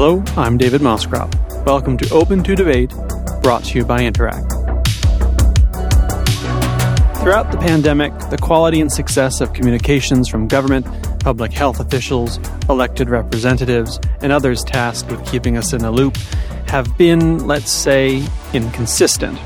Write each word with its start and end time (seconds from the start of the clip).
Hello, 0.00 0.22
I'm 0.36 0.56
David 0.58 0.80
Moscrop. 0.80 1.34
Welcome 1.66 1.96
to 1.96 2.14
Open 2.14 2.44
to 2.44 2.54
Debate, 2.54 2.90
brought 3.42 3.64
to 3.64 3.78
you 3.78 3.84
by 3.84 4.04
Interact. 4.04 4.48
Throughout 7.18 7.50
the 7.50 7.58
pandemic, 7.60 8.16
the 8.30 8.38
quality 8.40 8.80
and 8.80 8.92
success 8.92 9.40
of 9.40 9.52
communications 9.54 10.28
from 10.28 10.46
government, 10.46 10.86
public 11.18 11.52
health 11.52 11.80
officials, 11.80 12.38
elected 12.68 13.10
representatives, 13.10 13.98
and 14.22 14.30
others 14.30 14.62
tasked 14.62 15.10
with 15.10 15.26
keeping 15.26 15.56
us 15.56 15.72
in 15.72 15.80
the 15.80 15.90
loop 15.90 16.16
have 16.68 16.96
been, 16.96 17.44
let's 17.48 17.72
say, 17.72 18.24
inconsistent. 18.52 19.36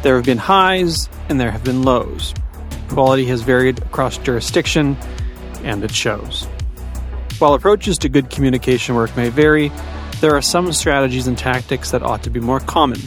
There 0.00 0.16
have 0.16 0.24
been 0.24 0.38
highs 0.38 1.10
and 1.28 1.38
there 1.38 1.50
have 1.50 1.62
been 1.62 1.82
lows. 1.82 2.32
Quality 2.88 3.26
has 3.26 3.42
varied 3.42 3.80
across 3.80 4.16
jurisdiction, 4.16 4.96
and 5.62 5.84
it 5.84 5.94
shows. 5.94 6.48
While 7.38 7.54
approaches 7.54 7.98
to 7.98 8.08
good 8.08 8.30
communication 8.30 8.94
work 8.94 9.16
may 9.16 9.28
vary, 9.28 9.72
there 10.20 10.36
are 10.36 10.42
some 10.42 10.72
strategies 10.72 11.26
and 11.26 11.36
tactics 11.36 11.90
that 11.90 12.02
ought 12.02 12.22
to 12.22 12.30
be 12.30 12.38
more 12.38 12.60
common. 12.60 13.00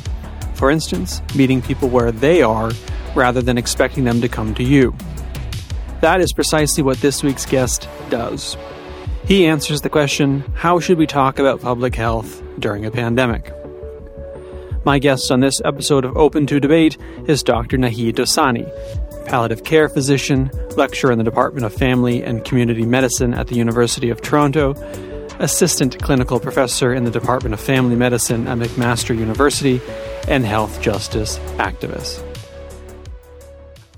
For 0.53 0.69
instance, 0.69 1.21
meeting 1.33 1.61
people 1.61 1.87
where 1.87 2.11
they 2.11 2.41
are 2.41 2.71
rather 3.15 3.41
than 3.41 3.57
expecting 3.57 4.03
them 4.03 4.19
to 4.21 4.27
come 4.27 4.53
to 4.55 4.63
you. 4.63 4.93
That 6.01 6.19
is 6.19 6.33
precisely 6.33 6.83
what 6.83 6.97
this 6.97 7.23
week's 7.23 7.45
guest 7.45 7.87
does. 8.09 8.57
He 9.25 9.45
answers 9.45 9.81
the 9.81 9.89
question 9.89 10.43
how 10.55 10.79
should 10.79 10.97
we 10.97 11.07
talk 11.07 11.39
about 11.39 11.61
public 11.61 11.95
health 11.95 12.43
during 12.59 12.85
a 12.85 12.91
pandemic? 12.91 13.53
My 14.85 14.99
guest 14.99 15.31
on 15.31 15.39
this 15.39 15.61
episode 15.65 16.05
of 16.05 16.15
Open 16.15 16.45
to 16.47 16.59
Debate 16.59 16.97
is 17.27 17.43
Dr. 17.43 17.77
Naheed 17.77 18.15
Dosani, 18.15 18.65
palliative 19.27 19.63
care 19.63 19.89
physician, 19.89 20.49
lecturer 20.75 21.11
in 21.11 21.17
the 21.17 21.23
Department 21.23 21.65
of 21.65 21.73
Family 21.73 22.23
and 22.23 22.43
Community 22.45 22.85
Medicine 22.85 23.33
at 23.33 23.47
the 23.47 23.55
University 23.55 24.09
of 24.09 24.21
Toronto, 24.21 24.73
assistant 25.39 26.01
clinical 26.01 26.39
professor 26.39 26.93
in 26.93 27.03
the 27.03 27.11
Department 27.11 27.53
of 27.53 27.59
Family 27.59 27.95
Medicine 27.95 28.47
at 28.47 28.57
McMaster 28.57 29.17
University, 29.17 29.81
and 30.27 30.45
health 30.45 30.81
justice 30.81 31.37
activist. 31.57 32.23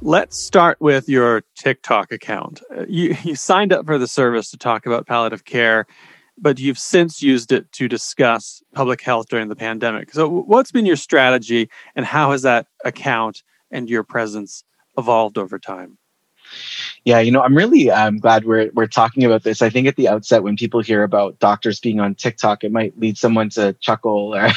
Let's 0.02 0.38
start 0.38 0.80
with 0.80 1.10
your 1.10 1.44
TikTok 1.56 2.12
account. 2.12 2.62
Uh, 2.74 2.86
you, 2.88 3.16
you 3.24 3.36
signed 3.36 3.74
up 3.74 3.86
for 3.86 3.98
the 3.98 4.08
service 4.08 4.50
to 4.52 4.58
talk 4.58 4.86
about 4.86 5.08
palliative 5.08 5.46
care, 5.46 5.86
but 6.38 6.60
you've 6.60 6.80
since 6.80 7.22
used 7.22 7.52
it 7.52 7.72
to 7.74 7.88
discuss 7.88 8.64
public 8.74 9.02
health 9.02 9.28
during 9.30 9.50
the 9.50 9.56
pandemic. 9.56 10.12
So, 10.14 10.28
what's 10.28 10.72
been 10.72 10.86
your 10.86 10.96
strategy, 10.96 11.70
and 11.96 12.06
how 12.06 12.32
has 12.32 12.44
that 12.44 12.68
account 12.86 13.44
and 13.72 13.90
your 13.90 14.04
presence 14.04 14.64
evolved 15.00 15.38
over 15.38 15.58
time? 15.58 15.98
Yeah, 17.06 17.20
you 17.20 17.32
know, 17.32 17.42
I'm 17.42 17.56
really 17.56 17.90
um, 17.90 18.18
glad 18.18 18.46
we're 18.46 18.72
we're 18.74 18.88
talking 18.88 19.24
about 19.24 19.44
this. 19.44 19.62
I 19.62 19.70
think 19.70 19.88
at 19.88 19.96
the 19.96 20.10
outset, 20.10 20.44
when 20.44 20.56
people 20.56 20.82
hear 20.82 21.04
about 21.04 21.40
doctors 21.40 21.80
being 21.80 22.00
on 22.00 22.16
TikTok, 22.16 22.64
it 22.64 22.72
might 22.72 23.00
lead 23.00 23.18
someone 23.18 23.50
to 23.52 23.74
chuckle 23.80 24.36
or 24.36 24.50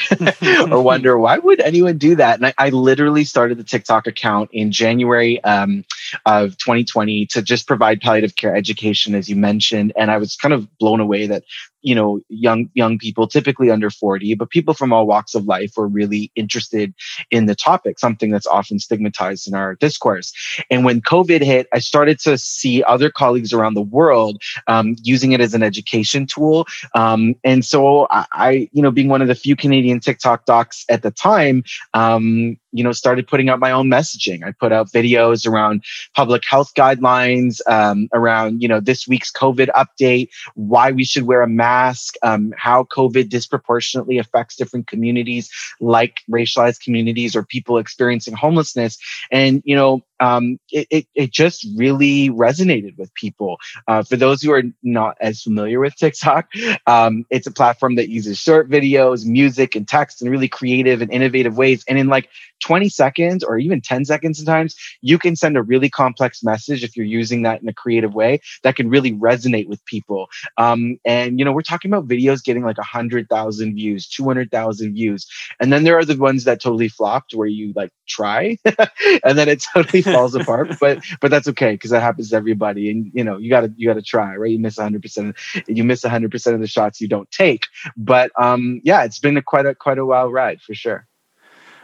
or 0.71 0.83
wonder 0.83 1.17
why 1.19 1.39
would 1.39 1.61
anyone 1.61 1.99
do 1.99 2.17
that. 2.17 2.37
And 2.37 2.47
I, 2.47 2.55
I 2.59 2.69
literally 2.71 3.25
started 3.25 3.59
the 3.59 3.65
TikTok 3.65 4.07
account 4.07 4.51
in 4.53 4.73
January 4.73 5.43
um, 5.45 5.85
of 6.27 6.57
2020 6.59 7.27
to 7.27 7.43
just 7.43 7.67
provide 7.67 8.01
palliative 8.01 8.37
care 8.37 8.57
education, 8.57 9.15
as 9.15 9.29
you 9.29 9.37
mentioned, 9.37 9.93
and 9.97 10.11
I 10.11 10.19
was 10.19 10.37
kind 10.37 10.53
of 10.53 10.67
blown 10.79 11.01
away 11.01 11.27
that 11.29 11.45
you 11.83 11.95
know 11.95 12.21
young 12.29 12.71
young 12.75 12.99
people 12.99 13.27
typically 13.27 13.71
under 13.71 13.91
40 13.91 14.35
but 14.35 14.51
people 14.51 14.75
from 14.75 14.93
all 14.93 15.07
walks 15.07 15.35
of 15.35 15.47
life 15.47 15.73
were 15.77 15.89
really 15.89 16.31
interested 16.35 16.95
in 17.31 17.47
the 17.47 17.55
topic 17.55 17.99
something 17.99 18.31
that's 18.31 18.47
often 18.47 18.79
stigmatized 18.79 19.47
in 19.49 19.55
our 19.55 19.75
discourse. 19.77 20.33
And 20.71 20.85
when 20.85 21.01
covid 21.01 21.43
hit 21.43 21.69
i 21.73 21.79
started 21.79 22.19
to 22.21 22.39
see 22.39 22.83
other 22.85 23.11
colleagues 23.11 23.53
around 23.53 23.75
the 23.75 23.83
world 23.83 24.43
um, 24.67 24.97
using 25.03 25.33
it 25.33 25.41
as 25.41 25.55
an 25.55 25.63
education 25.63 26.27
tool. 26.27 26.67
Um, 26.95 27.35
and 27.45 27.65
so 27.65 28.07
I, 28.11 28.27
I, 28.33 28.69
you 28.73 28.83
know 28.83 28.91
being 28.91 29.09
one 29.09 29.23
of 29.23 29.29
the 29.29 29.35
few 29.35 29.57
canadian 29.57 30.01
tiktok 30.01 30.45
docs 30.45 30.85
at 30.89 31.03
the 31.03 31.11
time 31.11 31.65
um, 31.95 32.57
you 32.73 32.83
know 32.83 32.93
started 32.93 33.27
putting 33.27 33.49
out 33.49 33.59
my 33.59 33.71
own 33.71 33.89
messaging. 33.89 34.45
I 34.47 34.53
put 34.53 34.73
out 34.73 34.91
videos 34.91 35.47
around 35.47 35.85
public 36.15 36.43
health 36.45 36.73
guidelines 36.75 37.61
um, 37.69 38.09
around 38.13 38.63
you 38.63 38.69
know 38.69 38.81
this 38.81 39.07
week's 39.07 39.31
covid 39.31 39.69
update 39.77 40.29
why 40.55 40.91
we 40.91 41.05
should 41.05 41.25
wear 41.25 41.43
a 41.43 41.49
mask 41.49 42.15
um, 42.23 42.53
how 42.57 42.85
covid 42.85 43.29
disproportionately 43.29 44.19
affects 44.19 44.57
different 44.57 44.87
communities 44.87 45.51
like 45.81 46.23
racialized 46.31 46.81
communities 46.81 47.37
or 47.37 47.45
people 47.45 47.79
experiencing 47.79 48.35
homelessness. 48.35 48.99
And 49.31 49.63
you 49.65 49.77
know 49.77 50.03
um, 50.23 50.59
it, 50.71 50.87
it, 50.91 51.07
it, 51.17 51.33
just 51.33 51.67
really 51.77 52.31
resonated 52.31 52.97
with 52.97 53.13
people. 53.15 53.57
Uh, 53.89 54.05
for 54.05 54.15
those 54.15 54.41
who 54.41 54.53
are 54.53 54.63
not 54.83 55.17
as 55.21 55.43
familiar 55.43 55.81
with 55.81 55.97
TikTok, 55.97 56.49
um, 56.87 57.27
it's 57.29 57.49
a 57.49 57.51
platform 57.51 57.97
that 57.97 58.09
uses 58.09 58.39
short 58.39 58.71
videos, 58.71 59.27
music, 59.27 59.75
and 59.75 59.89
text 59.89 60.23
in 60.23 60.31
really 60.31 60.47
creative 60.47 61.03
and 61.03 61.13
innovative 61.13 61.57
ways. 61.57 61.85
And 61.89 61.99
in 61.99 62.07
like 62.07 62.29
20 62.61 62.89
seconds 62.89 63.43
or 63.43 63.59
even 63.59 63.81
10 63.81 64.05
seconds 64.05 64.39
sometimes, 64.39 64.77
you 65.01 65.19
can 65.19 65.35
send 65.35 65.57
a 65.57 65.63
really 65.63 65.91
complex 65.91 66.45
message 66.45 66.85
if 66.85 66.97
you're 66.97 67.05
using 67.05 67.43
that 67.43 67.61
in 67.61 67.69
a 67.69 67.75
creative 67.75 68.15
way 68.15 68.41
that 68.63 68.77
can 68.77 68.89
really 68.89 69.13
resonate 69.13 69.67
with 69.67 69.85
people. 69.87 70.29
Um, 70.57 70.99
and, 71.05 71.41
you 71.41 71.45
know, 71.45 71.53
we're 71.53 71.63
talking 71.63 71.91
about 71.91 72.07
videos 72.07 72.45
getting 72.45 72.63
like 72.63 72.79
100,000 72.79 73.75
views, 73.75 74.09
200,000 74.09 74.95
views. 74.95 75.27
And 75.59 75.73
then 75.73 75.83
there 75.83 75.99
are 75.99 76.05
the 76.05 76.17
ones 76.17 76.45
that 76.45 76.61
totally 76.61 76.89
flopped 76.89 77.35
where 77.35 77.49
you 77.49 77.73
like 77.75 77.91
try 78.07 78.57
and 79.25 79.39
then 79.39 79.49
it 79.49 79.65
totally 79.75 80.03
falls 80.15 80.35
apart. 80.35 80.79
But, 80.81 81.05
but 81.21 81.31
that's 81.31 81.49
okay 81.49 81.73
because 81.73 81.91
that 81.91 82.03
happens 82.03 82.31
to 82.31 82.37
everybody. 82.37 82.91
And, 82.91 83.11
you 83.15 83.25
know, 83.25 83.39
you 83.39 83.51
gotta, 83.51 83.73
you 83.77 83.89
gotta 83.89 84.03
try, 84.03 84.37
right? 84.37 84.51
You 84.51 84.59
miss 84.59 84.77
100%, 84.77 85.67
you 85.69 85.85
miss 85.85 86.03
100% 86.03 86.55
of 86.55 86.61
the 86.61 86.67
shots 86.67 87.01
you 87.01 87.09
don't 87.09 87.31
take. 87.31 87.65
But, 87.97 88.31
um, 88.41 88.81
yeah, 88.85 89.05
it's 89.05 89.19
been 89.19 89.37
a 89.37 89.43
quite 89.43 89.67
a, 89.67 89.75
quite 89.75 89.99
a 89.99 90.07
wild 90.07 90.33
ride 90.33 90.61
for 90.61 90.75
sure 90.75 91.07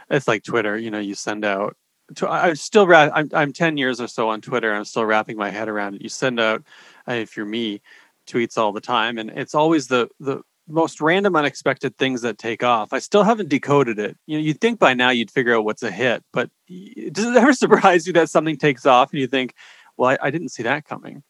it's 0.09 0.27
like 0.27 0.43
Twitter. 0.43 0.77
You 0.77 0.91
know, 0.91 0.99
you 0.99 1.15
send 1.15 1.45
out. 1.45 1.75
To, 2.15 2.27
I'm 2.27 2.55
still. 2.55 2.91
I'm 2.93 3.29
I'm 3.33 3.53
ten 3.53 3.77
years 3.77 4.01
or 4.01 4.07
so 4.07 4.29
on 4.29 4.41
Twitter. 4.41 4.73
I'm 4.73 4.85
still 4.85 5.05
wrapping 5.05 5.37
my 5.37 5.49
head 5.49 5.69
around 5.69 5.95
it. 5.95 6.01
You 6.01 6.09
send 6.09 6.39
out, 6.39 6.63
uh, 7.07 7.13
if 7.13 7.37
you're 7.37 7.45
me, 7.45 7.81
tweets 8.27 8.57
all 8.57 8.71
the 8.71 8.81
time, 8.81 9.17
and 9.17 9.29
it's 9.29 9.53
always 9.53 9.87
the 9.87 10.09
the 10.19 10.41
most 10.69 11.01
random, 11.01 11.35
unexpected 11.35 11.97
things 11.97 12.21
that 12.21 12.37
take 12.37 12.63
off. 12.63 12.93
I 12.93 12.99
still 12.99 13.23
haven't 13.23 13.49
decoded 13.49 13.99
it. 13.99 14.17
You 14.25 14.37
know, 14.37 14.43
you'd 14.43 14.61
think 14.61 14.79
by 14.79 14.93
now 14.93 15.09
you'd 15.09 15.31
figure 15.31 15.55
out 15.55 15.65
what's 15.65 15.83
a 15.83 15.91
hit, 15.91 16.23
but 16.31 16.49
does 16.67 17.25
it 17.25 17.35
ever 17.37 17.53
surprise 17.53 18.07
you 18.07 18.13
that 18.13 18.29
something 18.29 18.57
takes 18.57 18.85
off 18.85 19.11
and 19.11 19.19
you 19.19 19.27
think, 19.27 19.53
"Well, 19.97 20.11
I, 20.11 20.27
I 20.27 20.31
didn't 20.31 20.49
see 20.49 20.63
that 20.63 20.85
coming." 20.85 21.23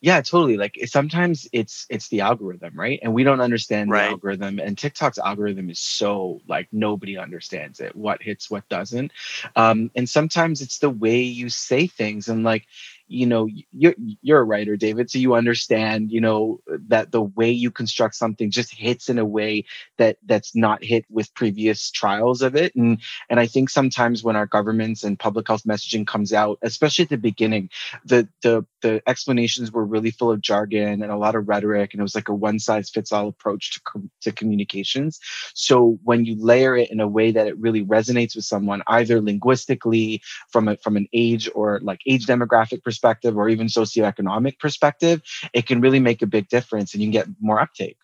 yeah 0.00 0.20
totally 0.20 0.56
like 0.56 0.78
sometimes 0.86 1.46
it's 1.52 1.86
it's 1.90 2.08
the 2.08 2.20
algorithm 2.20 2.78
right 2.78 2.98
and 3.02 3.12
we 3.12 3.22
don't 3.22 3.40
understand 3.40 3.90
right. 3.90 4.04
the 4.04 4.10
algorithm 4.10 4.58
and 4.58 4.76
tiktok's 4.76 5.18
algorithm 5.18 5.68
is 5.68 5.78
so 5.78 6.40
like 6.48 6.68
nobody 6.72 7.18
understands 7.18 7.80
it 7.80 7.94
what 7.94 8.22
hits 8.22 8.50
what 8.50 8.68
doesn't 8.68 9.12
um 9.56 9.90
and 9.94 10.08
sometimes 10.08 10.60
it's 10.60 10.78
the 10.78 10.90
way 10.90 11.20
you 11.20 11.48
say 11.48 11.86
things 11.86 12.28
and 12.28 12.44
like 12.44 12.66
you 13.10 13.26
know 13.26 13.48
you're 13.72 13.94
you're 14.22 14.40
a 14.40 14.44
writer 14.44 14.76
david 14.76 15.10
so 15.10 15.18
you 15.18 15.34
understand 15.34 16.12
you 16.12 16.20
know 16.20 16.60
that 16.88 17.10
the 17.10 17.22
way 17.22 17.50
you 17.50 17.70
construct 17.70 18.14
something 18.14 18.50
just 18.50 18.72
hits 18.72 19.08
in 19.08 19.18
a 19.18 19.24
way 19.24 19.64
that 19.98 20.16
that's 20.26 20.54
not 20.54 20.82
hit 20.82 21.04
with 21.10 21.34
previous 21.34 21.90
trials 21.90 22.40
of 22.40 22.54
it. 22.54 22.74
And 22.74 23.00
and 23.28 23.40
i 23.40 23.46
think 23.46 23.68
sometimes 23.68 24.22
when 24.22 24.36
our 24.36 24.46
governments 24.46 25.02
and 25.02 25.18
public 25.18 25.48
health 25.48 25.64
messaging 25.64 26.06
comes 26.06 26.32
out 26.32 26.58
especially 26.62 27.02
at 27.02 27.08
the 27.08 27.16
beginning 27.16 27.68
the 28.04 28.28
the 28.42 28.64
the 28.80 29.02
explanations 29.06 29.72
were 29.72 29.84
really 29.84 30.10
full 30.10 30.30
of 30.30 30.40
jargon 30.40 31.02
and 31.02 31.10
a 31.10 31.16
lot 31.16 31.34
of 31.34 31.48
rhetoric 31.48 31.92
and 31.92 32.00
it 32.00 32.02
was 32.02 32.14
like 32.14 32.28
a 32.28 32.34
one 32.34 32.58
size 32.58 32.90
fits 32.90 33.12
all 33.12 33.28
approach 33.28 33.72
to, 33.74 34.02
to 34.22 34.32
communications. 34.32 35.20
So 35.54 35.98
when 36.04 36.24
you 36.24 36.36
layer 36.38 36.76
it 36.76 36.90
in 36.90 37.00
a 37.00 37.08
way 37.08 37.30
that 37.32 37.46
it 37.46 37.58
really 37.58 37.84
resonates 37.84 38.36
with 38.36 38.44
someone 38.44 38.82
either 38.86 39.20
linguistically 39.20 40.22
from 40.50 40.68
a 40.68 40.76
from 40.76 40.96
an 40.96 41.06
age 41.12 41.48
or 41.54 41.80
like 41.82 42.00
age 42.06 42.26
demographic 42.26 42.82
perspective 42.82 42.99
perspective 43.00 43.36
or 43.36 43.48
even 43.48 43.66
socioeconomic 43.66 44.58
perspective, 44.58 45.22
it 45.54 45.66
can 45.66 45.80
really 45.80 46.00
make 46.00 46.20
a 46.20 46.26
big 46.26 46.48
difference 46.48 46.92
and 46.92 47.02
you 47.02 47.06
can 47.06 47.12
get 47.12 47.28
more 47.40 47.58
uptake. 47.58 47.96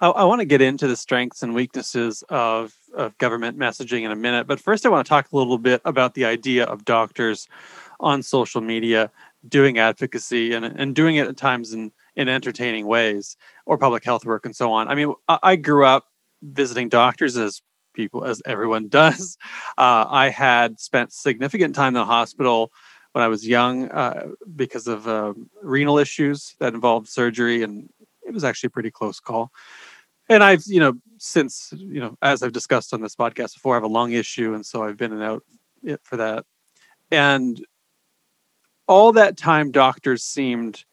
I, 0.00 0.08
I 0.08 0.24
want 0.24 0.40
to 0.40 0.44
get 0.44 0.60
into 0.60 0.88
the 0.88 0.96
strengths 0.96 1.42
and 1.42 1.54
weaknesses 1.54 2.24
of, 2.28 2.74
of 2.96 3.16
government 3.18 3.56
messaging 3.56 4.02
in 4.02 4.10
a 4.10 4.16
minute, 4.16 4.48
but 4.48 4.58
first 4.58 4.84
I 4.84 4.88
want 4.88 5.06
to 5.06 5.08
talk 5.08 5.30
a 5.30 5.36
little 5.36 5.58
bit 5.58 5.80
about 5.84 6.14
the 6.14 6.24
idea 6.24 6.64
of 6.64 6.84
doctors 6.84 7.46
on 8.00 8.22
social 8.22 8.60
media 8.60 9.12
doing 9.48 9.78
advocacy 9.78 10.52
and, 10.52 10.64
and 10.64 10.94
doing 10.94 11.14
it 11.16 11.28
at 11.28 11.36
times 11.36 11.72
in, 11.72 11.92
in 12.16 12.28
entertaining 12.28 12.86
ways 12.86 13.36
or 13.66 13.78
public 13.78 14.04
health 14.04 14.24
work 14.24 14.44
and 14.44 14.56
so 14.56 14.72
on. 14.72 14.88
I 14.88 14.96
mean, 14.96 15.14
I, 15.28 15.38
I 15.42 15.56
grew 15.56 15.86
up 15.86 16.06
visiting 16.42 16.88
doctors 16.88 17.36
as 17.36 17.62
people 17.94 18.24
as 18.24 18.42
everyone 18.44 18.88
does. 19.00 19.38
Uh, 19.78 20.04
I 20.08 20.30
had 20.30 20.80
spent 20.80 21.12
significant 21.12 21.76
time 21.76 21.88
in 21.88 21.94
the 21.94 22.04
hospital 22.04 22.72
when 23.14 23.22
I 23.22 23.28
was 23.28 23.46
young 23.46 23.88
uh, 23.90 24.26
because 24.56 24.88
of 24.88 25.06
uh, 25.06 25.34
renal 25.62 25.98
issues 25.98 26.56
that 26.58 26.74
involved 26.74 27.08
surgery, 27.08 27.62
and 27.62 27.88
it 28.26 28.34
was 28.34 28.42
actually 28.42 28.66
a 28.66 28.70
pretty 28.70 28.90
close 28.90 29.20
call. 29.20 29.52
And 30.28 30.42
I've, 30.42 30.64
you 30.66 30.80
know, 30.80 30.94
since 31.18 31.72
you 31.76 32.00
know, 32.00 32.18
as 32.22 32.42
I've 32.42 32.52
discussed 32.52 32.92
on 32.92 33.00
this 33.00 33.14
podcast 33.14 33.54
before, 33.54 33.74
I 33.74 33.76
have 33.76 33.84
a 33.84 33.86
lung 33.86 34.12
issue, 34.12 34.52
and 34.54 34.66
so 34.66 34.82
I've 34.82 34.96
been 34.96 35.12
and 35.12 35.22
out 35.22 35.44
for 36.02 36.16
that. 36.16 36.44
And 37.12 37.64
all 38.88 39.12
that 39.12 39.36
time, 39.36 39.70
doctors 39.70 40.24
seemed 40.24 40.84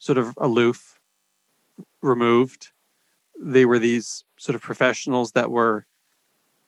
sort 0.00 0.18
of 0.18 0.34
aloof, 0.38 0.98
removed, 2.02 2.72
they 3.40 3.66
were 3.66 3.78
these 3.78 4.24
sort 4.36 4.56
of 4.56 4.62
professionals 4.62 5.30
that 5.32 5.52
were 5.52 5.86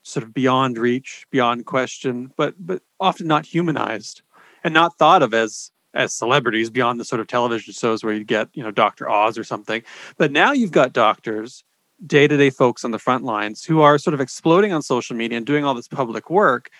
sort 0.04 0.22
of 0.22 0.32
beyond 0.32 0.78
reach, 0.78 1.26
beyond 1.32 1.66
question, 1.66 2.32
but 2.36 2.54
but 2.64 2.80
often 3.00 3.26
not 3.26 3.44
humanized 3.44 4.22
and 4.64 4.74
not 4.74 4.96
thought 4.98 5.22
of 5.22 5.34
as 5.34 5.70
as 5.94 6.14
celebrities 6.14 6.70
beyond 6.70 7.00
the 7.00 7.04
sort 7.04 7.20
of 7.20 7.26
television 7.26 7.72
shows 7.72 8.04
where 8.04 8.14
you 8.14 8.24
get, 8.24 8.48
you 8.54 8.62
know, 8.62 8.70
Dr. 8.70 9.08
Oz 9.08 9.36
or 9.36 9.44
something. 9.44 9.82
But 10.16 10.32
now 10.32 10.52
you've 10.52 10.72
got 10.72 10.92
doctors, 10.92 11.64
day-to-day 12.06 12.50
folks 12.50 12.84
on 12.84 12.90
the 12.90 12.98
front 12.98 13.24
lines 13.24 13.64
who 13.64 13.80
are 13.80 13.98
sort 13.98 14.14
of 14.14 14.20
exploding 14.20 14.72
on 14.72 14.82
social 14.82 15.16
media 15.16 15.36
and 15.36 15.46
doing 15.46 15.64
all 15.64 15.74
this 15.74 15.88
public 15.88 16.30
work, 16.30 16.70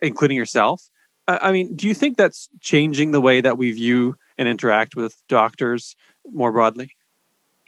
including 0.00 0.36
yourself. 0.36 0.88
I 1.26 1.52
mean, 1.52 1.74
do 1.74 1.88
you 1.88 1.94
think 1.94 2.16
that's 2.16 2.48
changing 2.60 3.10
the 3.10 3.20
way 3.20 3.40
that 3.40 3.56
we 3.56 3.72
view 3.72 4.16
and 4.36 4.46
interact 4.48 4.94
with 4.94 5.16
doctors 5.28 5.96
more 6.30 6.52
broadly? 6.52 6.90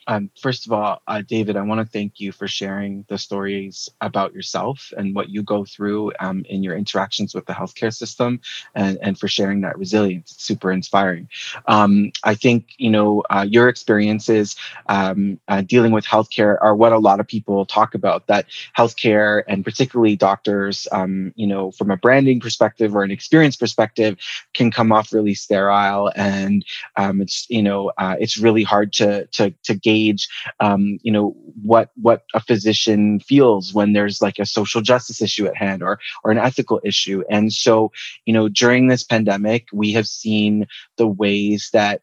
Um, 0.06 0.30
first 0.40 0.66
of 0.66 0.72
all, 0.72 1.02
uh, 1.08 1.22
David, 1.26 1.56
I 1.56 1.62
want 1.62 1.80
to 1.80 1.86
thank 1.86 2.20
you 2.20 2.32
for 2.32 2.46
sharing 2.46 3.04
the 3.08 3.18
stories 3.18 3.88
about 4.00 4.32
yourself 4.34 4.92
and 4.96 5.14
what 5.14 5.30
you 5.30 5.42
go 5.42 5.64
through 5.64 6.12
um, 6.20 6.44
in 6.48 6.62
your 6.62 6.76
interactions 6.76 7.34
with 7.34 7.46
the 7.46 7.52
healthcare 7.52 7.92
system 7.94 8.40
and, 8.74 8.98
and 9.02 9.18
for 9.18 9.28
sharing 9.28 9.60
that 9.62 9.78
resilience. 9.78 10.32
It's 10.32 10.44
super 10.44 10.70
inspiring. 10.70 11.28
Um, 11.66 12.12
I 12.24 12.34
think, 12.34 12.74
you 12.78 12.90
know, 12.90 13.22
uh, 13.30 13.46
your 13.48 13.68
experiences 13.68 14.56
um, 14.88 15.40
uh, 15.48 15.62
dealing 15.62 15.92
with 15.92 16.04
healthcare 16.04 16.56
are 16.62 16.76
what 16.76 16.92
a 16.92 16.98
lot 16.98 17.20
of 17.20 17.26
people 17.26 17.66
talk 17.66 17.94
about 17.94 18.26
that 18.28 18.46
healthcare 18.76 19.42
and 19.48 19.64
particularly 19.64 20.16
doctors, 20.16 20.86
um, 20.92 21.32
you 21.36 21.46
know, 21.46 21.70
from 21.72 21.90
a 21.90 21.96
branding 21.96 22.40
perspective 22.40 22.94
or 22.94 23.02
an 23.02 23.10
experience 23.10 23.56
perspective 23.56 24.16
can 24.54 24.70
come 24.70 24.92
off 24.92 25.12
really 25.12 25.34
sterile 25.34 26.12
and 26.14 26.64
um, 26.96 27.20
it's, 27.20 27.46
you 27.50 27.62
know, 27.62 27.90
uh, 27.98 28.14
it's 28.20 28.38
really 28.38 28.62
hard 28.62 28.92
to, 28.92 29.26
to, 29.26 29.50
to 29.64 29.74
gauge 29.74 29.95
gauge, 29.96 30.28
um, 30.60 30.98
you 31.02 31.12
know, 31.12 31.34
what 31.62 31.90
what 31.96 32.22
a 32.34 32.40
physician 32.40 33.20
feels 33.20 33.72
when 33.74 33.92
there's 33.92 34.20
like 34.22 34.38
a 34.38 34.46
social 34.46 34.80
justice 34.80 35.22
issue 35.22 35.46
at 35.46 35.56
hand 35.56 35.82
or 35.82 35.98
or 36.24 36.30
an 36.30 36.38
ethical 36.38 36.80
issue. 36.84 37.22
And 37.30 37.52
so, 37.52 37.92
you 38.26 38.32
know, 38.32 38.48
during 38.48 38.88
this 38.88 39.04
pandemic, 39.04 39.66
we 39.72 39.92
have 39.92 40.06
seen 40.06 40.66
the 40.96 41.06
ways 41.06 41.70
that 41.72 42.02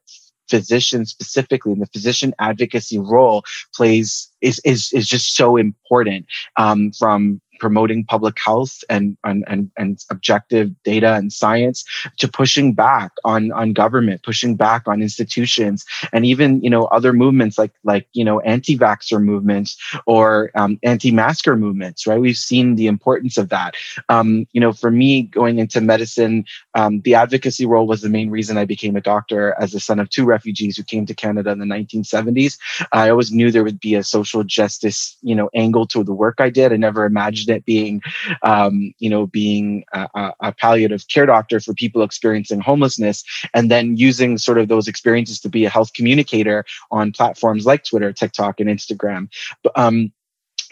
physicians 0.49 1.09
specifically 1.09 1.71
and 1.71 1.81
the 1.81 1.87
physician 1.87 2.33
advocacy 2.39 2.99
role 2.99 3.43
plays 3.73 4.29
is 4.41 4.59
is 4.65 4.91
is 4.93 5.07
just 5.07 5.35
so 5.35 5.57
important 5.57 6.25
um, 6.57 6.91
from 6.91 7.41
promoting 7.59 8.03
public 8.05 8.37
health 8.39 8.83
and, 8.89 9.17
and, 9.23 9.43
and, 9.47 9.71
and 9.77 10.03
objective 10.09 10.71
data 10.83 11.13
and 11.13 11.31
science 11.31 11.83
to 12.17 12.27
pushing 12.27 12.73
back 12.73 13.11
on, 13.23 13.51
on 13.51 13.73
government, 13.73 14.23
pushing 14.23 14.55
back 14.55 14.87
on 14.87 15.01
institutions, 15.01 15.85
and 16.11 16.25
even, 16.25 16.61
you 16.61 16.69
know, 16.69 16.85
other 16.85 17.13
movements 17.13 17.57
like, 17.57 17.71
like, 17.83 18.07
you 18.13 18.25
know, 18.25 18.39
anti-vaxxer 18.41 19.21
movements 19.23 19.77
or 20.05 20.51
um, 20.55 20.79
anti-masker 20.83 21.55
movements, 21.55 22.05
right? 22.07 22.19
We've 22.19 22.37
seen 22.37 22.75
the 22.75 22.87
importance 22.87 23.37
of 23.37 23.49
that. 23.49 23.75
Um, 24.09 24.47
you 24.51 24.61
know, 24.61 24.73
for 24.73 24.91
me 24.91 25.23
going 25.23 25.59
into 25.59 25.81
medicine, 25.81 26.45
um, 26.75 27.01
the 27.01 27.15
advocacy 27.15 27.65
role 27.65 27.87
was 27.87 28.01
the 28.01 28.09
main 28.09 28.29
reason 28.29 28.57
I 28.57 28.65
became 28.65 28.95
a 28.95 29.01
doctor 29.01 29.55
as 29.59 29.73
a 29.73 29.79
son 29.79 29.99
of 29.99 30.09
two 30.09 30.25
refugees 30.25 30.77
who 30.77 30.83
came 30.83 31.05
to 31.05 31.13
Canada 31.13 31.51
in 31.51 31.59
the 31.59 31.65
1970s. 31.65 32.57
I 32.91 33.09
always 33.09 33.31
knew 33.31 33.51
there 33.51 33.63
would 33.63 33.79
be 33.79 33.95
a 33.95 34.03
social 34.03 34.43
justice, 34.43 35.17
you 35.21 35.35
know, 35.35 35.49
angle 35.53 35.87
to 35.87 36.03
the 36.03 36.13
work 36.13 36.35
I 36.39 36.49
did. 36.49 36.73
I 36.73 36.77
never 36.77 37.05
imagined 37.05 37.55
it 37.55 37.65
being, 37.65 38.01
um, 38.41 38.93
you 38.99 39.09
know, 39.09 39.27
being 39.27 39.83
a, 39.93 40.33
a, 40.39 40.53
palliative 40.53 41.07
care 41.07 41.25
doctor 41.25 41.59
for 41.59 41.73
people 41.73 42.03
experiencing 42.03 42.61
homelessness, 42.61 43.23
and 43.53 43.69
then 43.69 43.97
using 43.97 44.37
sort 44.37 44.57
of 44.57 44.67
those 44.67 44.87
experiences 44.87 45.39
to 45.41 45.49
be 45.49 45.65
a 45.65 45.69
health 45.69 45.93
communicator 45.93 46.63
on 46.91 47.11
platforms 47.11 47.65
like 47.65 47.83
Twitter, 47.83 48.13
TikTok, 48.13 48.59
and 48.59 48.69
Instagram. 48.69 49.29
But, 49.63 49.77
um, 49.77 50.11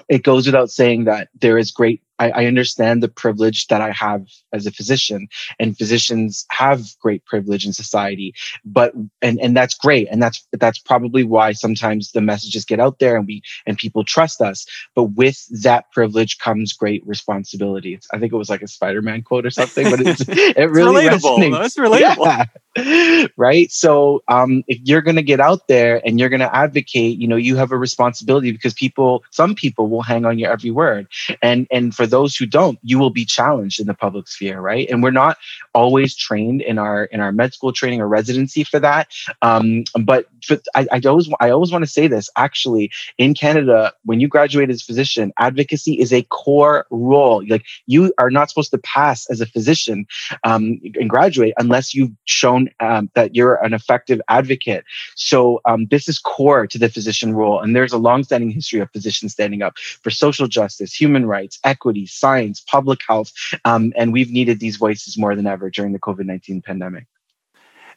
it 0.09 0.23
goes 0.23 0.45
without 0.45 0.69
saying 0.69 1.05
that 1.05 1.29
there 1.39 1.57
is 1.57 1.71
great 1.71 2.01
I, 2.21 2.29
I, 2.29 2.45
understand 2.45 3.01
the 3.01 3.07
privilege 3.07 3.67
that 3.67 3.81
I 3.81 3.91
have 3.91 4.27
as 4.53 4.67
a 4.67 4.71
physician, 4.71 5.27
and 5.59 5.77
physicians 5.77 6.45
have 6.51 6.81
great 7.01 7.25
privilege 7.25 7.65
in 7.65 7.73
society. 7.73 8.33
But 8.63 8.93
and 9.21 9.39
and 9.39 9.57
that's 9.57 9.73
great, 9.73 10.07
and 10.11 10.21
that's 10.21 10.45
that's 10.53 10.77
probably 10.77 11.23
why 11.23 11.53
sometimes 11.53 12.11
the 12.11 12.21
messages 12.21 12.63
get 12.63 12.79
out 12.79 12.99
there, 12.99 13.17
and 13.17 13.25
we 13.25 13.41
and 13.65 13.77
people 13.77 14.03
trust 14.03 14.39
us. 14.39 14.65
But 14.95 15.05
with 15.05 15.39
that 15.63 15.91
privilege 15.91 16.37
comes 16.37 16.73
great 16.73 17.05
responsibility. 17.07 17.99
I 18.13 18.19
think 18.19 18.31
it 18.31 18.37
was 18.37 18.49
like 18.49 18.61
a 18.61 18.67
Spider-Man 18.67 19.23
quote 19.23 19.47
or 19.47 19.51
something, 19.51 19.89
but 19.89 20.01
it's, 20.01 20.21
it 20.27 20.69
really 20.69 21.05
it's 21.05 21.25
relatable. 21.25 21.37
Resonates. 21.37 21.57
That's 21.57 21.77
relatable. 21.77 22.25
Yeah. 22.25 22.45
right 23.35 23.69
so 23.69 24.23
um, 24.29 24.63
if 24.67 24.79
you're 24.83 25.01
going 25.01 25.17
to 25.17 25.21
get 25.21 25.41
out 25.41 25.67
there 25.67 26.01
and 26.05 26.19
you're 26.19 26.29
going 26.29 26.39
to 26.39 26.55
advocate 26.55 27.17
you 27.19 27.27
know 27.27 27.35
you 27.35 27.57
have 27.57 27.73
a 27.73 27.77
responsibility 27.77 28.51
because 28.53 28.73
people 28.73 29.23
some 29.29 29.53
people 29.55 29.89
will 29.89 30.01
hang 30.01 30.25
on 30.25 30.39
your 30.39 30.49
every 30.49 30.71
word 30.71 31.05
and 31.41 31.67
and 31.69 31.93
for 31.93 32.07
those 32.11 32.35
who 32.35 32.45
don't 32.45 32.79
you 32.83 32.99
will 32.99 33.09
be 33.09 33.25
challenged 33.25 33.79
in 33.79 33.87
the 33.87 33.93
public 33.93 34.27
sphere 34.27 34.59
right 34.59 34.89
and 34.89 35.01
we're 35.03 35.11
not 35.11 35.37
always 35.73 36.15
trained 36.15 36.61
in 36.61 36.77
our 36.77 37.05
in 37.05 37.19
our 37.19 37.31
med 37.31 37.53
school 37.53 37.73
training 37.73 38.01
or 38.01 38.07
residency 38.07 38.63
for 38.63 38.79
that 38.79 39.07
um, 39.41 39.83
but 40.03 40.27
I, 40.75 40.87
I 40.91 41.01
always 41.05 41.29
i 41.39 41.49
always 41.49 41.71
want 41.71 41.83
to 41.83 41.89
say 41.89 42.07
this 42.07 42.29
actually 42.35 42.91
in 43.17 43.33
canada 43.33 43.93
when 44.05 44.19
you 44.19 44.27
graduate 44.27 44.69
as 44.69 44.81
a 44.81 44.85
physician 44.85 45.31
advocacy 45.39 45.99
is 45.99 46.13
a 46.13 46.23
core 46.23 46.85
role 46.89 47.43
like 47.47 47.65
you 47.87 48.13
are 48.17 48.29
not 48.29 48.49
supposed 48.49 48.71
to 48.71 48.77
pass 48.79 49.29
as 49.29 49.41
a 49.41 49.45
physician 49.45 50.05
um, 50.43 50.79
and 50.99 51.09
graduate 51.09 51.53
unless 51.57 51.93
you've 51.93 52.11
shown 52.25 52.69
um, 52.79 53.09
that 53.15 53.35
you're 53.35 53.55
an 53.63 53.73
effective 53.73 54.21
advocate. 54.27 54.83
So 55.15 55.61
um, 55.65 55.87
this 55.87 56.07
is 56.07 56.19
core 56.19 56.67
to 56.67 56.77
the 56.77 56.89
physician 56.89 57.33
role. 57.33 57.59
And 57.59 57.75
there's 57.75 57.93
a 57.93 57.97
longstanding 57.97 58.51
history 58.51 58.79
of 58.79 58.89
physicians 58.91 59.33
standing 59.33 59.61
up 59.61 59.77
for 59.77 60.09
social 60.09 60.47
justice, 60.47 60.93
human 60.93 61.25
rights, 61.25 61.59
equity, 61.63 61.90
science, 62.05 62.61
public 62.61 62.99
health. 63.07 63.31
Um, 63.65 63.93
and 63.95 64.13
we've 64.13 64.31
needed 64.31 64.59
these 64.59 64.77
voices 64.77 65.17
more 65.17 65.35
than 65.35 65.47
ever 65.47 65.69
during 65.69 65.93
the 65.93 65.99
COVID 65.99 66.25
19 66.25 66.61
pandemic. 66.61 67.07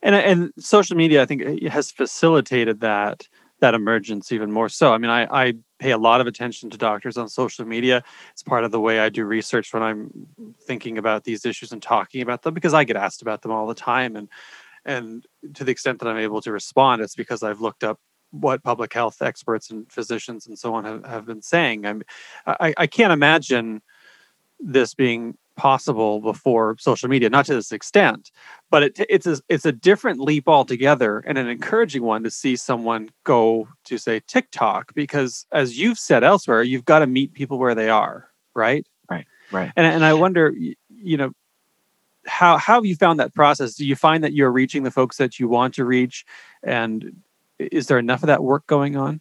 And, 0.03 0.15
and 0.15 0.53
social 0.59 0.97
media, 0.97 1.23
I 1.23 1.27
think, 1.27 1.63
has 1.65 1.91
facilitated 1.91 2.81
that 2.81 3.27
that 3.61 3.75
emergence 3.75 4.31
even 4.33 4.53
more 4.53 4.69
so. 4.69 4.93
I 4.93 4.99
mean, 4.99 5.11
I, 5.11 5.47
I 5.47 5.55
pay 5.79 5.93
a 5.93 5.99
lot 5.99 6.21
of 6.21 6.27
attention 6.27 6.69
to 6.71 6.77
doctors 6.77 7.17
on 7.17 7.29
social 7.29 7.65
media. 7.65 8.03
It's 8.33 8.43
part 8.43 8.65
of 8.65 8.73
the 8.73 8.81
way 8.81 9.01
I 9.01 9.09
do 9.09 9.25
research 9.25 9.73
when 9.73 9.83
I'm 9.83 10.11
thinking 10.67 10.99
about 10.99 11.25
these 11.25 11.47
issues 11.47 11.73
and 11.73 11.83
talking 11.83 12.21
about 12.21 12.43
them 12.43 12.53
because 12.53 12.75
I 12.75 12.85
get 12.85 12.97
asked 12.97 13.23
about 13.23 13.41
them 13.41 13.53
all 13.53 13.67
the 13.67 13.75
time. 13.75 14.17
And 14.17 14.29
and 14.85 15.25
to 15.55 15.65
the 15.65 15.73
extent 15.73 16.01
that 16.01 16.09
I'm 16.09 16.19
able 16.19 16.43
to 16.43 16.53
respond, 16.53 17.01
it's 17.01 17.15
because 17.15 17.43
I've 17.43 17.63
looked 17.63 17.85
up 17.85 17.99
what 18.41 18.63
public 18.63 18.93
health 18.93 19.23
experts 19.23 19.71
and 19.71 19.91
physicians 19.91 20.47
and 20.47 20.59
so 20.59 20.75
on 20.75 20.85
have, 20.85 21.05
have 21.05 21.27
been 21.27 21.43
saying. 21.43 21.87
I'm, 21.87 22.03
I, 22.47 22.75
I 22.77 22.87
can't 22.87 23.13
imagine 23.13 23.83
this 24.59 24.95
being 24.95 25.37
possible 25.57 26.21
before 26.21 26.77
social 26.79 27.09
media, 27.09 27.31
not 27.31 27.47
to 27.47 27.55
this 27.55 27.71
extent, 27.71 28.33
but 28.71 28.83
it, 28.83 29.07
it's 29.09 29.27
a, 29.27 29.39
it's 29.49 29.65
a 29.65 29.73
different 29.73 30.21
leap 30.21 30.49
altogether 30.49 31.21
and 31.27 31.39
an 31.39 31.49
encouraging 31.49 32.03
one 32.03 32.25
to 32.25 32.31
see 32.31 32.57
someone 32.57 33.09
go 33.23 33.69
to 33.85 33.99
say 33.99 34.21
TikTok 34.27 34.93
because 34.95 35.47
as 35.53 35.79
you've 35.79 35.99
said 35.99 36.25
elsewhere, 36.25 36.63
you've 36.63 36.85
got 36.85 37.01
to 37.01 37.07
meet 37.07 37.35
people 37.35 37.59
where 37.59 37.75
they 37.75 37.89
are, 37.89 38.29
right? 38.55 38.87
Right, 39.09 39.27
right. 39.53 39.73
And 39.77 39.87
and 39.87 40.05
I 40.05 40.15
wonder, 40.15 40.53
you 40.89 41.17
know, 41.17 41.33
how 42.27 42.57
how 42.57 42.75
have 42.75 42.87
you 42.87 42.97
found 42.97 43.21
that 43.21 43.35
process? 43.35 43.75
Do 43.75 43.87
you 43.87 43.97
find 43.97 44.25
that 44.25 44.33
you're 44.33 44.51
reaching 44.51 44.83
the 44.83 44.91
folks 44.91 45.19
that 45.19 45.39
you 45.39 45.49
want 45.49 45.75
to 45.75 45.85
reach, 45.85 46.25
and 46.63 47.23
is 47.59 47.87
there 47.87 47.99
enough 47.99 48.23
of 48.23 48.29
that 48.29 48.43
work 48.43 48.67
going 48.67 48.97
on? 48.97 49.21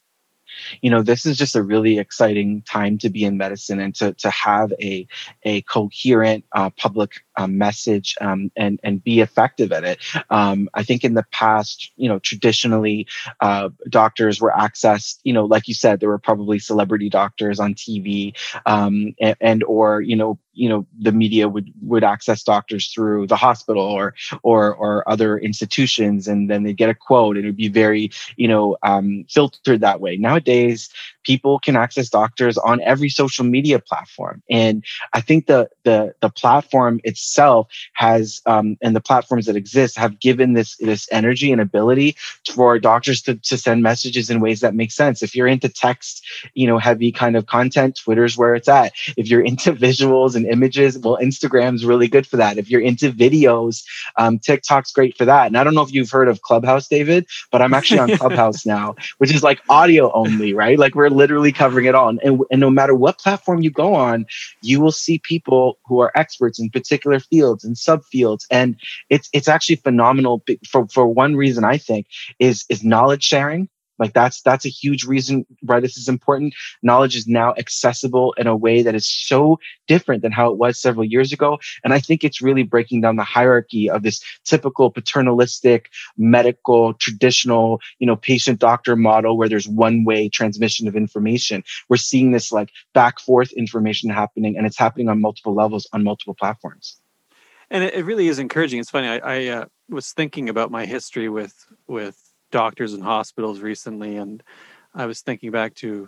you 0.82 0.90
know 0.90 1.02
this 1.02 1.26
is 1.26 1.38
just 1.38 1.56
a 1.56 1.64
really 1.64 1.98
exciting 2.00 2.62
time 2.64 2.98
to 2.98 3.10
be 3.10 3.24
in 3.24 3.38
medicine 3.38 3.80
and 3.80 3.96
to, 3.96 4.14
to 4.14 4.30
have 4.30 4.72
a, 4.82 5.08
a 5.44 5.62
coherent 5.64 6.46
uh, 6.54 6.70
public 6.72 7.24
uh, 7.38 7.48
message 7.48 8.16
um, 8.22 8.52
and, 8.56 8.80
and 8.84 9.04
be 9.04 9.22
effective 9.22 9.72
at 9.72 9.84
it. 9.84 10.00
Um, 10.30 10.70
i 10.74 10.84
think 10.84 11.04
in 11.04 11.14
the 11.14 11.26
past 11.32 11.92
you 11.96 12.08
know 12.10 12.20
traditionally 12.20 13.08
uh, 13.42 13.70
doctors 13.90 14.42
were 14.42 14.54
accessed 14.58 15.20
you 15.24 15.34
know 15.34 15.46
like 15.46 15.68
you 15.68 15.74
said 15.74 16.00
there 16.00 16.10
were 16.10 16.20
probably 16.20 16.60
celebrity 16.60 17.10
doctors 17.10 17.60
on 17.60 17.74
tv 17.74 18.34
um, 18.66 19.14
and, 19.20 19.36
and 19.42 19.64
or 19.64 20.02
you 20.02 20.16
know 20.16 20.38
you 20.54 20.70
know 20.70 20.86
the 21.00 21.12
media 21.12 21.48
would 21.50 21.72
would 21.82 22.04
access 22.04 22.44
doctors 22.44 22.92
through 22.92 23.28
the 23.28 23.36
hospital 23.36 23.84
or 23.84 24.14
or 24.44 24.74
or 24.76 25.08
other 25.10 25.38
institutions 25.38 26.28
and 26.28 26.50
then 26.50 26.64
they'd 26.64 26.78
get 26.78 26.90
a 26.90 26.96
quote 26.96 27.36
and 27.36 27.46
it 27.46 27.50
would 27.50 27.58
be 27.58 27.68
very 27.68 28.12
you 28.38 28.48
know 28.48 28.78
um, 28.84 29.26
filtered 29.30 29.82
that 29.82 30.00
way. 30.00 30.18
Nowadays 30.18 30.90
people 31.24 31.60
can 31.60 31.76
access 31.76 32.10
doctors 32.10 32.58
on 32.58 32.82
every 32.82 33.10
social 33.10 33.46
media 33.46 33.80
platform 33.80 34.42
and 34.50 34.84
i 35.14 35.22
think 35.22 35.48
the 35.48 35.70
the 35.84 36.14
the 36.22 36.30
platform 36.30 37.00
itself 37.04 37.23
itself 37.24 37.68
has 37.94 38.42
um, 38.46 38.78
and 38.82 38.96
the 38.96 39.02
platforms 39.02 39.46
that 39.46 39.56
exist 39.56 39.98
have 39.98 40.20
given 40.20 40.54
this 40.54 40.76
this 40.78 41.08
energy 41.12 41.52
and 41.52 41.62
ability 41.62 42.16
for 42.54 42.80
doctors 42.80 43.22
to, 43.24 43.36
to 43.36 43.58
send 43.58 43.82
messages 43.82 44.30
in 44.30 44.40
ways 44.40 44.60
that 44.62 44.76
make 44.76 44.92
sense. 44.92 45.24
If 45.24 45.36
you're 45.36 45.48
into 45.48 45.70
text 45.70 46.26
you 46.54 46.68
know 46.68 46.78
heavy 46.78 47.12
kind 47.12 47.36
of 47.36 47.46
content 47.46 48.00
twitter's 48.04 48.38
where 48.38 48.56
it's 48.56 48.68
at. 48.68 48.94
If 49.18 49.30
you're 49.30 49.42
into 49.42 49.74
visuals 49.88 50.36
and 50.36 50.46
images 50.46 50.98
well 50.98 51.18
instagram's 51.22 51.86
really 51.86 52.08
good 52.08 52.28
for 52.28 52.38
that. 52.38 52.58
If 52.58 52.70
you're 52.70 52.82
into 52.82 53.12
videos 53.12 53.84
um, 54.18 54.40
tiktok's 54.40 54.92
great 54.92 55.18
for 55.18 55.26
that. 55.26 55.48
And 55.48 55.58
i 55.58 55.64
don't 55.64 55.76
know 55.76 55.82
if 55.82 55.94
you've 55.94 56.12
heard 56.12 56.28
of 56.28 56.42
clubhouse 56.42 56.88
david 56.88 57.26
but 57.52 57.62
i'm 57.62 57.74
actually 57.74 58.00
on 58.00 58.18
clubhouse 58.18 58.66
now 58.66 58.96
which 59.18 59.34
is 59.34 59.44
like 59.44 59.62
audio 59.70 60.12
only 60.14 60.54
right? 60.54 60.78
Like 60.78 60.96
we're 60.96 61.10
literally 61.10 61.52
covering 61.52 61.86
it 61.86 61.96
all. 61.96 62.10
And, 62.10 62.42
and 62.52 62.60
no 62.60 62.70
matter 62.70 62.96
what 62.96 63.20
platform 63.20 63.62
you 63.62 63.72
go 63.72 63.94
on 63.94 64.26
you 64.62 64.82
will 64.82 64.92
see 64.92 65.20
people 65.20 65.78
who 65.86 66.00
are 66.00 66.12
experts 66.16 66.60
in 66.60 66.70
particular 66.70 67.13
fields 67.20 67.64
and 67.64 67.76
subfields 67.76 68.46
and 68.52 68.76
it's 69.10 69.30
it's 69.34 69.48
actually 69.48 69.76
phenomenal 69.76 70.44
for 70.68 70.88
for 70.88 71.08
one 71.08 71.36
reason 71.36 71.64
i 71.64 71.78
think 71.78 72.08
is 72.40 72.66
is 72.70 72.84
knowledge 72.84 73.24
sharing 73.24 73.70
like 74.00 74.14
that's 74.14 74.42
that's 74.42 74.66
a 74.66 74.70
huge 74.70 75.06
reason 75.06 75.46
why 75.62 75.80
this 75.80 75.98
is 75.98 76.10
important. 76.10 76.54
Knowledge 76.82 77.16
is 77.16 77.28
now 77.28 77.54
accessible 77.58 78.34
in 78.34 78.48
a 78.48 78.56
way 78.56 78.82
that 78.82 78.96
is 78.96 79.08
so 79.08 79.60
different 79.88 80.22
than 80.22 80.32
how 80.32 80.52
it 80.52 80.58
was 80.58 80.82
several 80.82 81.06
years 81.06 81.32
ago. 81.32 81.60
And 81.84 81.94
I 81.94 82.00
think 82.00 82.24
it's 82.24 82.42
really 82.42 82.64
breaking 82.64 83.02
down 83.02 83.18
the 83.18 83.24
hierarchy 83.24 83.90
of 83.90 84.04
this 84.04 84.22
typical 84.46 84.90
paternalistic, 84.92 85.90
medical, 86.18 86.94
traditional, 86.96 87.80
you 88.00 88.08
know, 88.08 88.16
patient 88.16 88.60
doctor 88.60 88.96
model 88.96 89.38
where 89.38 89.50
there's 89.50 89.68
one 89.68 90.04
way 90.04 90.28
transmission 90.28 90.88
of 90.88 90.96
information. 90.96 91.64
We're 91.90 91.98
seeing 91.98 92.32
this 92.32 92.52
like 92.52 92.72
back 92.94 93.20
forth 93.20 93.52
information 93.54 94.10
happening 94.10 94.58
and 94.58 94.66
it's 94.66 94.78
happening 94.78 95.10
on 95.10 95.22
multiple 95.22 95.54
levels 95.54 95.88
on 95.94 96.04
multiple 96.04 96.36
platforms. 96.36 97.00
And 97.74 97.84
it, 97.84 98.06
really 98.06 98.28
is 98.28 98.38
encouraging. 98.38 98.80
It's 98.80 98.92
funny. 98.92 99.08
I, 99.08 99.18
I 99.18 99.48
uh, 99.48 99.66
was 99.90 100.14
thinking 100.14 100.48
about 100.48 100.70
my 100.70 100.86
history 100.86 101.28
with 101.28 101.56
with 101.88 102.18
doctors 102.52 102.94
and 102.94 103.04
hospitals 103.04 103.62
recently, 103.62 104.16
and 104.16 104.44
I 104.94 105.08
was 105.08 105.22
thinking 105.22 105.50
back 105.50 105.74
to 105.76 106.08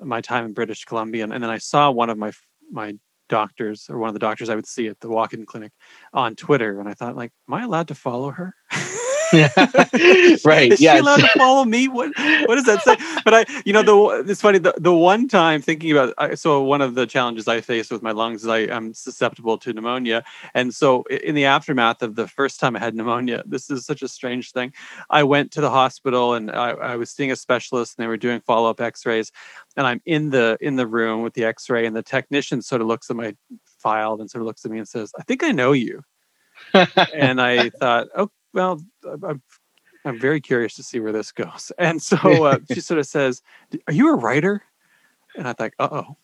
my 0.00 0.22
time 0.22 0.46
in 0.46 0.54
British 0.54 0.86
Columbia, 0.86 1.24
and, 1.24 1.32
and 1.34 1.42
then 1.42 1.50
I 1.50 1.58
saw 1.58 1.90
one 1.90 2.08
of 2.08 2.16
my 2.16 2.32
my 2.70 2.94
doctors 3.28 3.86
or 3.90 3.98
one 3.98 4.08
of 4.08 4.14
the 4.14 4.20
doctors 4.20 4.48
I 4.48 4.54
would 4.54 4.66
see 4.66 4.88
at 4.88 5.00
the 5.00 5.10
walk-in 5.10 5.44
clinic 5.44 5.72
on 6.14 6.34
Twitter, 6.34 6.80
and 6.80 6.88
I 6.88 6.94
thought, 6.94 7.14
like, 7.14 7.30
am 7.46 7.54
I 7.54 7.62
allowed 7.62 7.88
to 7.88 7.94
follow 7.94 8.30
her? 8.30 8.54
right. 10.44 10.72
Is 10.72 10.78
she 10.78 10.86
allowed 10.86 11.20
to 11.20 11.28
follow 11.36 11.64
me? 11.64 11.88
What 11.88 12.12
What 12.16 12.56
does 12.56 12.64
that 12.64 12.82
say? 12.82 12.96
But 13.24 13.34
I, 13.34 13.62
you 13.64 13.72
know, 13.72 13.82
the 13.82 14.30
it's 14.30 14.40
funny. 14.40 14.58
The, 14.58 14.74
the 14.76 14.92
one 14.92 15.28
time 15.28 15.62
thinking 15.62 15.92
about, 15.92 16.14
I, 16.18 16.34
so 16.34 16.62
one 16.62 16.82
of 16.82 16.94
the 16.94 17.06
challenges 17.06 17.48
I 17.48 17.60
face 17.60 17.90
with 17.90 18.02
my 18.02 18.12
lungs 18.12 18.42
is 18.42 18.48
I 18.48 18.58
am 18.58 18.92
susceptible 18.92 19.56
to 19.58 19.72
pneumonia, 19.72 20.24
and 20.54 20.74
so 20.74 21.04
in 21.04 21.34
the 21.34 21.46
aftermath 21.46 22.02
of 22.02 22.14
the 22.14 22.28
first 22.28 22.60
time 22.60 22.76
I 22.76 22.80
had 22.80 22.94
pneumonia, 22.94 23.42
this 23.46 23.70
is 23.70 23.86
such 23.86 24.02
a 24.02 24.08
strange 24.08 24.52
thing. 24.52 24.72
I 25.08 25.22
went 25.22 25.50
to 25.52 25.60
the 25.60 25.70
hospital 25.70 26.34
and 26.34 26.50
I, 26.50 26.70
I 26.70 26.96
was 26.96 27.10
seeing 27.10 27.32
a 27.32 27.36
specialist, 27.36 27.96
and 27.96 28.04
they 28.04 28.08
were 28.08 28.16
doing 28.16 28.40
follow 28.40 28.68
up 28.68 28.80
X 28.80 29.06
rays, 29.06 29.32
and 29.76 29.86
I'm 29.86 30.02
in 30.04 30.30
the 30.30 30.58
in 30.60 30.76
the 30.76 30.86
room 30.86 31.22
with 31.22 31.34
the 31.34 31.44
X 31.44 31.70
ray, 31.70 31.86
and 31.86 31.96
the 31.96 32.02
technician 32.02 32.60
sort 32.60 32.82
of 32.82 32.86
looks 32.86 33.08
at 33.10 33.16
my 33.16 33.34
file 33.78 34.20
and 34.20 34.30
sort 34.30 34.42
of 34.42 34.46
looks 34.46 34.64
at 34.64 34.70
me 34.70 34.78
and 34.78 34.88
says, 34.88 35.12
"I 35.18 35.22
think 35.22 35.42
I 35.42 35.52
know 35.52 35.72
you." 35.72 36.02
and 37.14 37.40
I 37.40 37.70
thought, 37.70 38.08
oh, 38.16 38.30
well, 38.52 38.80
I'm, 39.04 39.42
I'm 40.04 40.18
very 40.18 40.40
curious 40.40 40.74
to 40.76 40.82
see 40.82 41.00
where 41.00 41.12
this 41.12 41.32
goes. 41.32 41.72
And 41.78 42.02
so 42.02 42.16
uh, 42.44 42.58
she 42.72 42.80
sort 42.80 42.98
of 42.98 43.06
says, 43.06 43.42
"Are 43.86 43.94
you 43.94 44.10
a 44.12 44.16
writer?" 44.16 44.62
And 45.36 45.48
I 45.48 45.52
thought, 45.52 45.72
"Uh 45.78 45.88
oh." 45.90 46.16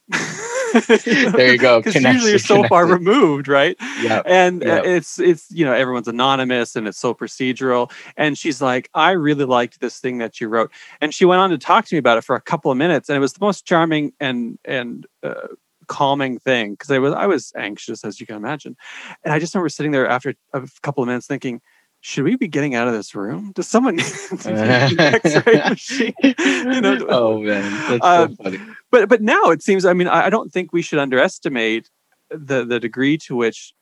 there 0.88 1.52
you 1.52 1.58
go. 1.58 1.80
Because 1.80 2.02
usually 2.02 2.30
you're 2.30 2.38
so 2.38 2.56
connected. 2.56 2.68
far 2.68 2.86
removed, 2.86 3.48
right? 3.48 3.76
Yeah. 4.02 4.22
And 4.26 4.62
yep. 4.62 4.84
it's 4.84 5.18
it's 5.18 5.50
you 5.50 5.64
know 5.64 5.72
everyone's 5.72 6.08
anonymous 6.08 6.76
and 6.76 6.86
it's 6.86 6.98
so 6.98 7.14
procedural. 7.14 7.90
And 8.16 8.36
she's 8.36 8.60
like, 8.60 8.90
I 8.94 9.12
really 9.12 9.46
liked 9.46 9.80
this 9.80 9.98
thing 9.98 10.18
that 10.18 10.40
you 10.40 10.48
wrote. 10.48 10.70
And 11.00 11.14
she 11.14 11.24
went 11.24 11.40
on 11.40 11.50
to 11.50 11.58
talk 11.58 11.86
to 11.86 11.94
me 11.94 11.98
about 11.98 12.18
it 12.18 12.24
for 12.24 12.36
a 12.36 12.40
couple 12.40 12.70
of 12.70 12.76
minutes, 12.76 13.08
and 13.08 13.16
it 13.16 13.20
was 13.20 13.32
the 13.32 13.44
most 13.44 13.64
charming 13.64 14.12
and 14.20 14.58
and 14.64 15.06
uh, 15.22 15.48
calming 15.86 16.38
thing 16.38 16.72
because 16.72 16.90
I 16.90 16.98
was 16.98 17.14
I 17.14 17.26
was 17.26 17.52
anxious 17.56 18.04
as 18.04 18.20
you 18.20 18.26
can 18.26 18.36
imagine, 18.36 18.76
and 19.24 19.32
I 19.32 19.38
just 19.38 19.54
remember 19.54 19.70
sitting 19.70 19.92
there 19.92 20.08
after 20.08 20.34
a 20.52 20.68
couple 20.82 21.02
of 21.02 21.06
minutes 21.06 21.26
thinking 21.26 21.60
should 22.00 22.24
we 22.24 22.36
be 22.36 22.48
getting 22.48 22.74
out 22.74 22.86
of 22.86 22.94
this 22.94 23.14
room? 23.14 23.52
Does 23.54 23.66
someone 23.66 23.96
need 23.96 24.06
an 24.46 25.00
X-ray 25.00 25.62
machine? 25.68 26.14
you 26.22 26.80
know, 26.80 27.06
oh 27.08 27.40
man, 27.40 27.62
that's 27.88 28.02
so 28.02 28.08
uh, 28.08 28.28
funny. 28.42 28.60
But 28.90 29.08
but 29.08 29.20
now 29.22 29.50
it 29.50 29.62
seems. 29.62 29.84
I 29.84 29.92
mean, 29.92 30.08
I, 30.08 30.26
I 30.26 30.30
don't 30.30 30.52
think 30.52 30.72
we 30.72 30.82
should 30.82 30.98
underestimate 30.98 31.90
the 32.30 32.64
the 32.64 32.80
degree 32.80 33.18
to 33.18 33.36
which 33.36 33.74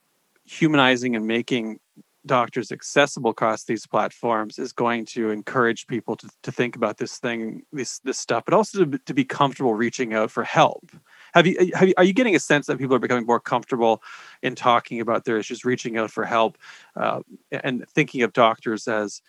humanizing 0.45 1.17
and 1.17 1.27
making 1.27 1.79
doctors 2.27 2.73
accessible 2.73 3.31
across 3.31 3.65
these 3.65 3.87
platforms 3.87 4.59
is 4.59 4.73
going 4.73 5.07
to 5.07 5.31
encourage 5.31 5.87
people 5.87 6.17
to, 6.17 6.29
to 6.43 6.51
think 6.51 6.75
about 6.75 6.99
this 6.99 7.19
thing 7.19 7.63
this 7.73 8.01
this 8.01 8.19
stuff 8.19 8.45
but 8.45 8.53
also 8.53 8.85
to, 8.85 8.99
to 8.99 9.15
be 9.15 9.25
comfortable 9.25 9.75
reaching 9.75 10.13
out 10.13 10.31
for 10.31 10.43
help 10.43 10.91
have 11.35 11.47
you, 11.47 11.57
uh, 11.59 11.79
have 11.79 11.89
you, 11.89 11.95
are 11.97 12.05
you 12.05 12.13
getting 12.13 12.37
a 12.37 12.41
sense 12.41 12.67
that 12.67 12.79
people 12.79 12.95
are 12.97 13.01
becoming 13.01 13.27
more 13.27 13.41
comfortable 13.41 14.03
in 14.43 14.55
talking 14.55 15.01
about 15.01 15.25
their 15.25 15.39
issues, 15.39 15.65
reaching 15.65 15.97
out 15.97 16.11
for 16.11 16.25
help, 16.25 16.59
uh, 16.97 17.21
and 17.51 17.89
thinking 17.91 18.23
of 18.23 18.33
doctors 18.33 18.89
as, 18.89 19.23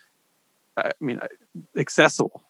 uh, 0.76 0.90
I 1.00 1.04
mean, 1.04 1.20
uh, 1.20 1.28
accessible? 1.76 2.42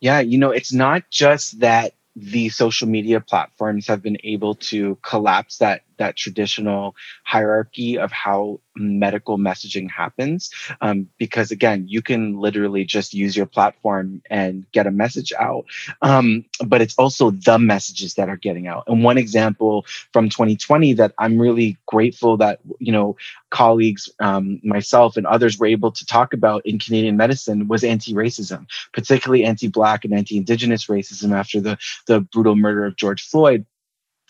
Yeah, 0.00 0.20
you 0.20 0.38
know, 0.38 0.50
it's 0.50 0.72
not 0.72 1.10
just 1.10 1.60
that 1.60 1.94
the 2.16 2.48
social 2.48 2.88
media 2.88 3.20
platforms 3.20 3.86
have 3.86 4.02
been 4.02 4.18
able 4.24 4.56
to 4.56 4.98
collapse 5.02 5.58
that 5.58 5.82
that 5.98 6.16
traditional 6.16 6.94
hierarchy 7.24 7.98
of 7.98 8.10
how 8.10 8.60
medical 8.76 9.38
messaging 9.38 9.90
happens. 9.90 10.50
Um, 10.80 11.08
because 11.18 11.50
again, 11.50 11.84
you 11.88 12.02
can 12.02 12.38
literally 12.38 12.84
just 12.84 13.14
use 13.14 13.36
your 13.36 13.46
platform 13.46 14.22
and 14.30 14.64
get 14.72 14.86
a 14.86 14.90
message 14.90 15.32
out. 15.38 15.64
Um, 16.02 16.44
but 16.64 16.80
it's 16.80 16.94
also 16.96 17.30
the 17.30 17.58
messages 17.58 18.14
that 18.14 18.28
are 18.28 18.36
getting 18.36 18.66
out. 18.66 18.84
And 18.86 19.04
one 19.04 19.18
example 19.18 19.84
from 20.12 20.28
2020 20.28 20.94
that 20.94 21.12
I'm 21.18 21.38
really 21.38 21.76
grateful 21.86 22.36
that, 22.38 22.60
you 22.78 22.92
know, 22.92 23.16
colleagues, 23.50 24.08
um, 24.20 24.60
myself 24.62 25.16
and 25.16 25.26
others 25.26 25.58
were 25.58 25.66
able 25.66 25.92
to 25.92 26.06
talk 26.06 26.32
about 26.32 26.64
in 26.64 26.78
Canadian 26.78 27.16
medicine 27.16 27.68
was 27.68 27.84
anti-racism, 27.84 28.66
particularly 28.92 29.44
anti-black 29.44 30.04
and 30.04 30.14
anti-indigenous 30.14 30.86
racism 30.86 31.32
after 31.32 31.60
the, 31.60 31.78
the 32.06 32.20
brutal 32.20 32.56
murder 32.56 32.84
of 32.84 32.96
George 32.96 33.22
Floyd 33.22 33.64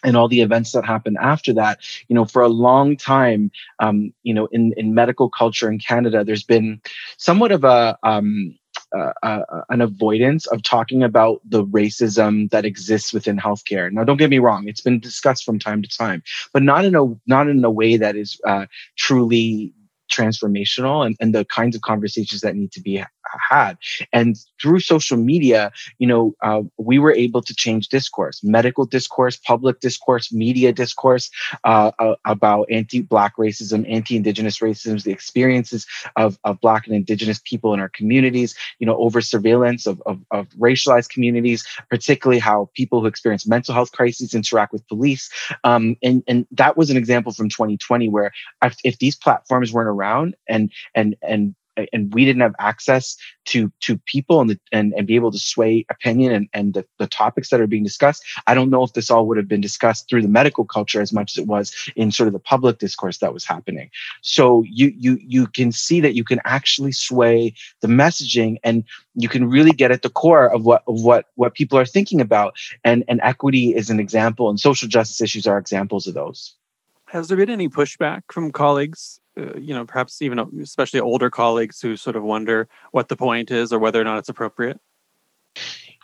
and 0.04 0.16
all 0.16 0.28
the 0.28 0.40
events 0.40 0.72
that 0.72 0.84
happened 0.84 1.16
after 1.20 1.52
that 1.52 1.78
you 2.08 2.14
know 2.14 2.24
for 2.24 2.42
a 2.42 2.48
long 2.48 2.96
time 2.96 3.50
um, 3.80 4.12
you 4.22 4.34
know 4.34 4.46
in 4.52 4.72
in 4.76 4.94
medical 4.94 5.28
culture 5.28 5.70
in 5.70 5.78
canada 5.78 6.24
there's 6.24 6.44
been 6.44 6.80
somewhat 7.16 7.52
of 7.52 7.64
a 7.64 7.98
um, 8.02 8.56
uh, 8.96 9.12
uh, 9.22 9.62
an 9.68 9.80
avoidance 9.80 10.46
of 10.46 10.62
talking 10.62 11.02
about 11.02 11.40
the 11.44 11.64
racism 11.66 12.48
that 12.50 12.64
exists 12.64 13.12
within 13.12 13.36
healthcare. 13.36 13.90
Now, 13.92 14.04
don't 14.04 14.16
get 14.16 14.30
me 14.30 14.38
wrong; 14.38 14.66
it's 14.66 14.80
been 14.80 14.98
discussed 14.98 15.44
from 15.44 15.58
time 15.58 15.82
to 15.82 15.88
time, 15.88 16.22
but 16.52 16.62
not 16.62 16.84
in 16.84 16.94
a 16.94 17.04
not 17.26 17.48
in 17.48 17.62
a 17.64 17.70
way 17.70 17.96
that 17.96 18.16
is 18.16 18.40
uh, 18.46 18.66
truly 18.96 19.74
transformational 20.18 21.04
and, 21.04 21.16
and 21.20 21.34
the 21.34 21.44
kinds 21.44 21.76
of 21.76 21.82
conversations 21.82 22.40
that 22.40 22.56
need 22.56 22.72
to 22.72 22.80
be 22.80 23.02
had. 23.50 23.76
And 24.12 24.36
through 24.60 24.80
social 24.80 25.16
media, 25.16 25.70
you 25.98 26.06
know, 26.06 26.34
uh, 26.42 26.62
we 26.78 26.98
were 26.98 27.12
able 27.12 27.42
to 27.42 27.54
change 27.54 27.88
discourse, 27.88 28.42
medical 28.42 28.84
discourse, 28.84 29.36
public 29.36 29.80
discourse, 29.80 30.32
media 30.32 30.72
discourse 30.72 31.30
uh, 31.64 31.90
about 32.24 32.70
anti-black 32.70 33.36
racism, 33.36 33.90
anti-indigenous 33.90 34.58
racism, 34.58 35.02
the 35.02 35.12
experiences 35.12 35.86
of, 36.16 36.38
of 36.44 36.60
black 36.60 36.86
and 36.86 36.96
indigenous 36.96 37.40
people 37.44 37.74
in 37.74 37.80
our 37.80 37.88
communities, 37.90 38.54
you 38.78 38.86
know, 38.86 38.96
over 38.96 39.20
surveillance 39.20 39.86
of, 39.86 40.02
of, 40.06 40.18
of 40.30 40.48
racialized 40.50 41.10
communities, 41.10 41.66
particularly 41.90 42.40
how 42.40 42.70
people 42.74 43.00
who 43.00 43.06
experience 43.06 43.46
mental 43.46 43.74
health 43.74 43.92
crises 43.92 44.34
interact 44.34 44.72
with 44.72 44.86
police. 44.88 45.30
Um, 45.64 45.96
and, 46.02 46.22
and 46.26 46.46
that 46.52 46.76
was 46.76 46.90
an 46.90 46.96
example 46.96 47.32
from 47.32 47.48
2020 47.48 48.08
where 48.08 48.32
if 48.84 48.98
these 48.98 49.16
platforms 49.16 49.72
weren't 49.72 49.88
around 49.88 50.07
and, 50.48 50.70
and, 50.94 51.16
and 51.22 51.54
and 51.92 52.12
we 52.12 52.24
didn't 52.24 52.42
have 52.42 52.54
access 52.58 53.16
to 53.46 53.72
to 53.80 53.98
people 53.98 54.40
and 54.40 54.50
the, 54.50 54.60
and, 54.72 54.92
and 54.94 55.06
be 55.06 55.14
able 55.14 55.30
to 55.30 55.38
sway 55.38 55.84
opinion 55.90 56.32
and, 56.32 56.48
and 56.52 56.74
the, 56.74 56.84
the 56.98 57.06
topics 57.06 57.50
that 57.50 57.60
are 57.60 57.66
being 57.66 57.84
discussed. 57.84 58.24
I 58.46 58.54
don't 58.54 58.70
know 58.70 58.82
if 58.82 58.92
this 58.92 59.10
all 59.10 59.26
would 59.26 59.36
have 59.36 59.48
been 59.48 59.60
discussed 59.60 60.08
through 60.08 60.22
the 60.22 60.28
medical 60.28 60.64
culture 60.64 61.00
as 61.00 61.12
much 61.12 61.32
as 61.32 61.42
it 61.42 61.46
was 61.46 61.74
in 61.96 62.10
sort 62.10 62.26
of 62.26 62.32
the 62.32 62.38
public 62.38 62.78
discourse 62.78 63.18
that 63.18 63.32
was 63.32 63.44
happening. 63.44 63.90
So 64.22 64.64
you 64.68 64.92
you 64.96 65.18
you 65.20 65.46
can 65.46 65.72
see 65.72 66.00
that 66.00 66.14
you 66.14 66.24
can 66.24 66.40
actually 66.44 66.92
sway 66.92 67.54
the 67.80 67.88
messaging 67.88 68.56
and 68.64 68.84
you 69.14 69.28
can 69.28 69.48
really 69.48 69.72
get 69.72 69.90
at 69.90 70.02
the 70.02 70.10
core 70.10 70.52
of 70.52 70.64
what 70.64 70.82
of 70.86 71.02
what 71.02 71.26
what 71.36 71.54
people 71.54 71.78
are 71.78 71.86
thinking 71.86 72.20
about. 72.20 72.56
And 72.84 73.04
and 73.08 73.20
equity 73.22 73.74
is 73.74 73.90
an 73.90 74.00
example 74.00 74.48
and 74.50 74.58
social 74.58 74.88
justice 74.88 75.20
issues 75.20 75.46
are 75.46 75.58
examples 75.58 76.06
of 76.06 76.14
those. 76.14 76.54
Has 77.06 77.28
there 77.28 77.38
been 77.38 77.48
any 77.48 77.70
pushback 77.70 78.22
from 78.30 78.52
colleagues 78.52 79.18
uh, 79.38 79.58
you 79.58 79.74
know, 79.74 79.84
perhaps 79.84 80.20
even 80.22 80.38
especially 80.60 81.00
older 81.00 81.30
colleagues 81.30 81.80
who 81.80 81.96
sort 81.96 82.16
of 82.16 82.22
wonder 82.22 82.68
what 82.90 83.08
the 83.08 83.16
point 83.16 83.50
is 83.50 83.72
or 83.72 83.78
whether 83.78 84.00
or 84.00 84.04
not 84.04 84.18
it's 84.18 84.28
appropriate? 84.28 84.80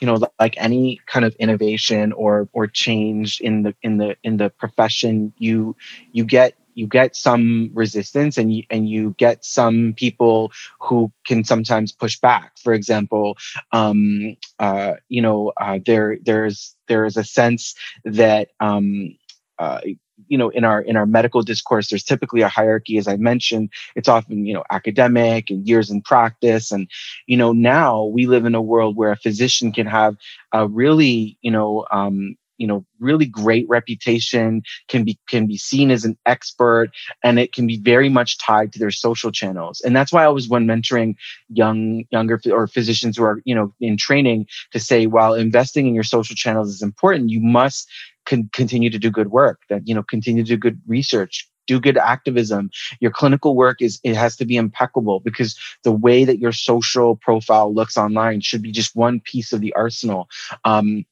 You 0.00 0.07
know, 0.07 0.19
like 0.38 0.55
any 0.57 1.00
kind 1.07 1.25
of 1.25 1.35
innovation 1.37 2.12
or 2.12 2.49
or 2.53 2.67
change 2.67 3.41
in 3.41 3.62
the 3.62 3.75
in 3.83 3.99
the 3.99 4.17
in 4.23 4.37
the 4.37 4.50
profession, 4.50 5.33
you 5.38 5.76
you 6.12 6.25
get 6.25 6.55
you 6.75 6.87
get 6.87 7.17
some 7.17 7.71
resistance 7.73 8.37
and 8.37 8.53
you 8.53 8.64
and 8.71 8.88
you 8.88 9.14
get 9.19 9.45
some 9.45 9.95
people 9.97 10.53
who 10.81 11.11
can 11.25 11.45
sometimes 11.45 11.93
push 11.93 12.19
back 12.19 12.53
for 12.59 12.73
example 12.73 13.37
um, 13.73 14.37
uh, 14.59 14.95
you 15.09 15.23
know 15.23 15.53
uh, 15.61 15.79
there 15.87 16.19
there's 16.25 16.75
there 16.88 17.05
is 17.05 17.17
a 17.17 17.25
sense 17.25 17.75
that 18.05 18.49
um, 18.61 19.17
uh, 19.59 19.81
you 20.28 20.38
know 20.38 20.49
in 20.50 20.64
our 20.64 20.80
in 20.80 20.97
our 20.97 21.06
medical 21.06 21.42
discourse 21.42 21.88
there's 21.88 22.04
typically 22.04 22.40
a 22.40 22.49
hierarchy 22.49 22.99
as 22.99 23.09
i 23.09 23.16
mentioned. 23.16 23.71
It's 23.97 24.09
often 24.09 24.47
you 24.47 24.54
know 24.54 24.64
academic 24.71 25.50
and 25.50 25.66
years 25.66 25.90
in 25.90 26.02
practice. 26.02 26.71
And 26.71 26.88
you 27.26 27.37
know 27.37 27.52
now 27.52 28.04
we 28.04 28.26
live 28.26 28.44
in 28.44 28.54
a 28.54 28.62
world 28.62 28.97
where 28.97 29.12
a 29.12 29.16
physician 29.16 29.73
can 29.73 29.87
have 29.87 30.16
a 30.52 30.66
really 30.68 31.38
you 31.42 31.50
know 31.50 31.87
um, 31.90 32.37
you 32.59 32.66
know 32.66 32.85
really 33.00 33.26
great 33.26 33.68
reputation 33.68 34.62
can 34.88 35.04
be 35.04 35.18
can 35.28 35.47
be 35.47 35.56
seen 35.56 35.90
as 35.90 36.04
an 36.04 36.16
expert 36.26 36.90
and 37.23 37.38
it 37.38 37.52
can 37.52 37.66
be 37.66 37.78
very 37.78 38.09
much 38.09 38.38
tied 38.38 38.73
to 38.73 38.78
their 38.78 38.90
social 38.90 39.33
channels. 39.33 39.80
And 39.80 39.94
that's 39.94 40.12
why 40.12 40.25
i 40.25 40.28
was 40.28 40.49
when 40.49 40.66
mentoring 40.66 41.14
young 41.49 42.04
younger 42.11 42.40
or 42.50 42.66
physicians 42.66 43.16
who 43.16 43.25
are 43.25 43.40
you 43.44 43.54
know 43.54 43.73
in 43.80 43.97
training 43.97 44.47
to 44.73 44.80
say 44.80 45.06
while 45.06 45.35
investing 45.35 45.87
in 45.87 45.94
your 45.94 46.04
social 46.04 46.37
channels 46.37 46.68
is 46.68 46.83
important 46.83 47.30
you 47.30 47.40
must 47.40 47.88
con- 48.26 48.50
continue 48.52 48.90
to 48.90 48.99
do 48.99 49.11
good 49.11 49.31
work 49.31 49.61
that 49.69 49.87
you 49.87 49.95
know 49.95 50.02
continue 50.02 50.43
to 50.43 50.49
do 50.49 50.57
good 50.57 50.81
research 50.87 51.49
do 51.66 51.81
good 51.81 51.97
activism. 51.97 52.71
Your 53.00 53.11
clinical 53.11 53.57
work 53.57 53.81
is 53.81 54.00
it 54.04 54.16
has 54.16 54.37
to 54.37 54.45
be 54.45 54.57
impeccable 54.57 55.21
because 55.21 55.59
the 55.83 55.93
way 55.93 56.25
that 56.25 56.38
your 56.38 56.52
social 56.52 57.16
profile 57.16 57.73
looks 57.75 57.97
online 57.97 58.40
should 58.40 58.62
be 58.62 58.73
just 58.73 58.95
one 58.95 59.21
piece 59.21 59.52
of 59.52 59.61
the 59.61 59.73
arsenal. 59.75 60.28
Um, 60.64 61.04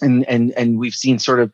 and 0.00 0.28
and 0.28 0.52
and 0.52 0.78
we've 0.78 0.94
seen 0.94 1.18
sort 1.18 1.40
of 1.40 1.52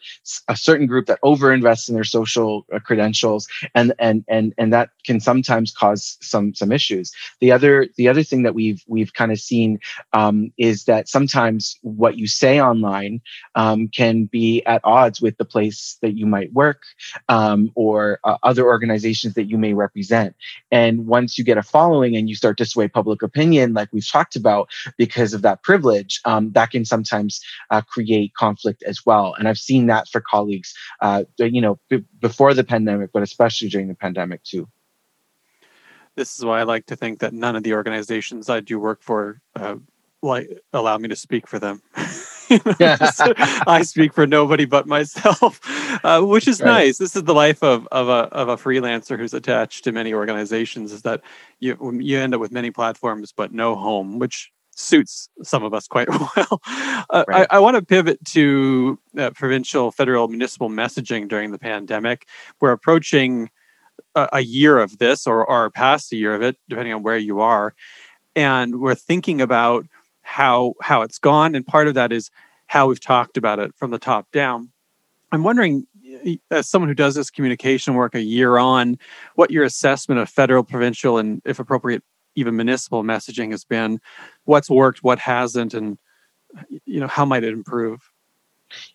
a 0.49 0.57
certain 0.57 0.87
group 0.87 1.07
that 1.07 1.21
overinvests 1.23 1.89
in 1.89 1.95
their 1.95 2.05
social 2.05 2.67
uh, 2.73 2.79
credentials 2.79 3.47
and 3.75 3.93
and 3.99 4.25
and 4.29 4.55
and 4.59 4.73
that 4.73 4.91
can 5.05 5.21
sometimes 5.21 5.73
cause 5.73 6.19
some 6.21 6.55
some 6.55 6.73
issues. 6.73 7.13
The 7.41 7.53
other 7.53 7.89
the 7.97 8.09
other 8.09 8.23
thing 8.23 8.43
that 8.43 8.55
we've 8.55 8.83
we've 8.87 9.13
kind 9.13 9.33
of 9.33 9.39
seen 9.39 9.79
um, 10.13 10.53
is 10.59 10.85
that 10.85 11.09
sometimes 11.09 11.79
what 11.83 12.17
you 12.17 12.27
say 12.27 12.61
online 12.61 13.21
um, 13.55 13.89
can 13.89 14.25
be 14.25 14.65
at 14.67 14.81
odds 14.85 15.21
with 15.21 15.37
the 15.37 15.45
place 15.45 15.99
that 16.03 16.17
you 16.17 16.27
might 16.27 16.53
work 16.53 16.83
um, 17.29 17.71
or 17.75 18.21
uh, 18.25 18.37
other 18.43 18.65
organizations 18.65 19.35
that 19.35 19.45
you 19.45 19.59
may 19.59 19.75
represent. 19.75 20.35
And 20.71 21.07
once 21.07 21.39
you 21.39 21.45
get 21.45 21.59
a 21.59 21.63
following 21.63 22.17
and 22.17 22.29
you 22.29 22.35
start 22.35 22.59
to 22.59 22.65
sway 22.65 22.89
public 22.89 23.23
opinion 23.23 23.75
like 23.75 23.89
we've 23.93 24.09
talked 24.09 24.37
about 24.37 24.69
because 24.97 25.35
of 25.35 25.43
that 25.43 25.63
privilege 25.63 26.21
um, 26.25 26.53
that 26.53 26.71
can 26.71 26.85
sometimes 26.85 27.41
uh, 27.71 27.81
create 27.83 28.34
conflict 28.37 28.83
as 28.85 29.05
well. 29.05 29.35
And 29.39 29.49
I've 29.49 29.59
seen 29.59 29.87
that 29.87 30.09
for 30.09 30.21
colleagues, 30.21 30.75
uh, 31.01 31.25
you 31.39 31.61
know, 31.61 31.79
b- 31.89 32.05
before 32.21 32.55
the 32.55 32.65
pandemic, 32.65 33.11
but 33.13 33.23
especially 33.23 33.69
during 33.69 33.89
the 33.89 33.95
pandemic 33.95 34.43
too. 34.45 34.69
This 36.17 36.39
is 36.39 36.45
why 36.45 36.61
I 36.61 36.63
like 36.63 36.87
to 36.87 36.97
think 36.97 37.19
that 37.21 37.33
none 37.33 37.57
of 37.57 37.65
the 37.65 37.75
organizations 37.75 38.49
I 38.49 38.61
do 38.61 38.79
work 38.79 39.03
for 39.03 39.41
uh, 39.57 39.77
like 40.23 40.49
allow 40.73 40.97
me 40.99 41.09
to 41.09 41.17
speak 41.17 41.47
for 41.47 41.59
them. 41.59 41.83
I 42.51 43.83
speak 43.85 44.13
for 44.13 44.27
nobody 44.27 44.65
but 44.65 44.87
myself, 44.87 45.61
uh, 46.05 46.21
which 46.23 46.47
is 46.47 46.61
right. 46.61 46.69
nice. 46.69 46.99
This 46.99 47.17
is 47.17 47.25
the 47.25 47.35
life 47.35 47.63
of, 47.63 47.89
of 47.91 48.09
a 48.09 48.29
of 48.33 48.49
a 48.49 48.57
freelancer 48.57 49.19
who's 49.19 49.35
attached 49.35 49.85
to 49.85 49.93
many 49.93 50.13
organizations. 50.13 50.93
Is 50.93 51.03
that 51.03 51.23
you 51.61 51.77
you 52.01 52.19
end 52.19 52.35
up 52.35 52.41
with 52.41 52.53
many 52.53 52.71
platforms 52.71 53.33
but 53.33 53.53
no 53.53 53.75
home, 53.75 54.19
which 54.19 54.53
suits 54.79 55.29
some 55.43 55.63
of 55.63 55.75
us 55.75 55.87
quite 55.87 56.09
well. 56.37 56.61
Uh, 57.11 57.25
right. 57.29 57.47
I, 57.51 57.57
I 57.57 57.59
want 57.59 57.77
to 57.77 57.83
pivot 57.83 58.25
to 58.27 58.99
uh, 59.19 59.31
provincial, 59.31 59.91
federal, 59.91 60.29
municipal 60.29 60.69
messaging 60.69 61.29
during 61.29 61.53
the 61.53 61.59
pandemic. 61.59 62.27
We're 62.61 62.73
approaching 62.73 63.51
a, 64.15 64.29
a 64.35 64.41
year 64.41 64.79
of 64.79 64.99
this, 64.99 65.27
or, 65.27 65.45
or 65.45 65.71
past 65.71 66.13
a 66.13 66.17
year 66.17 66.35
of 66.35 66.43
it, 66.43 66.57
depending 66.69 66.95
on 66.95 67.03
where 67.03 67.19
you 67.19 67.41
are, 67.41 67.75
and 68.37 68.81
we're 68.81 68.95
thinking 68.95 69.41
about 69.41 69.87
how 70.23 70.75
how 70.81 71.03
it's 71.03 71.19
gone. 71.19 71.55
And 71.55 71.67
part 71.67 71.87
of 71.87 71.95
that 71.95 72.13
is 72.13 72.31
how 72.67 72.89
we've 72.89 73.01
talked 73.01 73.37
about 73.37 73.59
it 73.59 73.75
from 73.77 73.91
the 73.91 73.99
top 73.99 74.31
down. 74.33 74.71
I'm 75.33 75.43
wondering, 75.43 75.87
as 76.51 76.69
someone 76.69 76.89
who 76.89 76.95
does 76.95 77.15
this 77.15 77.31
communication 77.31 77.95
work 77.95 78.15
a 78.15 78.23
year 78.23 78.57
on, 78.57 78.99
what 79.35 79.51
your 79.51 79.65
assessment 79.65 80.21
of 80.21 80.29
federal, 80.29 80.63
provincial, 80.63 81.19
and 81.19 81.43
if 81.45 81.59
appropriate, 81.59 82.03
even 82.37 82.57
municipal 82.57 83.03
messaging 83.03 83.51
has 83.51 83.65
been 83.65 83.99
what's 84.45 84.71
worked 84.71 85.03
what 85.03 85.19
hasn't 85.19 85.75
and 85.75 85.99
you 86.85 87.01
know 87.01 87.07
how 87.07 87.25
might 87.25 87.45
it 87.45 87.53
improve 87.53 88.01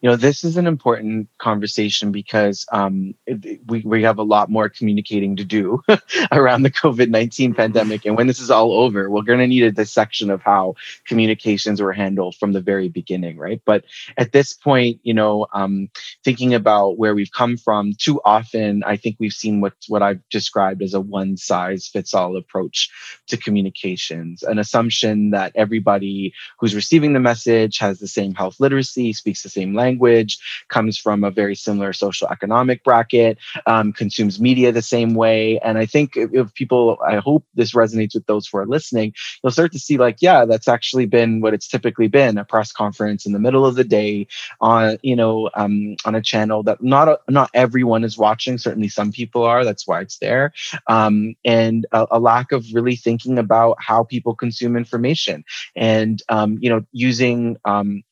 you 0.02 0.10
know 0.10 0.16
this 0.16 0.44
is 0.44 0.58
an 0.58 0.68
important 0.68 1.30
conversation 1.38 2.12
because 2.12 2.66
um, 2.72 3.14
it, 3.26 3.62
we, 3.68 3.82
we 3.82 4.04
have 4.04 4.18
a 4.18 4.24
lot 4.24 4.50
more 4.50 4.70
communicating 4.70 5.36
to 5.36 5.44
do 5.44 5.82
around 6.32 6.64
the 6.64 6.72
covid-19 6.72 7.56
pandemic. 7.56 8.06
And 8.06 8.18
when 8.18 8.28
this 8.28 8.40
is 8.40 8.52
all 8.52 8.74
over 8.74 9.10
we're 9.10 9.22
going 9.22 9.40
to 9.40 9.48
need 9.48 9.64
a 9.64 9.72
dissection 9.72 10.30
of 10.30 10.42
how 10.42 10.76
communications 11.06 11.82
were 11.82 11.94
handled 11.94 12.36
from 12.36 12.54
the 12.54 12.62
very 12.62 12.90
beginning 12.90 13.38
right? 13.38 13.62
But 13.66 13.86
at 14.18 14.32
this 14.32 14.54
point 14.54 15.00
you 15.04 15.14
know 15.14 15.48
um, 15.54 15.90
thinking 16.24 16.54
about 16.54 16.98
where 16.98 17.16
we've 17.16 17.32
come 17.32 17.58
from 17.58 17.94
too 17.98 18.20
often 18.26 18.84
i 18.84 18.96
think 18.96 19.16
we've 19.20 19.34
seen 19.34 19.62
what 19.62 19.74
what 19.88 20.02
i've 20.02 20.22
described 20.30 20.82
as 20.82 20.94
a 20.94 21.02
one 21.02 21.38
size 21.38 21.88
fits 21.88 22.14
all 22.14 22.38
approach 22.38 22.90
to 23.28 23.38
communications. 23.38 24.44
An 24.44 24.60
assumption 24.60 25.32
that 25.32 25.52
everybody 25.56 26.34
who's 26.60 26.76
receiving 26.76 27.14
the 27.14 27.20
message 27.20 27.78
has 27.80 28.00
the 28.00 28.08
same 28.08 28.34
health 28.34 28.60
literacy 28.60 29.14
speaks 29.14 29.44
the 29.44 29.50
same 29.50 29.69
same 29.70 29.76
language, 29.76 30.38
comes 30.70 30.98
from 30.98 31.24
a 31.24 31.32
very 31.32 31.56
similar 31.56 31.94
social 31.94 32.28
economic 32.30 32.84
bracket, 32.84 33.38
um, 33.66 33.94
consumes 33.94 34.40
media 34.40 34.72
the 34.72 34.82
same 34.82 35.14
way. 35.16 35.60
And 35.60 35.78
I 35.78 35.86
think 35.86 36.14
if, 36.16 36.54
people, 36.54 36.98
I 37.06 37.18
hope 37.18 37.46
this 37.56 37.74
resonates 37.74 38.16
with 38.16 38.26
those 38.26 38.48
who 38.48 38.58
are 38.58 38.66
listening, 38.66 39.14
you'll 39.44 39.52
start 39.52 39.72
to 39.74 39.80
see 39.80 39.98
like, 39.98 40.18
yeah, 40.22 40.46
that's 40.46 40.68
actually 40.68 41.06
been 41.06 41.42
what 41.42 41.54
it's 41.54 41.68
typically 41.68 42.08
been 42.08 42.38
a 42.38 42.46
press 42.46 42.72
conference 42.72 43.26
in 43.26 43.34
the 43.34 43.40
middle 43.40 43.66
of 43.66 43.76
the 43.76 43.84
day 43.84 44.28
on, 44.60 44.98
you 45.02 45.16
know, 45.16 45.50
um, 45.56 45.96
on 46.06 46.16
a 46.16 46.22
channel 46.22 46.64
that 46.64 46.82
not, 46.82 47.08
a, 47.08 47.20
not 47.28 47.50
everyone 47.54 48.04
is 48.04 48.18
watching. 48.18 48.58
Certainly 48.58 48.90
some 48.90 49.12
people 49.12 49.44
are. 49.44 49.64
That's 49.64 49.88
why 49.88 50.02
it's 50.02 50.18
there. 50.18 50.52
Um, 50.88 51.36
and 51.46 51.86
a, 51.92 52.08
a, 52.12 52.20
lack 52.20 52.52
of 52.52 52.66
really 52.74 52.96
thinking 52.96 53.40
about 53.40 53.78
how 53.80 54.04
people 54.04 54.36
consume 54.36 54.76
information 54.76 55.44
and, 55.76 56.22
um, 56.30 56.58
you 56.62 56.70
know, 56.70 56.82
using, 56.92 57.58
um, 57.66 58.04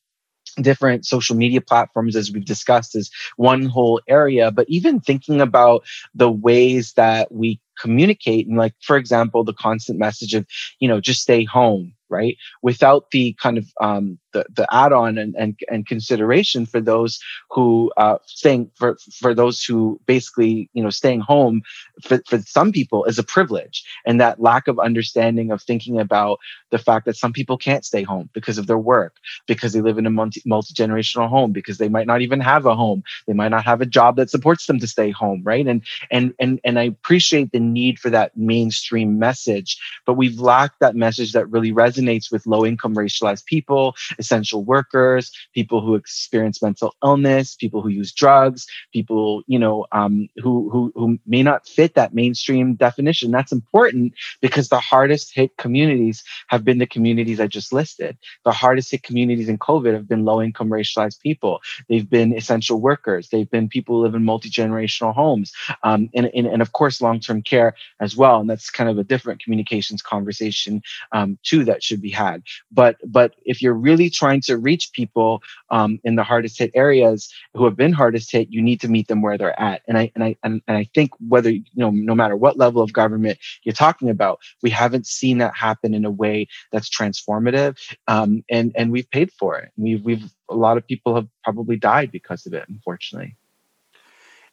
different 0.61 1.05
social 1.05 1.35
media 1.35 1.61
platforms 1.61 2.15
as 2.15 2.31
we've 2.31 2.45
discussed 2.45 2.95
is 2.95 3.11
one 3.37 3.65
whole 3.65 4.01
area. 4.07 4.51
But 4.51 4.67
even 4.69 4.99
thinking 4.99 5.41
about 5.41 5.83
the 6.15 6.31
ways 6.31 6.93
that 6.93 7.31
we 7.31 7.59
communicate 7.79 8.47
and 8.47 8.57
like 8.57 8.73
for 8.81 8.97
example 8.97 9.43
the 9.43 9.53
constant 9.53 9.99
message 9.99 10.33
of 10.33 10.47
you 10.79 10.87
know 10.87 10.99
just 10.99 11.21
stay 11.21 11.43
home 11.43 11.93
right? 12.09 12.37
Without 12.61 13.11
the 13.11 13.33
kind 13.33 13.57
of 13.57 13.65
um, 13.81 14.19
the, 14.33 14.45
the 14.53 14.67
add-on 14.73 15.17
and, 15.17 15.35
and, 15.35 15.59
and 15.69 15.87
consideration 15.87 16.65
for 16.65 16.81
those 16.81 17.19
who 17.51 17.91
uh, 17.97 18.17
staying 18.25 18.69
for, 18.75 18.97
for 19.11 19.33
those 19.33 19.63
who 19.63 19.99
basically 20.05 20.69
you 20.73 20.83
know 20.83 20.89
staying 20.89 21.21
home 21.21 21.61
for, 22.03 22.19
for 22.27 22.39
some 22.39 22.71
people 22.71 23.05
is 23.05 23.19
a 23.19 23.23
privilege. 23.23 23.83
And 24.05 24.19
that 24.21 24.41
lack 24.41 24.67
of 24.67 24.79
understanding 24.79 25.51
of 25.51 25.61
thinking 25.61 25.99
about 25.99 26.39
the 26.71 26.77
fact 26.77 27.05
that 27.05 27.17
some 27.17 27.33
people 27.33 27.57
can't 27.57 27.85
stay 27.85 28.03
home 28.03 28.29
because 28.33 28.57
of 28.57 28.67
their 28.67 28.77
work 28.77 29.15
because 29.47 29.73
they 29.73 29.81
live 29.81 29.97
in 29.97 30.05
a 30.05 30.11
multi, 30.11 30.41
multi-generational 30.45 31.29
home 31.29 31.51
because 31.51 31.77
they 31.77 31.89
might 31.89 32.07
not 32.07 32.21
even 32.21 32.39
have 32.39 32.65
a 32.65 32.75
home. 32.75 33.03
They 33.27 33.33
might 33.33 33.49
not 33.49 33.65
have 33.65 33.81
a 33.81 33.85
job 33.85 34.17
that 34.17 34.29
supports 34.29 34.65
them 34.65 34.79
to 34.79 34.87
stay 34.87 35.11
home 35.11 35.41
right? 35.43 35.65
And 35.67 35.81
and 36.11 36.33
and 36.39 36.59
and 36.63 36.79
i 36.79 36.83
appreciate 36.83 37.51
the 37.51 37.59
need 37.59 37.99
for 37.99 38.09
that 38.09 38.35
mainstream 38.35 39.19
message 39.19 39.77
but 40.05 40.13
we've 40.13 40.39
lacked 40.39 40.79
that 40.79 40.95
message 40.95 41.31
that 41.33 41.49
really 41.49 41.71
resonates 41.71 42.31
with 42.31 42.47
low 42.47 42.65
income 42.65 42.95
racialized 42.95 43.45
people 43.45 43.95
essential 44.19 44.63
workers, 44.63 45.31
people 45.53 45.81
who 45.81 45.95
experience 45.95 46.61
mental 46.61 46.95
illness, 47.03 47.55
people 47.55 47.81
who 47.81 47.89
use 47.89 48.11
drugs, 48.11 48.65
people 48.93 49.43
you 49.47 49.59
know 49.59 49.85
um, 49.91 50.27
who, 50.37 50.69
who 50.69 50.91
who 50.95 51.19
may 51.25 51.43
not 51.43 51.67
fit 51.67 51.95
that 51.95 52.13
mainstream 52.13 52.75
definition. 52.75 53.31
That's 53.31 53.51
important 53.51 54.13
because 54.41 54.69
the 54.69 54.79
hardest 54.79 55.33
hit 55.33 55.55
communities 55.57 56.23
have 56.47 56.63
been 56.63 56.77
the 56.77 56.87
communities 56.87 57.39
I 57.39 57.47
just 57.47 57.73
listed. 57.73 58.17
The 58.45 58.51
hardest 58.51 58.91
hit 58.91 59.03
communities 59.03 59.49
in 59.49 59.57
COVID 59.57 59.93
have 59.93 60.07
been 60.07 60.25
low 60.25 60.41
income 60.41 60.69
racialized 60.69 61.19
people. 61.21 61.61
They've 61.89 62.09
been 62.09 62.35
essential 62.35 62.81
workers. 62.81 63.29
They've 63.29 63.49
been 63.49 63.67
people 63.67 63.95
who 63.95 64.03
live 64.03 64.15
in 64.15 64.23
multi 64.23 64.49
generational 64.49 65.13
homes, 65.13 65.51
um, 65.83 66.09
and, 66.13 66.29
and 66.33 66.47
and 66.47 66.61
of 66.61 66.71
course 66.73 67.01
long 67.01 67.19
term 67.19 67.41
care 67.41 67.75
as 67.99 68.15
well. 68.15 68.39
And 68.39 68.49
that's 68.49 68.69
kind 68.69 68.89
of 68.89 68.97
a 68.97 69.03
different 69.03 69.41
communications 69.43 70.01
conversation 70.01 70.81
um, 71.11 71.37
too 71.43 71.63
that 71.65 71.83
should 71.83 72.01
be 72.01 72.09
had. 72.09 72.43
But 72.71 72.97
but 73.05 73.35
if 73.45 73.61
you're 73.61 73.73
really 73.73 74.06
trying 74.09 74.41
to 74.41 74.57
reach 74.57 74.91
people 74.93 75.41
um, 75.69 75.99
in 76.03 76.15
the 76.15 76.23
hardest 76.23 76.57
hit 76.57 76.71
areas 76.73 77.31
who 77.53 77.65
have 77.65 77.75
been 77.75 77.93
hardest 77.93 78.31
hit, 78.31 78.49
you 78.51 78.61
need 78.61 78.81
to 78.81 78.87
meet 78.87 79.07
them 79.07 79.21
where 79.21 79.37
they're 79.37 79.59
at. 79.59 79.81
And 79.87 79.97
I 79.97 80.11
and 80.15 80.23
I 80.23 80.35
and, 80.43 80.61
and 80.67 80.77
I 80.77 80.89
think 80.93 81.11
whether 81.27 81.49
you 81.49 81.63
know 81.75 81.91
no 81.91 82.15
matter 82.15 82.35
what 82.35 82.57
level 82.57 82.81
of 82.81 82.93
government 82.93 83.37
you're 83.63 83.73
talking 83.73 84.09
about, 84.09 84.39
we 84.61 84.69
haven't 84.69 85.07
seen 85.07 85.37
that 85.39 85.55
happen 85.55 85.93
in 85.93 86.05
a 86.05 86.11
way 86.11 86.47
that's 86.71 86.89
transformative. 86.89 87.77
Um, 88.07 88.43
and 88.49 88.71
and 88.75 88.91
we've 88.91 89.09
paid 89.11 89.31
for 89.31 89.57
it. 89.57 89.71
We've 89.77 90.03
we've 90.03 90.31
a 90.49 90.55
lot 90.55 90.77
of 90.77 90.87
people 90.87 91.15
have 91.15 91.27
probably 91.43 91.75
died 91.75 92.11
because 92.11 92.45
of 92.45 92.53
it, 92.53 92.65
unfortunately 92.69 93.35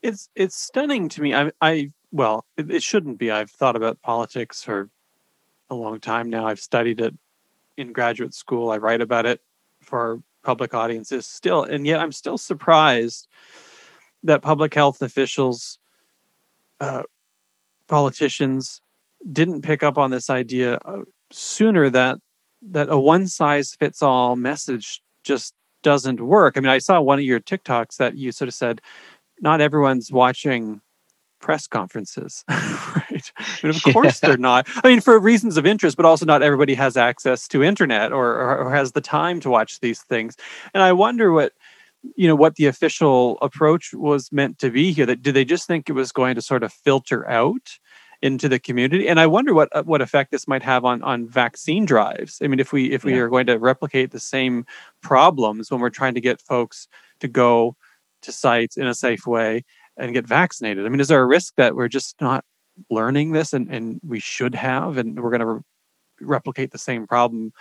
it's 0.05 0.29
it's 0.35 0.55
stunning 0.55 1.09
to 1.09 1.21
me. 1.21 1.33
I 1.33 1.51
I 1.61 1.91
well, 2.11 2.45
it, 2.57 2.71
it 2.71 2.83
shouldn't 2.83 3.17
be. 3.17 3.31
I've 3.31 3.51
thought 3.51 3.75
about 3.75 4.01
politics 4.01 4.63
for 4.63 4.89
a 5.69 5.75
long 5.75 5.99
time 5.99 6.29
now. 6.29 6.47
I've 6.47 6.59
studied 6.59 7.01
it 7.01 7.13
in 7.77 7.93
graduate 7.93 8.33
school. 8.33 8.71
I 8.71 8.77
write 8.77 9.01
about 9.01 9.25
it 9.25 9.41
for 9.81 10.21
public 10.43 10.73
audiences 10.73 11.25
still, 11.25 11.63
and 11.63 11.85
yet 11.85 11.99
I'm 11.99 12.11
still 12.11 12.37
surprised 12.37 13.27
that 14.23 14.41
public 14.41 14.73
health 14.73 15.01
officials, 15.01 15.79
uh, 16.79 17.03
politicians, 17.87 18.81
didn't 19.31 19.61
pick 19.61 19.83
up 19.83 19.97
on 19.97 20.11
this 20.11 20.29
idea 20.29 20.79
uh, 20.85 21.01
sooner 21.31 21.89
that 21.89 22.19
that 22.61 22.89
a 22.89 22.99
one 22.99 23.27
size 23.27 23.75
fits 23.75 24.01
all 24.01 24.35
message 24.35 25.01
just 25.23 25.53
doesn't 25.83 26.19
work. 26.19 26.57
I 26.57 26.61
mean, 26.61 26.69
I 26.69 26.79
saw 26.79 26.99
one 26.99 27.19
of 27.19 27.25
your 27.25 27.39
TikToks 27.39 27.97
that 27.97 28.17
you 28.17 28.31
sort 28.31 28.47
of 28.47 28.55
said, 28.55 28.81
not 29.39 29.61
everyone's 29.61 30.11
watching 30.11 30.81
press 31.45 31.67
conferences, 31.67 32.43
right? 32.49 33.31
And 33.61 33.75
of 33.75 33.83
course 33.93 34.19
yeah. 34.21 34.29
they're 34.29 34.37
not. 34.37 34.67
I 34.83 34.87
mean, 34.87 34.99
for 34.99 35.19
reasons 35.19 35.57
of 35.57 35.65
interest, 35.67 35.95
but 35.95 36.03
also 36.03 36.25
not 36.25 36.41
everybody 36.41 36.73
has 36.73 36.97
access 36.97 37.47
to 37.49 37.63
internet 37.63 38.11
or, 38.11 38.31
or, 38.31 38.57
or 38.63 38.73
has 38.73 38.93
the 38.93 39.01
time 39.01 39.39
to 39.41 39.49
watch 39.51 39.79
these 39.79 40.01
things. 40.01 40.35
And 40.73 40.81
I 40.81 40.91
wonder 40.91 41.31
what 41.31 41.53
you 42.15 42.27
know 42.27 42.35
what 42.35 42.55
the 42.55 42.65
official 42.65 43.37
approach 43.43 43.93
was 43.93 44.31
meant 44.31 44.57
to 44.59 44.71
be 44.71 44.91
here 44.91 45.05
that 45.05 45.21
did 45.21 45.35
they 45.35 45.45
just 45.45 45.67
think 45.67 45.87
it 45.87 45.93
was 45.93 46.11
going 46.11 46.35
to 46.35 46.41
sort 46.41 46.63
of 46.63 46.71
filter 46.71 47.27
out 47.27 47.79
into 48.21 48.47
the 48.47 48.59
community 48.59 49.07
and 49.07 49.19
i 49.19 49.25
wonder 49.25 49.55
what 49.55 49.69
uh, 49.75 49.81
what 49.81 50.03
effect 50.03 50.29
this 50.29 50.47
might 50.47 50.61
have 50.61 50.85
on 50.85 51.01
on 51.01 51.27
vaccine 51.27 51.83
drives 51.83 52.39
i 52.43 52.47
mean 52.47 52.59
if 52.59 52.71
we 52.71 52.91
if 52.91 53.03
we 53.03 53.13
yeah. 53.13 53.21
are 53.21 53.27
going 53.27 53.47
to 53.47 53.57
replicate 53.57 54.11
the 54.11 54.19
same 54.19 54.67
problems 55.01 55.71
when 55.71 55.81
we're 55.81 55.89
trying 55.89 56.13
to 56.13 56.21
get 56.21 56.39
folks 56.39 56.87
to 57.19 57.27
go 57.27 57.75
to 58.21 58.31
sites 58.31 58.77
in 58.77 58.85
a 58.85 58.93
safe 58.93 59.25
way 59.25 59.63
and 59.97 60.13
get 60.13 60.27
vaccinated? 60.27 60.85
I 60.85 60.89
mean, 60.89 60.99
is 60.99 61.07
there 61.07 61.21
a 61.21 61.25
risk 61.25 61.53
that 61.57 61.75
we're 61.75 61.87
just 61.87 62.15
not 62.21 62.43
learning 62.89 63.31
this 63.31 63.53
and, 63.53 63.69
and 63.73 63.99
we 64.05 64.19
should 64.19 64.55
have, 64.55 64.97
and 64.97 65.21
we're 65.21 65.29
going 65.29 65.39
to 65.39 65.45
re- 65.45 65.61
replicate 66.21 66.71
the 66.71 66.77
same 66.77 67.07
problem 67.07 67.53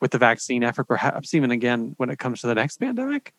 with 0.00 0.10
the 0.12 0.18
vaccine 0.18 0.64
effort, 0.64 0.84
perhaps 0.84 1.34
even 1.34 1.50
again 1.50 1.94
when 1.96 2.10
it 2.10 2.18
comes 2.18 2.40
to 2.40 2.46
the 2.46 2.54
next 2.54 2.78
pandemic? 2.78 3.32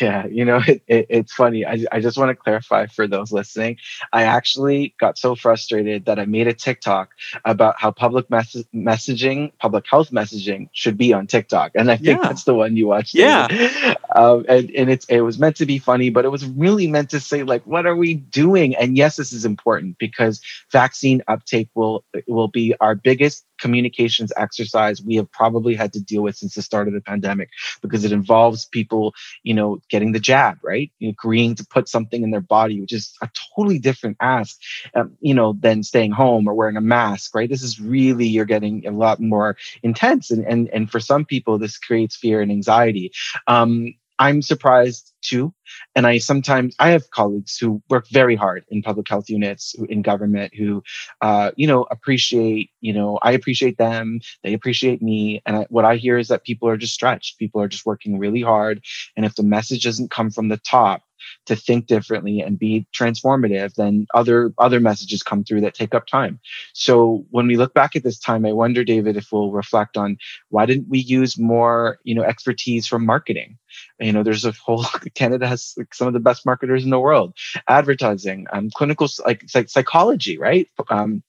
Yeah, 0.00 0.26
you 0.26 0.44
know, 0.44 0.60
it, 0.66 0.82
it, 0.86 1.06
it's 1.08 1.32
funny. 1.32 1.64
I, 1.64 1.84
I 1.92 2.00
just 2.00 2.18
want 2.18 2.30
to 2.30 2.34
clarify 2.34 2.86
for 2.86 3.06
those 3.06 3.32
listening. 3.32 3.76
I 4.12 4.24
actually 4.24 4.94
got 4.98 5.18
so 5.18 5.34
frustrated 5.34 6.06
that 6.06 6.18
I 6.18 6.24
made 6.24 6.46
a 6.46 6.54
TikTok 6.54 7.10
about 7.44 7.80
how 7.80 7.90
public 7.90 8.30
mes- 8.30 8.64
messaging, 8.74 9.52
public 9.58 9.86
health 9.88 10.10
messaging 10.10 10.68
should 10.72 10.96
be 10.96 11.12
on 11.12 11.26
TikTok. 11.26 11.72
And 11.74 11.90
I 11.90 11.96
think 11.96 12.20
yeah. 12.20 12.28
that's 12.28 12.44
the 12.44 12.54
one 12.54 12.76
you 12.76 12.88
watched. 12.88 13.14
Yeah. 13.14 13.94
Um, 14.12 14.44
and 14.48 14.70
and 14.72 14.90
it's, 14.90 15.06
it 15.06 15.20
was 15.20 15.38
meant 15.38 15.54
to 15.56 15.66
be 15.66 15.78
funny, 15.78 16.10
but 16.10 16.24
it 16.24 16.30
was 16.30 16.44
really 16.44 16.88
meant 16.88 17.10
to 17.10 17.20
say, 17.20 17.44
like, 17.44 17.64
what 17.64 17.86
are 17.86 17.94
we 17.94 18.14
doing? 18.14 18.74
And 18.74 18.96
yes, 18.96 19.14
this 19.14 19.32
is 19.32 19.44
important 19.44 19.98
because 19.98 20.40
vaccine 20.72 21.22
uptake 21.28 21.68
will, 21.76 22.04
will 22.26 22.48
be 22.48 22.74
our 22.80 22.96
biggest 22.96 23.46
communications 23.60 24.32
exercise 24.36 25.02
we 25.02 25.16
have 25.16 25.30
probably 25.30 25.74
had 25.74 25.92
to 25.92 26.00
deal 26.00 26.22
with 26.22 26.36
since 26.36 26.54
the 26.54 26.62
start 26.62 26.88
of 26.88 26.94
the 26.94 27.00
pandemic 27.00 27.50
because 27.82 28.04
it 28.04 28.12
involves 28.12 28.64
people, 28.66 29.14
you 29.42 29.54
know, 29.54 29.80
getting 29.88 30.12
the 30.12 30.20
jab, 30.20 30.58
right? 30.62 30.90
Agreeing 31.02 31.54
to 31.56 31.66
put 31.66 31.88
something 31.88 32.22
in 32.22 32.30
their 32.30 32.40
body, 32.40 32.80
which 32.80 32.92
is 32.92 33.14
a 33.22 33.28
totally 33.56 33.78
different 33.78 34.16
ask, 34.20 34.58
um, 34.94 35.16
you 35.20 35.34
know, 35.34 35.54
than 35.60 35.82
staying 35.82 36.12
home 36.12 36.48
or 36.48 36.54
wearing 36.54 36.76
a 36.76 36.80
mask, 36.80 37.34
right? 37.34 37.48
This 37.48 37.62
is 37.62 37.80
really, 37.80 38.26
you're 38.26 38.44
getting 38.44 38.86
a 38.86 38.90
lot 38.90 39.20
more 39.20 39.56
intense. 39.82 40.30
And, 40.30 40.44
and, 40.46 40.68
and 40.70 40.90
for 40.90 41.00
some 41.00 41.24
people, 41.24 41.58
this 41.58 41.78
creates 41.78 42.16
fear 42.16 42.40
and 42.40 42.50
anxiety. 42.50 43.12
Um, 43.46 43.94
I'm 44.20 44.42
surprised 44.42 45.14
too. 45.22 45.54
And 45.96 46.06
I 46.06 46.18
sometimes, 46.18 46.76
I 46.78 46.90
have 46.90 47.10
colleagues 47.10 47.56
who 47.58 47.82
work 47.88 48.06
very 48.10 48.36
hard 48.36 48.64
in 48.70 48.82
public 48.82 49.08
health 49.08 49.30
units, 49.30 49.74
in 49.88 50.02
government, 50.02 50.54
who, 50.54 50.82
uh, 51.22 51.52
you 51.56 51.66
know, 51.66 51.86
appreciate, 51.90 52.70
you 52.82 52.92
know, 52.92 53.18
I 53.22 53.32
appreciate 53.32 53.78
them. 53.78 54.20
They 54.44 54.52
appreciate 54.52 55.02
me. 55.02 55.42
And 55.46 55.56
I, 55.56 55.66
what 55.70 55.86
I 55.86 55.96
hear 55.96 56.18
is 56.18 56.28
that 56.28 56.44
people 56.44 56.68
are 56.68 56.76
just 56.76 56.94
stretched. 56.94 57.38
People 57.38 57.62
are 57.62 57.68
just 57.68 57.86
working 57.86 58.18
really 58.18 58.42
hard. 58.42 58.82
And 59.16 59.26
if 59.26 59.34
the 59.36 59.42
message 59.42 59.84
doesn't 59.84 60.10
come 60.12 60.30
from 60.30 60.48
the 60.48 60.58
top, 60.58 61.02
to 61.46 61.56
think 61.56 61.86
differently 61.86 62.40
and 62.40 62.58
be 62.58 62.86
transformative, 62.94 63.74
then 63.74 64.06
other 64.14 64.52
other 64.58 64.80
messages 64.80 65.22
come 65.22 65.44
through 65.44 65.60
that 65.62 65.74
take 65.74 65.94
up 65.94 66.06
time. 66.06 66.40
So 66.72 67.24
when 67.30 67.46
we 67.46 67.56
look 67.56 67.74
back 67.74 67.96
at 67.96 68.02
this 68.02 68.18
time, 68.18 68.46
I 68.46 68.52
wonder, 68.52 68.84
David, 68.84 69.16
if 69.16 69.32
we'll 69.32 69.52
reflect 69.52 69.96
on 69.96 70.18
why 70.48 70.66
didn't 70.66 70.88
we 70.88 70.98
use 70.98 71.38
more, 71.38 71.98
you 72.04 72.14
know, 72.14 72.22
expertise 72.22 72.86
from 72.86 73.06
marketing? 73.06 73.58
You 73.98 74.12
know, 74.12 74.22
there's 74.22 74.44
a 74.44 74.52
whole 74.52 74.84
Canada 75.14 75.46
has 75.46 75.74
some 75.92 76.06
of 76.06 76.12
the 76.14 76.20
best 76.20 76.44
marketers 76.46 76.84
in 76.84 76.90
the 76.90 77.00
world, 77.00 77.34
advertising, 77.68 78.46
um, 78.52 78.70
clinical 78.74 79.08
like, 79.26 79.44
like 79.54 79.68
psychology, 79.68 80.38
right? 80.38 80.68
Um, 80.88 81.22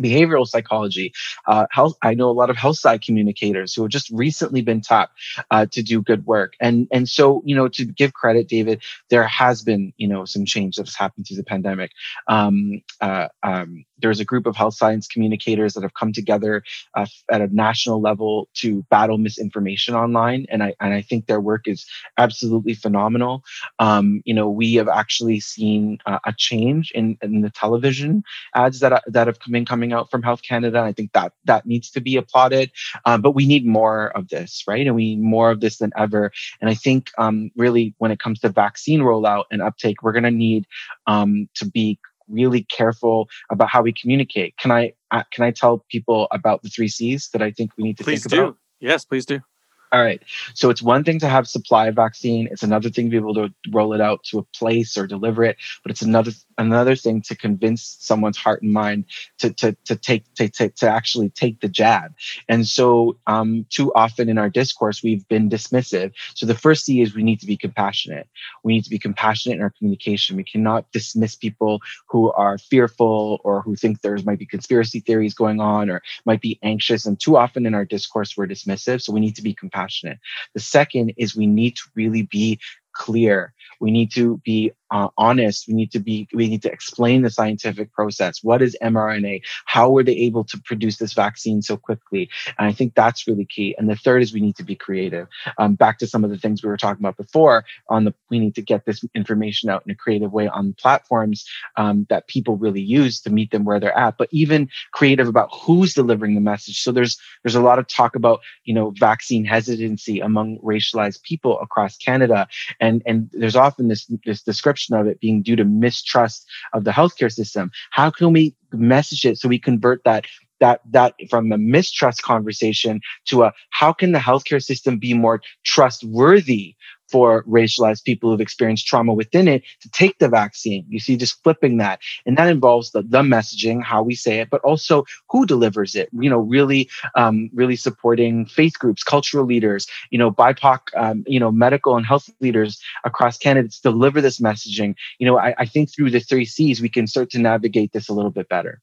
behavioral 0.00 0.46
psychology, 0.46 1.12
uh, 1.46 1.66
health. 1.70 1.96
I 2.02 2.14
know 2.14 2.30
a 2.30 2.32
lot 2.32 2.50
of 2.50 2.56
health 2.56 2.78
side 2.78 3.02
communicators 3.02 3.74
who 3.74 3.82
have 3.82 3.90
just 3.90 4.10
recently 4.10 4.62
been 4.62 4.80
taught 4.80 5.10
uh, 5.50 5.66
to 5.72 5.82
do 5.82 6.02
good 6.02 6.26
work. 6.26 6.54
And 6.60 6.88
and 6.90 7.08
so 7.08 7.42
you 7.44 7.56
know 7.56 7.68
to 7.68 7.84
give 7.84 8.12
credit, 8.12 8.48
David, 8.48 8.82
there 9.10 9.26
has 9.26 9.62
been 9.62 9.92
you 9.96 10.08
know 10.08 10.24
some 10.24 10.44
change 10.44 10.76
that 10.76 10.86
has 10.86 10.96
happened 10.96 11.26
through 11.26 11.38
the 11.38 11.44
pandemic. 11.44 11.90
Um, 12.26 12.82
uh, 13.00 13.28
um, 13.42 13.84
there's 13.98 14.20
a 14.20 14.24
group 14.24 14.46
of 14.46 14.56
health 14.56 14.74
science 14.74 15.06
communicators 15.06 15.74
that 15.74 15.82
have 15.82 15.94
come 15.94 16.12
together 16.12 16.62
uh, 16.94 17.06
at 17.30 17.40
a 17.40 17.54
national 17.54 18.00
level 18.00 18.48
to 18.54 18.82
battle 18.90 19.18
misinformation 19.18 19.94
online, 19.94 20.46
and 20.50 20.62
I 20.62 20.74
and 20.80 20.94
I 20.94 21.02
think 21.02 21.26
their 21.26 21.40
work 21.40 21.66
is 21.66 21.86
absolutely 22.16 22.74
phenomenal. 22.74 23.42
Um, 23.78 24.22
you 24.24 24.34
know, 24.34 24.48
we 24.48 24.74
have 24.74 24.88
actually 24.88 25.40
seen 25.40 25.98
uh, 26.06 26.18
a 26.24 26.32
change 26.36 26.90
in, 26.92 27.16
in 27.22 27.42
the 27.42 27.50
television 27.50 28.22
ads 28.54 28.80
that 28.80 29.02
that 29.06 29.26
have 29.26 29.38
been 29.50 29.64
coming 29.64 29.92
out 29.92 30.10
from 30.10 30.22
Health 30.22 30.42
Canada. 30.42 30.80
I 30.80 30.92
think 30.92 31.12
that 31.12 31.32
that 31.44 31.66
needs 31.66 31.90
to 31.90 32.00
be 32.00 32.16
applauded, 32.16 32.70
um, 33.04 33.22
but 33.22 33.32
we 33.32 33.46
need 33.46 33.66
more 33.66 34.08
of 34.16 34.28
this, 34.28 34.64
right? 34.66 34.86
And 34.86 34.96
we 34.96 35.16
need 35.16 35.22
more 35.22 35.50
of 35.50 35.60
this 35.60 35.78
than 35.78 35.92
ever. 35.96 36.32
And 36.60 36.70
I 36.70 36.74
think 36.74 37.10
um, 37.18 37.50
really 37.56 37.94
when 37.98 38.10
it 38.10 38.18
comes 38.18 38.40
to 38.40 38.48
vaccine 38.48 39.00
rollout 39.00 39.44
and 39.50 39.62
uptake, 39.62 40.02
we're 40.02 40.12
going 40.12 40.24
to 40.24 40.30
need 40.30 40.66
um, 41.06 41.48
to 41.54 41.66
be 41.66 41.98
really 42.28 42.64
careful 42.64 43.28
about 43.50 43.68
how 43.70 43.82
we 43.82 43.92
communicate. 43.92 44.56
Can 44.58 44.70
I 44.70 44.92
uh, 45.10 45.22
can 45.32 45.44
I 45.44 45.50
tell 45.50 45.84
people 45.90 46.28
about 46.30 46.62
the 46.62 46.68
three 46.68 46.88
C's 46.88 47.28
that 47.32 47.42
I 47.42 47.50
think 47.50 47.72
we 47.76 47.84
need 47.84 47.98
to 47.98 48.04
please 48.04 48.22
think 48.22 48.32
do. 48.32 48.42
about? 48.42 48.56
Yes, 48.80 49.04
please 49.04 49.26
do. 49.26 49.40
All 49.90 50.02
right. 50.02 50.22
So 50.52 50.68
it's 50.68 50.82
one 50.82 51.02
thing 51.02 51.18
to 51.20 51.28
have 51.28 51.48
supply 51.48 51.86
of 51.86 51.94
vaccine. 51.94 52.46
It's 52.50 52.62
another 52.62 52.90
thing 52.90 53.06
to 53.06 53.10
be 53.10 53.16
able 53.16 53.34
to 53.34 53.54
roll 53.70 53.94
it 53.94 54.02
out 54.02 54.22
to 54.24 54.38
a 54.38 54.42
place 54.42 54.98
or 54.98 55.06
deliver 55.06 55.44
it. 55.44 55.56
But 55.82 55.90
it's 55.92 56.02
another 56.02 56.32
another 56.58 56.94
thing 56.94 57.22
to 57.22 57.36
convince 57.36 57.96
someone's 58.00 58.36
heart 58.36 58.60
and 58.62 58.72
mind 58.72 59.06
to 59.38 59.50
to 59.54 59.74
to 59.86 59.96
take 59.96 60.32
to 60.34 60.48
to, 60.50 60.68
to 60.68 60.88
actually 60.90 61.30
take 61.30 61.60
the 61.60 61.68
jab. 61.68 62.12
And 62.50 62.66
so 62.66 63.16
um, 63.26 63.64
too 63.70 63.90
often 63.94 64.28
in 64.28 64.36
our 64.36 64.50
discourse 64.50 65.02
we've 65.02 65.26
been 65.28 65.48
dismissive. 65.48 66.12
So 66.34 66.44
the 66.44 66.54
first 66.54 66.84
C 66.84 67.00
is 67.00 67.14
we 67.14 67.22
need 67.22 67.40
to 67.40 67.46
be 67.46 67.56
compassionate. 67.56 68.28
We 68.64 68.74
need 68.74 68.84
to 68.84 68.90
be 68.90 68.98
compassionate 68.98 69.56
in 69.56 69.62
our 69.62 69.70
communication. 69.70 70.36
We 70.36 70.44
cannot 70.44 70.90
dismiss 70.92 71.34
people 71.34 71.80
who 72.08 72.30
are 72.32 72.58
fearful 72.58 73.40
or 73.42 73.62
who 73.62 73.74
think 73.74 74.02
there 74.02 74.18
might 74.24 74.38
be 74.38 74.46
conspiracy 74.46 75.00
theories 75.00 75.32
going 75.32 75.60
on 75.60 75.88
or 75.88 76.02
might 76.26 76.42
be 76.42 76.58
anxious. 76.62 77.06
And 77.06 77.18
too 77.18 77.38
often 77.38 77.64
in 77.64 77.74
our 77.74 77.86
discourse 77.86 78.36
we're 78.36 78.46
dismissive. 78.46 79.00
So 79.00 79.14
we 79.14 79.20
need 79.20 79.36
to 79.36 79.42
be 79.42 79.54
compassionate 79.54 79.77
compassionate. 79.78 80.18
The 80.54 80.60
second 80.60 81.12
is 81.16 81.36
we 81.36 81.46
need 81.46 81.76
to 81.76 81.82
really 81.94 82.22
be 82.22 82.58
clear. 82.94 83.52
We 83.80 83.90
need 83.90 84.12
to 84.14 84.38
be 84.44 84.72
uh, 84.90 85.08
honest. 85.16 85.68
We 85.68 85.74
need 85.74 85.92
to 85.92 85.98
be, 85.98 86.28
we 86.32 86.48
need 86.48 86.62
to 86.62 86.72
explain 86.72 87.22
the 87.22 87.30
scientific 87.30 87.92
process. 87.92 88.42
What 88.42 88.62
is 88.62 88.76
mRNA? 88.82 89.42
How 89.66 89.90
were 89.90 90.02
they 90.02 90.16
able 90.16 90.44
to 90.44 90.58
produce 90.64 90.96
this 90.98 91.12
vaccine 91.12 91.62
so 91.62 91.76
quickly? 91.76 92.30
And 92.58 92.68
I 92.68 92.72
think 92.72 92.94
that's 92.94 93.26
really 93.26 93.44
key. 93.44 93.74
And 93.78 93.88
the 93.88 93.96
third 93.96 94.22
is 94.22 94.32
we 94.32 94.40
need 94.40 94.56
to 94.56 94.64
be 94.64 94.74
creative. 94.74 95.28
Um, 95.58 95.74
back 95.74 95.98
to 95.98 96.06
some 96.06 96.24
of 96.24 96.30
the 96.30 96.38
things 96.38 96.62
we 96.62 96.68
were 96.68 96.76
talking 96.76 97.02
about 97.02 97.16
before 97.16 97.64
on 97.88 98.04
the, 98.04 98.14
we 98.30 98.38
need 98.38 98.54
to 98.54 98.62
get 98.62 98.86
this 98.86 99.04
information 99.14 99.68
out 99.68 99.82
in 99.84 99.90
a 99.90 99.94
creative 99.94 100.32
way 100.32 100.48
on 100.48 100.74
platforms 100.74 101.46
um, 101.76 102.06
that 102.08 102.26
people 102.28 102.56
really 102.56 102.80
use 102.80 103.20
to 103.20 103.30
meet 103.30 103.50
them 103.50 103.64
where 103.64 103.80
they're 103.80 103.96
at, 103.96 104.16
but 104.16 104.28
even 104.30 104.68
creative 104.92 105.28
about 105.28 105.50
who's 105.52 105.94
delivering 105.94 106.34
the 106.34 106.40
message. 106.40 106.80
So 106.80 106.92
there's, 106.92 107.18
there's 107.42 107.54
a 107.54 107.60
lot 107.60 107.78
of 107.78 107.86
talk 107.88 108.16
about, 108.16 108.40
you 108.64 108.74
know, 108.74 108.92
vaccine 108.98 109.44
hesitancy 109.44 110.20
among 110.20 110.58
racialized 110.58 111.22
people 111.22 111.60
across 111.60 111.96
Canada. 111.96 112.48
And, 112.80 113.02
and 113.04 113.28
there's 113.32 113.56
often 113.56 113.88
this, 113.88 114.10
this 114.24 114.42
description 114.42 114.77
perception 114.78 114.96
of 114.96 115.06
it 115.06 115.20
being 115.20 115.42
due 115.42 115.56
to 115.56 115.64
mistrust 115.64 116.46
of 116.72 116.84
the 116.84 116.90
healthcare 116.90 117.32
system. 117.32 117.70
How 117.90 118.10
can 118.10 118.32
we 118.32 118.54
message 118.72 119.24
it 119.24 119.38
so 119.38 119.48
we 119.48 119.58
convert 119.58 120.02
that 120.04 120.26
that 120.60 120.80
that 120.90 121.14
from 121.30 121.52
a 121.52 121.58
mistrust 121.58 122.22
conversation 122.22 123.00
to 123.26 123.44
a 123.44 123.52
how 123.70 123.92
can 123.92 124.12
the 124.12 124.18
healthcare 124.18 124.62
system 124.62 124.98
be 124.98 125.14
more 125.14 125.40
trustworthy 125.64 126.74
for 127.08 127.44
racialized 127.44 128.04
people 128.04 128.30
who've 128.30 128.40
experienced 128.40 128.86
trauma 128.86 129.12
within 129.14 129.48
it 129.48 129.62
to 129.80 129.90
take 129.90 130.18
the 130.18 130.28
vaccine. 130.28 130.84
You 130.88 131.00
see, 131.00 131.16
just 131.16 131.42
flipping 131.42 131.78
that. 131.78 132.00
And 132.26 132.36
that 132.36 132.48
involves 132.48 132.90
the, 132.90 133.02
the 133.02 133.22
messaging, 133.22 133.82
how 133.82 134.02
we 134.02 134.14
say 134.14 134.40
it, 134.40 134.50
but 134.50 134.60
also 134.62 135.04
who 135.30 135.46
delivers 135.46 135.94
it, 135.94 136.08
you 136.12 136.30
know, 136.30 136.38
really, 136.38 136.88
um, 137.14 137.50
really 137.54 137.76
supporting 137.76 138.46
faith 138.46 138.78
groups, 138.78 139.02
cultural 139.02 139.44
leaders, 139.44 139.86
you 140.10 140.18
know, 140.18 140.30
BIPOC, 140.30 140.80
um, 140.96 141.24
you 141.26 141.40
know, 141.40 141.50
medical 141.50 141.96
and 141.96 142.06
health 142.06 142.28
leaders 142.40 142.80
across 143.04 143.38
Canada 143.38 143.68
to 143.68 143.82
deliver 143.82 144.20
this 144.20 144.40
messaging. 144.40 144.94
You 145.18 145.26
know, 145.26 145.38
I, 145.38 145.54
I 145.58 145.66
think 145.66 145.92
through 145.92 146.10
the 146.10 146.20
three 146.20 146.44
C's, 146.44 146.80
we 146.80 146.88
can 146.88 147.06
start 147.06 147.30
to 147.30 147.38
navigate 147.38 147.92
this 147.92 148.08
a 148.08 148.12
little 148.12 148.30
bit 148.30 148.48
better. 148.48 148.80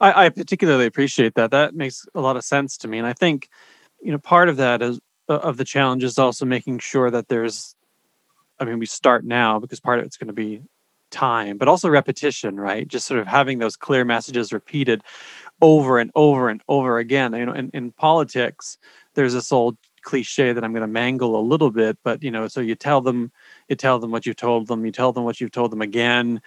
I, 0.00 0.26
I 0.26 0.28
particularly 0.30 0.86
appreciate 0.86 1.34
that. 1.34 1.50
That 1.50 1.74
makes 1.74 2.04
a 2.14 2.20
lot 2.20 2.36
of 2.36 2.44
sense 2.44 2.76
to 2.78 2.88
me. 2.88 2.98
And 2.98 3.06
I 3.06 3.12
think, 3.12 3.48
you 4.00 4.10
know, 4.10 4.18
part 4.18 4.48
of 4.48 4.56
that 4.56 4.82
is 4.82 4.98
of 5.34 5.56
the 5.56 5.64
challenge 5.64 6.04
is 6.04 6.18
also 6.18 6.44
making 6.44 6.78
sure 6.78 7.10
that 7.10 7.28
there's 7.28 7.74
i 8.58 8.64
mean 8.64 8.78
we 8.78 8.86
start 8.86 9.24
now 9.24 9.58
because 9.58 9.80
part 9.80 9.98
of 9.98 10.04
it's 10.04 10.16
going 10.16 10.28
to 10.28 10.32
be 10.32 10.62
time 11.10 11.58
but 11.58 11.68
also 11.68 11.88
repetition 11.88 12.58
right? 12.58 12.88
Just 12.88 13.06
sort 13.06 13.20
of 13.20 13.26
having 13.26 13.58
those 13.58 13.76
clear 13.76 14.04
messages 14.04 14.52
repeated 14.52 15.02
over 15.60 15.98
and 15.98 16.10
over 16.14 16.48
and 16.48 16.62
over 16.68 16.98
again. 16.98 17.34
You 17.34 17.46
know 17.46 17.52
in, 17.52 17.70
in 17.74 17.92
politics 17.92 18.78
there's 19.14 19.34
this 19.34 19.52
old 19.52 19.76
cliche 20.02 20.52
that 20.52 20.64
i'm 20.64 20.72
going 20.72 20.80
to 20.80 20.88
mangle 20.88 21.38
a 21.38 21.40
little 21.40 21.70
bit 21.70 21.96
but 22.02 22.22
you 22.22 22.30
know 22.30 22.48
so 22.48 22.60
you 22.60 22.74
tell 22.74 23.00
them 23.00 23.30
you 23.68 23.76
tell 23.76 24.00
them 24.00 24.10
what 24.10 24.26
you've 24.26 24.36
told 24.36 24.66
them 24.66 24.84
you 24.84 24.90
tell 24.90 25.12
them 25.12 25.22
what 25.22 25.40
you've 25.40 25.52
told 25.52 25.70
them 25.70 25.80
again 25.80 26.42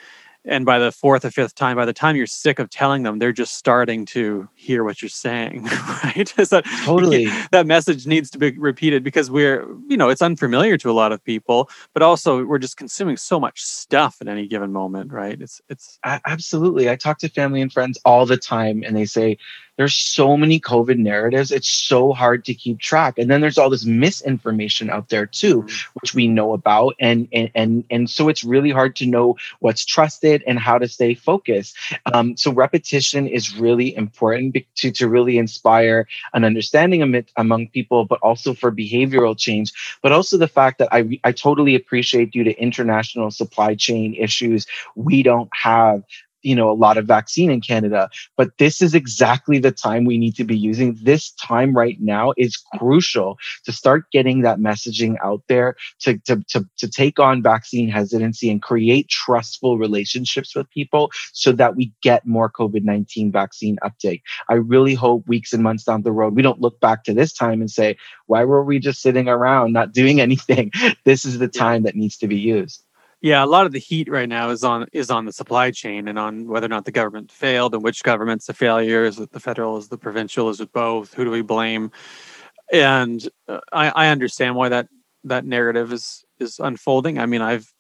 and 0.48 0.66
by 0.66 0.80
the 0.80 0.92
fourth 0.92 1.26
or 1.26 1.32
fifth 1.32 1.56
time 1.56 1.76
by 1.76 1.86
the 1.86 1.94
time 1.94 2.16
you're 2.16 2.28
sick 2.28 2.60
of 2.60 2.70
telling 2.70 3.04
them 3.04 3.20
they're 3.20 3.32
just 3.32 3.56
starting 3.56 4.06
to 4.06 4.48
hear 4.56 4.84
what 4.84 5.02
you're 5.02 5.10
saying 5.10 5.64
right? 6.04 6.34
So 6.46 6.62
totally. 6.84 7.26
that 7.52 7.66
message 7.66 8.06
needs 8.06 8.30
to 8.32 8.38
be 8.38 8.52
repeated 8.52 9.04
because 9.04 9.32
we're 9.32 9.66
you 9.88 9.98
know 9.98 10.10
it's 10.10 10.22
unfamiliar 10.22 10.78
to 10.78 10.92
a 10.92 10.94
lot 10.94 11.12
of 11.12 11.24
people 11.24 11.70
but 11.94 12.04
also 12.04 12.46
we're 12.46 12.60
just 12.60 12.78
consuming 12.78 13.18
so 13.18 13.40
much 13.40 13.62
stuff 13.62 14.18
at 14.22 14.28
any 14.28 14.48
given 14.48 14.72
moment 14.72 15.12
right? 15.12 15.42
It's 15.42 15.62
it's 15.70 16.00
absolutely. 16.04 16.90
I 16.90 16.96
talk 16.96 17.20
to 17.20 17.30
family 17.30 17.62
and 17.62 17.72
friends 17.72 17.98
all 18.06 18.26
the 18.26 18.38
time 18.38 18.84
and 18.86 18.96
they 18.96 19.06
say 19.06 19.38
there's 19.78 19.96
so 19.96 20.38
many 20.38 20.60
COVID 20.60 20.98
narratives. 20.98 21.52
It's 21.52 21.70
so 21.70 22.14
hard 22.14 22.46
to 22.46 22.54
keep 22.54 22.80
track. 22.80 23.18
And 23.18 23.30
then 23.30 23.42
there's 23.42 23.58
all 23.58 23.70
this 23.70 23.86
misinformation 23.86 24.90
out 24.90 25.10
there 25.10 25.26
too, 25.26 25.64
mm-hmm. 25.64 26.00
which 26.00 26.14
we 26.14 26.28
know 26.28 26.54
about. 26.54 26.96
And, 27.00 27.28
and, 27.34 27.50
and, 27.56 27.84
and 27.90 28.10
so 28.10 28.30
it's 28.30 28.44
really 28.44 28.72
hard 28.72 28.96
to 28.98 29.06
know 29.06 29.36
what's 29.60 29.86
trusted 29.86 30.44
and 30.48 30.60
how 30.60 30.78
to 30.78 30.88
stay 30.88 31.14
focused. 31.14 31.78
Um, 32.14 32.38
so 32.38 32.52
repetition 32.52 33.28
is 33.28 33.58
really 33.58 33.96
important 33.96 34.58
to, 34.76 34.92
to 34.92 35.08
really 35.08 35.38
inspire 35.38 36.08
an 36.34 36.44
understanding 36.44 37.02
amid, 37.02 37.32
among 37.38 37.68
people, 37.70 38.06
but 38.06 38.20
also 38.22 38.54
for 38.54 38.72
behavioral 38.72 39.38
change. 39.38 39.74
But 40.02 40.12
also 40.12 40.38
the 40.38 40.48
fact 40.48 40.80
that 40.80 40.90
I, 40.92 41.20
I 41.24 41.32
totally 41.32 41.76
appreciate 41.76 42.32
due 42.32 42.44
to 42.44 42.54
international 42.60 43.32
supply 43.32 43.76
chain 43.76 44.14
issues, 44.16 44.66
we 44.96 45.24
don't 45.24 45.50
have 45.54 46.04
you 46.46 46.56
know 46.56 46.70
a 46.70 46.74
lot 46.74 46.98
of 46.98 47.06
vaccine 47.06 47.50
in 47.50 47.62
Canada. 47.62 48.10
But 48.38 48.58
this 48.58 48.82
is 48.82 48.94
exactly 48.94 49.60
the 49.60 49.72
time 49.72 50.06
we 50.06 50.18
need 50.18 50.36
to 50.36 50.44
be 50.44 50.58
using. 50.58 50.98
This 51.02 51.32
time 51.32 51.76
right 51.76 51.98
now 52.00 52.34
is 52.38 52.58
crucial 52.78 53.38
to 53.66 53.72
start 53.72 54.12
getting 54.12 54.42
that 54.42 54.60
messaging 54.60 55.16
out 55.24 55.42
there 55.48 55.76
to 56.02 56.18
to 56.20 56.44
to, 56.50 56.66
to 56.78 56.90
take 56.90 57.20
on 57.20 57.42
vaccine 57.42 57.90
hesitancy 57.90 58.50
and 58.50 58.62
create 58.62 59.10
trustful 59.10 59.78
relationships 59.78 60.56
with 60.56 60.70
people 60.70 61.12
so 61.34 61.52
that 61.52 61.76
we 61.76 61.94
get 62.02 62.26
more 62.26 62.50
COVID 62.50 62.84
nineteen 62.84 63.32
vaccine 63.32 63.78
uptake. 63.82 64.22
I 64.50 64.56
really 64.56 64.94
hope 64.94 65.28
weeks 65.28 65.54
and 65.54 65.64
months 65.64 65.84
down 65.84 66.04
the 66.04 66.12
road 66.12 66.36
we 66.36 66.42
don't 66.42 66.62
look 66.62 66.80
back 66.80 67.04
to 67.06 67.14
this 67.14 67.34
time 67.34 67.62
and 67.62 67.70
say 67.70 67.98
why 68.28 68.44
were 68.44 68.64
we 68.64 68.80
just 68.80 69.02
sitting 69.02 69.28
around 69.28 69.74
not 69.74 69.94
doing 69.94 70.22
anything. 70.28 70.72
This 71.04 71.26
is 71.26 71.40
the 71.40 71.48
time 71.48 71.84
that 71.84 71.96
needs 71.96 72.18
to 72.18 72.28
be 72.28 72.38
used. 72.38 72.84
Yeah, 73.26 73.44
a 73.44 73.48
lot 73.48 73.66
of 73.66 73.72
the 73.72 73.80
heat 73.80 74.08
right 74.08 74.30
now 74.30 74.52
is 74.52 74.64
on 74.64 74.86
is 74.94 75.10
on 75.10 75.26
the 75.26 75.34
supply 75.34 75.72
chain 75.72 76.08
and 76.08 76.20
on 76.20 76.48
whether 76.48 76.68
or 76.68 76.70
not 76.70 76.86
the 76.86 76.92
government 76.92 77.32
failed 77.32 77.74
and 77.74 77.82
which 77.82 78.04
government's 78.04 78.48
a 78.50 78.54
failure. 78.54 79.04
Is 79.04 79.18
it 79.20 79.32
the 79.32 79.40
federal? 79.40 79.78
Is 79.78 79.88
the 79.88 79.98
provincial? 79.98 80.48
Is 80.50 80.62
it 80.62 80.72
both? 80.72 81.12
Who 81.16 81.26
do 81.26 81.32
we 81.32 81.42
blame? 81.42 81.90
And 82.72 83.28
uh, 83.48 83.62
I, 83.74 83.90
I 83.90 84.08
understand 84.10 84.56
why 84.56 84.70
that 84.70 84.90
that 85.24 85.44
narrative 85.44 85.92
is 85.92 86.24
is 86.40 86.60
unfolding. 86.60 87.18
I 87.18 87.26
mean, 87.26 87.42
I've 87.42 87.74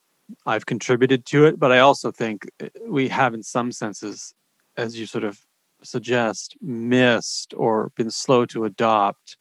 I've 0.48 0.66
contributed 0.66 1.28
to 1.28 1.46
it, 1.46 1.60
but 1.60 1.72
I 1.72 1.78
also 1.78 2.12
think 2.12 2.50
uh, 2.60 2.70
we 2.88 3.08
have, 3.10 3.36
in 3.36 3.44
some 3.44 3.72
senses, 3.72 4.34
as 4.78 5.00
you 5.00 5.06
sort 5.06 5.26
of 5.26 5.40
suggest, 5.84 6.58
missed 6.60 7.54
or 7.56 7.92
been 7.96 8.10
slow 8.10 8.48
to 8.48 8.66
adopt 8.66 9.38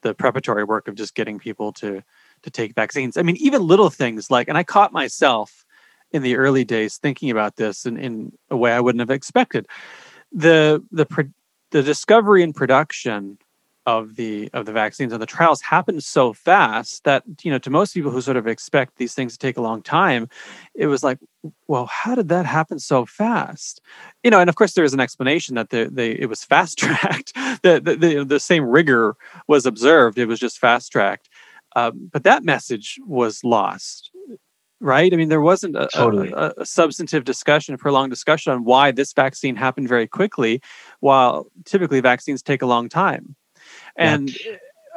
the 0.00 0.14
preparatory 0.14 0.64
work 0.64 0.88
of 0.88 0.94
just 0.94 1.14
getting 1.14 1.38
people 1.38 1.74
to 1.74 2.02
to 2.46 2.50
take 2.50 2.74
vaccines. 2.74 3.16
I 3.16 3.22
mean, 3.22 3.36
even 3.36 3.66
little 3.66 3.90
things 3.90 4.30
like, 4.30 4.48
and 4.48 4.56
I 4.56 4.62
caught 4.62 4.92
myself 4.92 5.64
in 6.12 6.22
the 6.22 6.36
early 6.36 6.64
days 6.64 6.96
thinking 6.96 7.30
about 7.30 7.56
this 7.56 7.84
in, 7.84 7.98
in 7.98 8.32
a 8.50 8.56
way 8.56 8.72
I 8.72 8.80
wouldn't 8.80 9.00
have 9.00 9.10
expected. 9.10 9.66
The 10.32 10.82
the 10.90 11.06
the 11.72 11.82
discovery 11.82 12.42
and 12.42 12.54
production 12.54 13.38
of 13.86 14.16
the 14.16 14.50
of 14.52 14.66
the 14.66 14.72
vaccines 14.72 15.12
and 15.12 15.22
the 15.22 15.26
trials 15.26 15.62
happened 15.62 16.02
so 16.02 16.32
fast 16.32 17.04
that 17.04 17.22
you 17.42 17.50
know 17.50 17.58
to 17.58 17.70
most 17.70 17.94
people 17.94 18.10
who 18.10 18.20
sort 18.20 18.36
of 18.36 18.46
expect 18.46 18.96
these 18.96 19.14
things 19.14 19.32
to 19.32 19.38
take 19.38 19.56
a 19.56 19.60
long 19.60 19.80
time 19.80 20.28
it 20.74 20.88
was 20.88 21.04
like 21.04 21.18
well 21.68 21.86
how 21.86 22.16
did 22.16 22.28
that 22.28 22.44
happen 22.44 22.80
so 22.80 23.06
fast 23.06 23.80
you 24.24 24.30
know 24.30 24.40
and 24.40 24.50
of 24.50 24.56
course 24.56 24.72
there 24.74 24.84
is 24.84 24.92
an 24.92 24.98
explanation 24.98 25.54
that 25.54 25.70
the, 25.70 25.88
the 25.90 26.20
it 26.20 26.26
was 26.26 26.44
fast 26.44 26.76
tracked 26.78 27.32
the, 27.62 27.80
the, 27.80 27.94
the 27.94 28.24
the 28.24 28.40
same 28.40 28.64
rigor 28.64 29.16
was 29.46 29.64
observed 29.64 30.18
it 30.18 30.26
was 30.26 30.40
just 30.40 30.58
fast 30.58 30.90
tracked 30.90 31.28
um, 31.76 32.08
but 32.10 32.24
that 32.24 32.42
message 32.42 32.98
was 33.06 33.44
lost, 33.44 34.10
right? 34.80 35.12
I 35.12 35.16
mean, 35.16 35.28
there 35.28 35.42
wasn't 35.42 35.76
a, 35.76 35.88
totally. 35.92 36.32
a, 36.32 36.54
a, 36.56 36.64
substantive 36.64 37.24
discussion, 37.24 37.74
a 37.74 37.78
prolonged 37.78 38.10
discussion 38.10 38.50
on 38.50 38.64
why 38.64 38.92
this 38.92 39.12
vaccine 39.12 39.56
happened 39.56 39.86
very 39.86 40.06
quickly, 40.06 40.62
while 41.00 41.48
typically 41.66 42.00
vaccines 42.00 42.42
take 42.42 42.62
a 42.62 42.66
long 42.66 42.88
time. 42.88 43.36
And 43.94 44.34
yeah. 44.42 44.56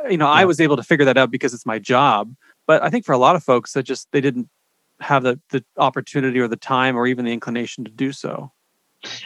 you 0.09 0.17
know, 0.17 0.27
yeah. 0.27 0.31
I 0.31 0.45
was 0.45 0.61
able 0.61 0.77
to 0.77 0.83
figure 0.83 1.05
that 1.05 1.17
out 1.17 1.31
because 1.31 1.53
it's 1.53 1.65
my 1.65 1.79
job. 1.79 2.33
But 2.65 2.81
I 2.81 2.89
think 2.89 3.03
for 3.03 3.11
a 3.11 3.17
lot 3.17 3.35
of 3.35 3.43
folks, 3.43 3.73
that 3.73 3.83
just 3.83 4.07
they 4.13 4.21
didn't 4.21 4.49
have 5.01 5.23
the 5.23 5.37
the 5.49 5.65
opportunity 5.75 6.39
or 6.39 6.47
the 6.47 6.55
time 6.55 6.95
or 6.95 7.07
even 7.07 7.25
the 7.25 7.33
inclination 7.33 7.83
to 7.83 7.91
do 7.91 8.13
so. 8.13 8.53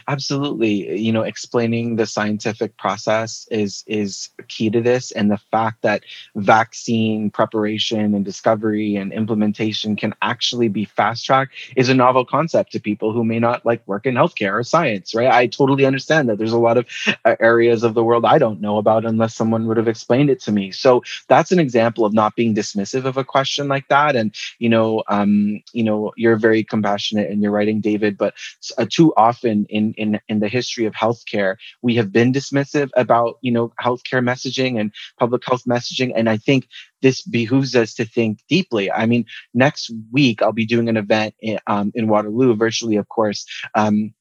Absolutely. 0.08 1.00
You 1.00 1.12
know, 1.12 1.22
explaining 1.24 1.96
the 1.96 2.06
scientific 2.06 2.78
process 2.78 3.48
is 3.52 3.84
is 3.88 4.30
key 4.48 4.70
to 4.70 4.82
this 4.82 5.12
and 5.12 5.32
the 5.32 5.38
fact 5.52 5.82
that 5.82 6.04
vaccine 6.36 7.30
preparation 7.30 8.14
and 8.14 8.24
discovery 8.26 8.96
and 8.96 9.12
implementation 9.14 9.96
can 9.96 10.14
actually 10.22 10.68
be 10.68 10.86
fast 10.86 11.26
tracked 11.26 11.54
is 11.76 11.90
a 11.90 11.94
novel 11.96 12.26
concept 12.26 12.72
to 12.74 12.80
people 12.80 13.14
who 13.14 13.24
may 13.24 13.40
not 13.40 13.66
like 13.66 13.86
work 13.88 14.06
in 14.06 14.16
healthcare 14.16 14.54
or 14.54 14.64
science, 14.64 15.14
right? 15.16 15.32
I 15.32 15.48
totally 15.48 15.86
understand 15.86 16.30
that 16.30 16.38
there's 16.38 16.52
a 16.54 16.58
lot 16.60 16.78
of 16.78 16.86
uh, 17.26 17.36
areas 17.40 17.84
of 17.84 17.94
the 17.94 18.04
world 18.04 18.26
I 18.26 18.38
don't 18.38 18.62
know 18.62 18.78
about 18.78 19.06
unless 19.06 19.36
someone 19.36 19.68
would 19.68 19.78
have 19.78 19.88
explained 19.88 20.30
it 20.30 20.40
to 20.42 20.52
me. 20.52 20.72
So 20.72 21.02
that's 21.28 21.52
an 21.52 21.60
example 21.60 22.06
of 22.06 22.14
not 22.14 22.36
being 22.36 22.54
dismissive 22.56 23.06
of 23.06 23.18
a 23.18 23.24
question 23.24 23.68
like 23.68 23.88
that 23.90 24.16
and 24.16 24.34
you 24.60 24.70
know, 24.70 25.04
um, 25.08 25.62
you 25.74 25.84
know, 25.84 26.12
you're 26.16 26.38
very 26.38 26.64
compassionate 26.64 27.30
in 27.30 27.42
your 27.42 27.52
writing 27.52 27.82
David, 27.82 28.18
but 28.18 28.34
uh, 28.78 28.86
too 28.90 29.14
often 29.18 29.63
in 29.70 29.94
in 29.98 30.20
in 30.28 30.40
the 30.40 30.48
history 30.48 30.86
of 30.86 30.94
healthcare, 30.94 31.56
we 31.82 31.96
have 31.96 32.12
been 32.12 32.34
dismissive 32.34 32.90
about 32.96 33.38
you 33.42 33.52
know 33.52 33.74
healthcare 33.82 34.24
messaging 34.24 34.80
and 34.80 34.92
public 35.20 35.44
health 35.46 35.64
messaging, 35.68 36.12
and 36.16 36.30
I 36.30 36.38
think 36.38 36.68
this 37.02 37.22
behooves 37.22 37.76
us 37.76 37.94
to 37.96 38.06
think 38.06 38.40
deeply. 38.50 38.92
I 38.92 39.06
mean, 39.06 39.26
next 39.54 39.92
week 40.12 40.42
I'll 40.42 40.54
be 40.54 40.66
doing 40.66 40.90
an 40.90 40.98
event 40.98 41.36
in, 41.42 41.60
um, 41.68 41.92
in 41.96 42.08
Waterloo, 42.08 42.56
virtually, 42.56 42.96
of 42.96 43.08
course. 43.10 43.46
Um, 43.76 44.14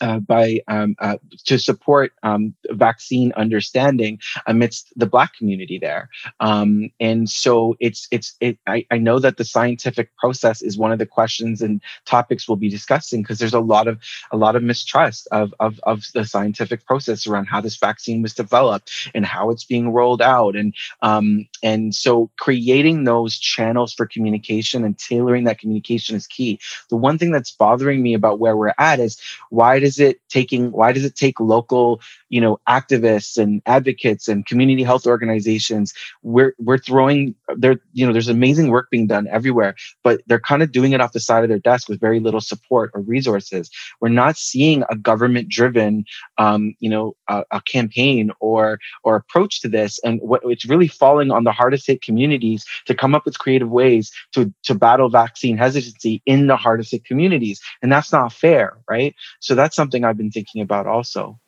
uh, 0.00 0.18
by 0.18 0.60
um, 0.68 0.96
uh, 1.00 1.16
to 1.44 1.58
support 1.58 2.12
um, 2.22 2.54
vaccine 2.70 3.32
understanding 3.36 4.18
amidst 4.46 4.92
the 4.96 5.06
Black 5.06 5.34
community 5.34 5.78
there, 5.78 6.08
um, 6.40 6.90
and 7.00 7.28
so 7.28 7.76
it's 7.80 8.08
it's 8.10 8.36
it. 8.40 8.58
I, 8.66 8.86
I 8.90 8.98
know 8.98 9.18
that 9.18 9.36
the 9.36 9.44
scientific 9.44 10.16
process 10.16 10.62
is 10.62 10.78
one 10.78 10.92
of 10.92 10.98
the 10.98 11.06
questions 11.06 11.62
and 11.62 11.80
topics 12.04 12.48
we'll 12.48 12.56
be 12.56 12.68
discussing 12.68 13.22
because 13.22 13.38
there's 13.38 13.54
a 13.54 13.60
lot 13.60 13.88
of 13.88 13.98
a 14.30 14.36
lot 14.36 14.56
of 14.56 14.62
mistrust 14.62 15.28
of, 15.32 15.54
of 15.60 15.80
of 15.84 16.04
the 16.14 16.24
scientific 16.24 16.84
process 16.86 17.26
around 17.26 17.46
how 17.46 17.60
this 17.60 17.76
vaccine 17.76 18.22
was 18.22 18.34
developed 18.34 19.10
and 19.14 19.24
how 19.26 19.50
it's 19.50 19.64
being 19.64 19.90
rolled 19.90 20.22
out, 20.22 20.56
and 20.56 20.74
um, 21.02 21.46
and 21.62 21.94
so 21.94 22.30
creating 22.38 23.04
those 23.04 23.38
channels 23.38 23.92
for 23.92 24.06
communication 24.06 24.84
and 24.84 24.98
tailoring 24.98 25.44
that 25.44 25.58
communication 25.58 26.16
is 26.16 26.26
key. 26.26 26.58
The 26.90 26.96
one 26.96 27.18
thing 27.18 27.32
that's 27.32 27.50
bothering 27.50 28.02
me 28.02 28.14
about 28.14 28.38
where 28.38 28.56
we're 28.56 28.74
at 28.78 29.00
is 29.00 29.20
why 29.50 29.78
does 29.78 29.87
it 29.96 30.18
taking 30.28 30.70
why 30.70 30.92
does 30.92 31.04
it 31.04 31.14
take 31.14 31.40
local 31.40 32.00
you 32.28 32.40
know 32.40 32.58
activists 32.68 33.36
and 33.36 33.62
advocates 33.66 34.28
and 34.28 34.46
community 34.46 34.82
health 34.82 35.06
organizations 35.06 35.92
we're 36.22 36.54
we're 36.58 36.78
throwing 36.78 37.34
there 37.56 37.76
you 37.92 38.06
know 38.06 38.12
there's 38.12 38.28
amazing 38.28 38.70
work 38.70 38.88
being 38.90 39.06
done 39.06 39.26
everywhere 39.28 39.74
but 40.02 40.20
they're 40.26 40.40
kind 40.40 40.62
of 40.62 40.72
doing 40.72 40.92
it 40.92 41.00
off 41.00 41.12
the 41.12 41.20
side 41.20 41.42
of 41.42 41.48
their 41.48 41.58
desk 41.58 41.88
with 41.88 42.00
very 42.00 42.20
little 42.20 42.40
support 42.40 42.90
or 42.94 43.00
resources. 43.02 43.70
We're 44.00 44.08
not 44.08 44.36
seeing 44.36 44.84
a 44.90 44.96
government 44.96 45.48
driven 45.48 46.04
um, 46.38 46.74
you 46.80 46.90
know 46.90 47.16
a, 47.28 47.44
a, 47.50 47.60
campaign 47.62 48.30
or 48.40 48.78
or 49.04 49.16
approach 49.16 49.60
to 49.60 49.68
this 49.68 49.98
and 50.04 50.20
what 50.22 50.40
it's 50.44 50.68
really 50.68 50.88
falling 50.88 51.30
on 51.30 51.44
the 51.44 51.52
hardest 51.52 51.86
hit 51.86 52.02
communities 52.02 52.64
to 52.86 52.94
come 52.94 53.14
up 53.14 53.24
with 53.24 53.38
creative 53.38 53.70
ways 53.70 54.10
to 54.32 54.52
to 54.62 54.74
battle 54.74 55.10
vaccine 55.10 55.58
hesitancy 55.58 56.22
in 56.24 56.46
the 56.46 56.56
hardest 56.56 56.92
hit 56.92 57.04
communities 57.04 57.60
and 57.82 57.92
that's 57.92 58.12
not 58.12 58.32
fair 58.32 58.78
right? 58.88 59.14
So 59.40 59.54
that's 59.54 59.76
something 59.76 60.04
i've 60.04 60.16
been 60.16 60.30
thinking 60.30 60.62
about 60.62 60.86
also 60.86 61.38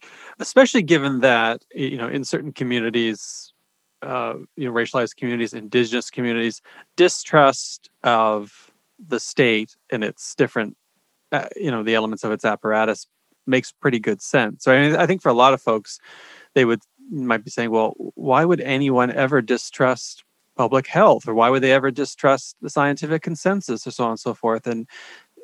especially 0.40 0.82
given 0.82 1.20
that 1.20 1.64
you 1.74 1.96
know 1.96 2.08
in 2.08 2.24
certain 2.24 2.52
communities 2.52 3.52
uh, 4.02 4.34
you 4.56 4.66
know 4.66 4.72
racialized 4.72 5.16
communities 5.16 5.54
indigenous 5.54 6.10
communities 6.10 6.60
distrust 6.96 7.90
of 8.02 8.72
the 9.08 9.20
state 9.20 9.76
and 9.90 10.02
its 10.02 10.34
different 10.34 10.76
uh, 11.32 11.46
you 11.56 11.70
know 11.70 11.82
the 11.82 11.94
elements 11.94 12.24
of 12.24 12.32
its 12.32 12.44
apparatus 12.44 13.06
makes 13.46 13.72
pretty 13.72 13.98
good 13.98 14.20
sense. 14.20 14.64
So 14.64 14.72
I, 14.72 14.80
mean, 14.80 14.96
I 14.96 15.06
think 15.06 15.22
for 15.22 15.28
a 15.28 15.34
lot 15.34 15.54
of 15.54 15.62
folks 15.62 15.98
they 16.54 16.64
would 16.64 16.80
might 17.10 17.44
be 17.44 17.50
saying 17.50 17.70
well 17.70 17.94
why 18.14 18.44
would 18.44 18.60
anyone 18.60 19.12
ever 19.12 19.40
distrust 19.42 20.24
public 20.56 20.86
health? 20.86 21.26
Or 21.26 21.34
why 21.34 21.48
would 21.48 21.62
they 21.62 21.72
ever 21.72 21.90
distrust 21.90 22.54
the 22.60 22.68
scientific 22.68 23.22
consensus? 23.22 23.86
or 23.86 23.90
so 23.90 24.04
on 24.04 24.10
and 24.10 24.20
so 24.20 24.34
forth. 24.34 24.66
And 24.66 24.86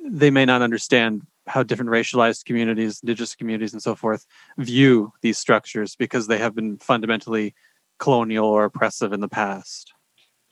they 0.04 0.30
may 0.30 0.44
not 0.44 0.60
understand 0.60 1.22
how 1.46 1.62
different 1.62 1.90
racialized 1.90 2.44
communities, 2.44 3.00
indigenous 3.02 3.34
communities, 3.34 3.72
and 3.72 3.82
so 3.82 3.94
forth 3.94 4.26
view 4.58 5.12
these 5.22 5.38
structures 5.38 5.96
because 5.96 6.26
they 6.26 6.38
have 6.38 6.54
been 6.54 6.78
fundamentally 6.78 7.54
colonial 7.98 8.46
or 8.46 8.64
oppressive 8.64 9.12
in 9.12 9.20
the 9.20 9.28
past. 9.28 9.92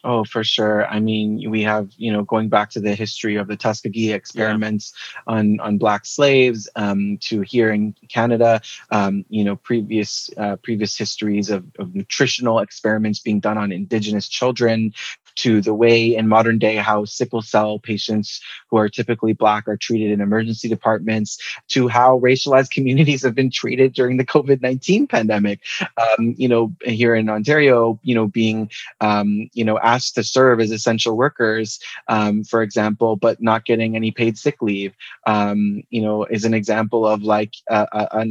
Oh, 0.04 0.22
for 0.22 0.44
sure. 0.44 0.86
I 0.86 1.00
mean, 1.00 1.50
we 1.50 1.62
have, 1.62 1.88
you 1.96 2.12
know, 2.12 2.24
going 2.24 2.50
back 2.50 2.68
to 2.70 2.80
the 2.80 2.94
history 2.94 3.36
of 3.36 3.48
the 3.48 3.56
Tuskegee 3.56 4.12
experiments 4.12 4.92
yeah. 5.14 5.34
on, 5.34 5.60
on 5.60 5.78
black 5.78 6.04
slaves 6.04 6.68
um, 6.76 7.16
to 7.22 7.40
here 7.40 7.72
in 7.72 7.94
Canada, 8.10 8.60
um, 8.90 9.24
you 9.30 9.42
know, 9.42 9.56
previous 9.56 10.28
uh, 10.36 10.56
previous 10.56 10.96
histories 10.96 11.48
of, 11.48 11.64
of 11.78 11.94
nutritional 11.94 12.58
experiments 12.58 13.18
being 13.18 13.40
done 13.40 13.56
on 13.56 13.72
Indigenous 13.72 14.28
children, 14.28 14.92
to 15.36 15.60
the 15.60 15.74
way 15.74 16.14
in 16.14 16.28
modern 16.28 16.58
day 16.58 16.76
how 16.76 17.04
sickle 17.04 17.42
cell 17.42 17.78
patients 17.78 18.40
who 18.70 18.76
are 18.76 18.88
typically 18.88 19.32
black 19.32 19.66
are 19.68 19.76
treated 19.76 20.10
in 20.10 20.20
emergency 20.20 20.68
departments 20.68 21.38
to 21.68 21.88
how 21.88 22.18
racialized 22.20 22.70
communities 22.76 23.22
have 23.22 23.34
been 23.34 23.50
treated 23.50 23.92
during 23.92 24.16
the 24.16 24.24
covid-19 24.24 25.08
pandemic. 25.08 25.60
Um, 25.96 26.34
you 26.36 26.48
know 26.48 26.72
here 26.84 27.14
in 27.14 27.28
ontario 27.28 27.98
you 28.02 28.14
know 28.14 28.26
being 28.26 28.70
um, 29.00 29.48
you 29.52 29.64
know 29.64 29.78
asked 29.78 30.14
to 30.16 30.22
serve 30.22 30.60
as 30.60 30.70
essential 30.70 31.16
workers 31.16 31.80
um, 32.08 32.44
for 32.44 32.62
example 32.62 33.16
but 33.16 33.42
not 33.42 33.64
getting 33.64 33.96
any 33.96 34.10
paid 34.10 34.38
sick 34.38 34.60
leave 34.62 34.94
um, 35.26 35.82
you 35.90 36.02
know 36.02 36.24
is 36.24 36.44
an 36.44 36.54
example 36.54 37.06
of 37.06 37.22
like 37.22 37.54
uh, 37.70 37.86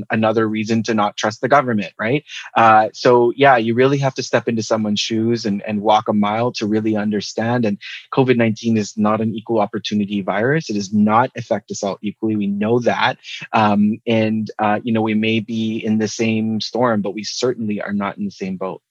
another 0.09 0.47
reason 0.47 0.83
to 0.83 0.93
not 0.93 1.17
trust 1.17 1.41
the 1.41 1.47
government 1.47 1.93
right? 1.99 2.23
Uh, 2.55 2.89
so 2.93 3.31
yeah 3.35 3.57
you 3.57 3.73
really 3.73 3.97
have 3.97 4.13
to 4.13 4.23
step 4.23 4.47
into 4.47 4.63
someone's 4.63 4.99
shoes 4.99 5.45
and, 5.45 5.61
and 5.63 5.81
walk 5.81 6.07
a 6.07 6.13
mile 6.13 6.51
to 6.51 6.65
really 6.67 6.92
understand. 6.95 7.65
And 7.65 7.77
COVID 8.13 8.37
19 8.37 8.77
is 8.77 8.97
not 8.97 9.21
an 9.21 9.33
equal 9.33 9.59
opportunity 9.59 10.21
virus. 10.21 10.69
It 10.69 10.73
does 10.73 10.93
not 10.93 11.31
affect 11.35 11.71
us 11.71 11.83
all 11.83 11.97
equally. 12.01 12.35
We 12.35 12.47
know 12.47 12.79
that. 12.79 13.17
Um, 13.51 14.01
and, 14.07 14.49
uh, 14.59 14.79
you 14.83 14.93
know, 14.93 15.01
we 15.01 15.13
may 15.13 15.39
be 15.39 15.77
in 15.77 15.97
the 15.97 16.07
same 16.07 16.61
storm, 16.61 17.01
but 17.01 17.13
we 17.13 17.23
certainly 17.23 17.81
are 17.81 17.93
not 17.93 18.17
in 18.17 18.25
the 18.25 18.31
same 18.31 18.57
boat. 18.57 18.81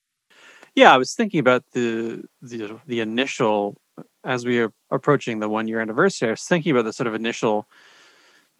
Yeah, 0.75 0.93
I 0.93 0.97
was 0.97 1.13
thinking 1.13 1.39
about 1.39 1.63
the 1.73 2.23
the, 2.41 2.79
the 2.87 2.99
initial 3.01 3.77
as 4.23 4.45
we 4.45 4.59
are 4.59 4.71
approaching 4.89 5.39
the 5.39 5.49
one 5.49 5.67
year 5.67 5.81
anniversary. 5.81 6.29
I 6.29 6.31
was 6.31 6.43
thinking 6.43 6.71
about 6.71 6.85
the 6.85 6.93
sort 6.93 7.07
of 7.07 7.13
initial 7.13 7.67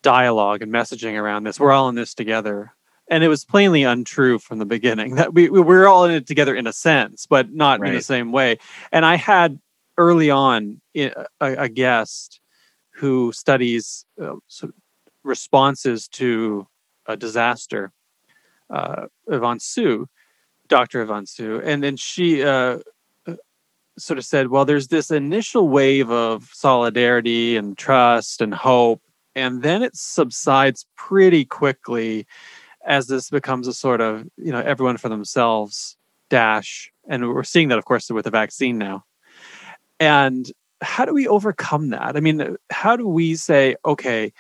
dialogue 0.04 0.62
and 0.62 0.72
messaging 0.72 1.20
around 1.20 1.44
this. 1.44 1.60
We're 1.60 1.72
all 1.72 1.90
in 1.90 1.96
this 1.96 2.14
together 2.14 2.74
and 3.10 3.24
it 3.24 3.28
was 3.28 3.46
plainly 3.46 3.84
untrue 3.84 4.40
from 4.40 4.60
the 4.60 4.66
beginning 4.66 5.16
that 5.16 5.34
we, 5.34 5.50
we 5.50 5.62
were 5.62 5.88
all 5.88 6.06
in 6.06 6.12
it 6.12 6.28
together 6.28 6.56
in 6.56 6.68
a 6.68 6.74
sense 6.74 7.26
but 7.26 7.52
not 7.52 7.80
right. 7.80 7.90
in 7.90 7.96
the 7.96 8.02
same 8.02 8.32
way 8.32 8.58
and 8.92 9.06
i 9.06 9.16
had 9.16 9.60
early 9.98 10.30
on 10.30 10.82
a, 10.96 11.12
a 11.40 11.70
guest 11.70 12.40
who 12.92 13.32
studies 13.32 14.06
uh, 14.22 14.36
responses 15.24 16.08
to 16.08 16.68
a 17.06 17.18
disaster 17.18 17.92
uh, 18.70 19.08
Yvonne 19.28 19.60
Su, 19.60 20.08
Dr. 20.68 21.02
Yvonne 21.02 21.26
Su, 21.26 21.62
and 21.64 21.84
then 21.84 21.96
she 21.96 22.44
uh, 22.44 22.80
uh, 23.28 23.36
sort 23.98 24.18
of 24.18 24.26
said, 24.26 24.48
"Well, 24.48 24.66
there's 24.66 24.88
this 24.88 25.12
initial 25.12 25.70
wave 25.70 26.10
of 26.10 26.50
solidarity 26.54 27.56
and 27.56 27.78
trust 27.78 28.42
and 28.42 28.54
hope, 28.54 29.02
and 29.36 29.62
then 29.62 29.84
it 29.84 29.96
subsides 29.96 30.86
pretty 30.96 31.46
quickly, 31.46 32.26
as 32.86 33.08
this 33.08 33.30
becomes 33.30 33.68
a 33.68 33.74
sort 33.74 34.02
of 34.02 34.28
you 34.38 34.52
know 34.52 34.60
everyone 34.60 34.98
for 34.98 35.10
themselves 35.10 35.98
dash 36.30 36.92
and 37.08 37.28
we're 37.30 37.44
seeing 37.44 37.70
that 37.70 37.78
of 37.78 37.86
course 37.86 38.10
with 38.10 38.26
the 38.26 38.32
vaccine 38.32 38.78
now 38.78 39.04
and 40.00 40.52
how 40.82 41.06
do 41.06 41.14
we 41.14 41.28
overcome 41.28 41.90
that 41.90 42.16
i 42.16 42.20
mean 42.20 42.58
how 42.70 42.96
do 42.96 43.08
we 43.08 43.36
say 43.36 43.76
okay 43.86 44.32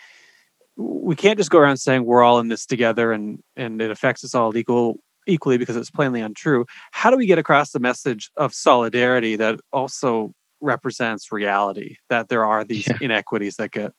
we 0.75 1.15
can't 1.15 1.37
just 1.37 1.51
go 1.51 1.59
around 1.59 1.77
saying 1.77 2.03
we're 2.03 2.23
all 2.23 2.39
in 2.39 2.47
this 2.47 2.65
together 2.65 3.11
and 3.11 3.41
and 3.55 3.81
it 3.81 3.91
affects 3.91 4.23
us 4.23 4.35
all 4.35 4.55
equal 4.57 4.99
equally 5.27 5.57
because 5.57 5.75
it's 5.75 5.91
plainly 5.91 6.21
untrue 6.21 6.65
how 6.91 7.09
do 7.09 7.17
we 7.17 7.25
get 7.25 7.37
across 7.37 7.71
the 7.71 7.79
message 7.79 8.29
of 8.37 8.53
solidarity 8.53 9.35
that 9.35 9.59
also 9.71 10.33
represents 10.59 11.31
reality 11.31 11.97
that 12.09 12.29
there 12.29 12.45
are 12.45 12.63
these 12.63 12.87
yeah. 12.87 12.97
inequities 13.01 13.55
that 13.55 13.71
get 13.71 13.93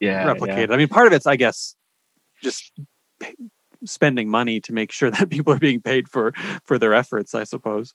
yeah, 0.00 0.26
replicated 0.26 0.68
yeah. 0.68 0.74
i 0.74 0.76
mean 0.76 0.88
part 0.88 1.06
of 1.06 1.12
it's 1.12 1.26
i 1.26 1.36
guess 1.36 1.76
just 2.42 2.72
spending 3.84 4.28
money 4.28 4.60
to 4.60 4.72
make 4.72 4.92
sure 4.92 5.10
that 5.16 5.30
people 5.30 5.52
are 5.52 5.58
being 5.58 5.80
paid 5.80 6.08
for 6.08 6.32
for 6.64 6.78
their 6.78 6.94
efforts 6.94 7.34
i 7.34 7.44
suppose. 7.44 7.94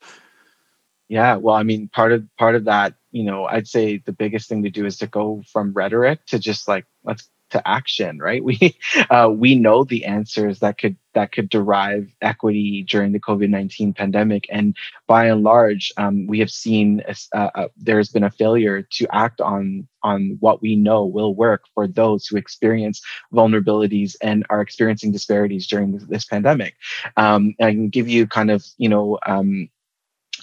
Yeah 1.10 1.38
well 1.38 1.56
i 1.56 1.64
mean 1.64 1.88
part 1.88 2.12
of 2.12 2.28
part 2.38 2.56
of 2.56 2.66
that 2.66 2.96
you 3.12 3.24
know 3.24 3.46
i'd 3.46 3.68
say 3.68 3.98
the 3.98 4.12
biggest 4.12 4.50
thing 4.50 4.64
to 4.64 4.70
do 4.70 4.86
is 4.86 4.98
to 4.98 5.08
go 5.08 5.42
from 5.52 5.74
rhetoric 5.74 6.26
to 6.28 6.40
just 6.40 6.68
like 6.68 6.86
let's 7.04 7.30
to 7.50 7.68
action 7.68 8.20
right? 8.20 8.44
We 8.48 8.76
uh, 9.10 9.30
we 9.32 9.56
know 9.56 9.84
the 9.84 10.06
answers 10.06 10.60
that 10.60 10.78
could 10.78 10.98
that 11.14 11.32
could 11.32 11.50
derive 11.50 12.14
equity 12.22 12.86
during 12.88 13.12
the 13.12 13.20
covid-19 13.20 13.96
pandemic. 13.96 14.46
And 14.52 14.76
by 15.08 15.26
and 15.26 15.44
large 15.44 15.92
um, 15.98 16.28
we 16.28 16.40
have 16.40 16.52
seen 16.52 17.02
uh, 17.34 17.50
uh, 17.56 17.68
there's 17.78 18.10
been 18.10 18.24
a 18.24 18.32
failure 18.32 18.82
to 18.82 19.08
act 19.12 19.42
on 19.42 19.88
on 20.04 20.38
what 20.40 20.62
we 20.62 20.76
know 20.76 21.06
will 21.06 21.36
work 21.36 21.64
for 21.74 21.88
those 21.88 22.28
who 22.28 22.38
experience 22.38 23.02
vulnerabilities 23.34 24.16
and 24.22 24.46
are 24.50 24.62
experiencing 24.62 25.12
disparities 25.12 25.68
during 25.68 25.92
this, 25.92 26.04
this 26.06 26.26
pandemic. 26.26 26.76
Um, 27.18 27.56
i 27.60 27.72
can 27.72 27.90
give 27.90 28.08
you 28.08 28.28
kind 28.28 28.52
of 28.52 28.66
you 28.78 28.90
know 28.90 29.18
um, 29.26 29.70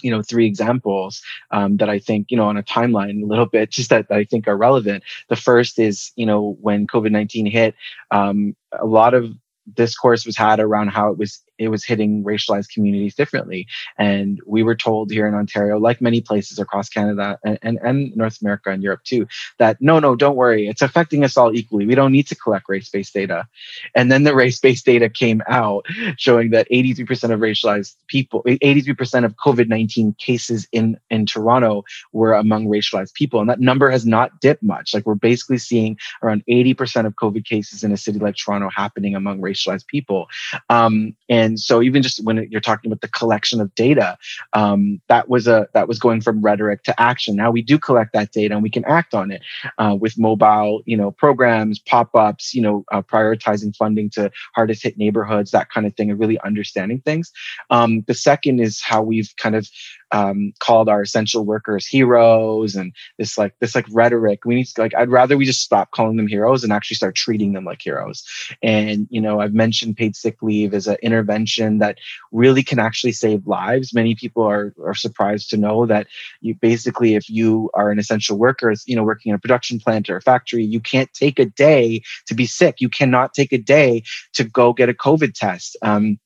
you 0.05 0.11
know 0.11 0.21
three 0.21 0.45
examples 0.45 1.23
um, 1.49 1.77
that 1.77 1.89
I 1.89 1.97
think 1.97 2.29
you 2.29 2.37
know 2.37 2.45
on 2.45 2.57
a 2.57 2.63
timeline 2.63 3.23
a 3.23 3.25
little 3.25 3.47
bit 3.47 3.71
just 3.71 3.89
that, 3.89 4.07
that 4.09 4.17
I 4.17 4.23
think 4.23 4.47
are 4.47 4.55
relevant. 4.55 5.03
The 5.29 5.35
first 5.35 5.79
is 5.79 6.11
you 6.15 6.27
know 6.27 6.57
when 6.61 6.85
COVID 6.85 7.11
nineteen 7.11 7.47
hit, 7.47 7.73
um, 8.11 8.55
a 8.71 8.85
lot 8.85 9.15
of 9.15 9.31
discourse 9.73 10.27
was 10.27 10.37
had 10.37 10.59
around 10.59 10.89
how 10.89 11.11
it 11.11 11.17
was 11.17 11.41
it 11.57 11.69
was 11.69 11.83
hitting 11.83 12.23
racialized 12.23 12.69
communities 12.69 13.15
differently. 13.15 13.67
And 13.97 14.41
we 14.45 14.63
were 14.63 14.75
told 14.75 15.11
here 15.11 15.27
in 15.27 15.33
Ontario, 15.33 15.77
like 15.77 16.01
many 16.01 16.21
places 16.21 16.59
across 16.59 16.89
Canada 16.89 17.39
and, 17.43 17.59
and, 17.61 17.79
and, 17.83 18.15
North 18.15 18.41
America 18.41 18.69
and 18.69 18.83
Europe 18.83 19.03
too, 19.03 19.27
that 19.57 19.77
no, 19.79 19.99
no, 19.99 20.15
don't 20.15 20.35
worry. 20.35 20.67
It's 20.67 20.81
affecting 20.81 21.23
us 21.23 21.37
all 21.37 21.55
equally. 21.55 21.85
We 21.85 21.95
don't 21.95 22.11
need 22.11 22.27
to 22.27 22.35
collect 22.35 22.69
race 22.69 22.89
based 22.89 23.13
data. 23.13 23.47
And 23.95 24.11
then 24.11 24.23
the 24.23 24.35
race 24.35 24.59
based 24.59 24.85
data 24.85 25.09
came 25.09 25.41
out 25.47 25.85
showing 26.17 26.51
that 26.51 26.69
83% 26.69 27.31
of 27.31 27.39
racialized 27.39 27.95
people, 28.07 28.43
83% 28.45 29.25
of 29.25 29.35
COVID 29.35 29.67
19 29.67 30.15
cases 30.19 30.67
in, 30.71 30.97
in 31.09 31.25
Toronto 31.25 31.83
were 32.11 32.33
among 32.33 32.67
racialized 32.67 33.13
people. 33.13 33.39
And 33.39 33.49
that 33.49 33.59
number 33.59 33.89
has 33.89 34.05
not 34.05 34.39
dipped 34.39 34.63
much. 34.63 34.93
Like 34.93 35.05
we're 35.05 35.15
basically 35.15 35.57
seeing 35.57 35.97
around 36.21 36.43
80% 36.49 37.05
of 37.05 37.15
COVID 37.15 37.45
cases 37.45 37.83
in 37.83 37.91
a 37.91 37.97
city 37.97 38.19
like 38.19 38.35
Toronto 38.35 38.69
happening 38.75 39.15
among 39.15 39.41
racialized 39.41 39.87
people. 39.87 40.27
Um, 40.69 41.15
and 41.29 41.59
so 41.59 41.81
even 41.81 42.01
just 42.01 42.23
when 42.23 42.47
you're 42.49 42.61
talking 42.61 42.91
about 42.91 43.01
the 43.01 43.07
collection 43.07 43.59
of 43.61 43.73
data, 43.75 44.17
um, 44.53 45.01
that 45.07 45.29
was 45.29 45.47
a 45.47 45.67
that 45.73 45.87
was 45.87 45.99
going 45.99 46.21
from 46.21 46.41
rhetoric 46.41 46.83
to 46.83 47.01
action. 47.01 47.35
Now 47.35 47.51
we 47.51 47.61
do 47.61 47.79
collect 47.79 48.13
that 48.13 48.31
data 48.31 48.53
and 48.53 48.63
we 48.63 48.69
can 48.69 48.85
act 48.85 49.13
on 49.13 49.31
it 49.31 49.41
uh, 49.77 49.95
with 49.99 50.17
mobile, 50.17 50.81
you 50.85 50.97
know, 50.97 51.11
programs, 51.11 51.79
pop-ups, 51.79 52.53
you 52.53 52.61
know, 52.61 52.83
uh, 52.91 53.01
prioritizing 53.01 53.75
funding 53.75 54.09
to 54.11 54.31
hardest 54.53 54.83
hit 54.83 54.97
neighborhoods, 54.97 55.51
that 55.51 55.69
kind 55.69 55.87
of 55.87 55.95
thing, 55.95 56.11
and 56.11 56.19
really 56.19 56.39
understanding 56.41 57.01
things. 57.01 57.31
Um, 57.69 58.03
the 58.07 58.13
second 58.13 58.59
is 58.59 58.81
how 58.81 59.01
we've 59.01 59.33
kind 59.37 59.55
of 59.55 59.69
um, 60.15 60.53
called 60.59 60.87
our 60.87 61.01
essential 61.01 61.43
workers 61.43 61.85
heroes 61.85 62.73
and 62.73 62.93
this 63.17 63.37
like 63.37 63.53
this 63.59 63.75
like 63.75 63.85
rhetoric. 63.91 64.45
We 64.45 64.55
need 64.55 64.67
to 64.67 64.81
like 64.81 64.95
I'd 64.95 65.09
rather 65.09 65.35
we 65.35 65.45
just 65.45 65.61
stop 65.61 65.91
calling 65.91 66.15
them 66.15 66.27
heroes 66.27 66.63
and 66.63 66.71
actually 66.71 66.95
start 66.95 67.15
treating 67.15 67.51
them 67.51 67.65
like 67.65 67.81
heroes. 67.81 68.23
And 68.63 69.07
you 69.09 69.19
know, 69.19 69.41
I've 69.41 69.53
mentioned 69.53 69.97
paid 69.97 70.15
sick 70.15 70.41
leave 70.41 70.73
as 70.73 70.87
an 70.87 70.95
intervention 71.01 71.79
that 71.79 71.97
really 72.31 72.63
can 72.63 72.79
actually 72.79 73.11
save 73.11 73.45
lives. 73.45 73.93
Many 73.93 74.15
people 74.15 74.43
are 74.43 74.73
are 74.85 74.93
surprised 74.93 75.49
to 75.49 75.57
know 75.57 75.85
that 75.85 76.07
you 76.39 76.55
basically 76.55 77.15
if 77.15 77.29
you 77.29 77.69
are 77.73 77.91
an 77.91 77.99
essential 77.99 78.37
worker, 78.37 78.73
you 78.85 78.95
know, 78.95 79.03
working 79.03 79.31
in 79.31 79.35
a 79.35 79.39
production 79.39 79.81
plant 79.81 80.09
or 80.09 80.15
a 80.15 80.21
factory, 80.21 80.63
you 80.63 80.79
can't 80.79 81.11
take 81.13 81.39
a 81.39 81.45
day 81.45 82.01
to 82.27 82.33
be 82.33 82.45
sick. 82.45 82.79
You 82.79 82.87
cannot 82.87 83.33
take 83.33 83.51
a 83.51 83.57
day 83.57 84.03
to 84.35 84.45
go 84.45 84.71
get 84.71 84.87
a 84.87 84.93
COVID 84.93 85.33
test. 85.33 85.75
Um, 85.81 86.19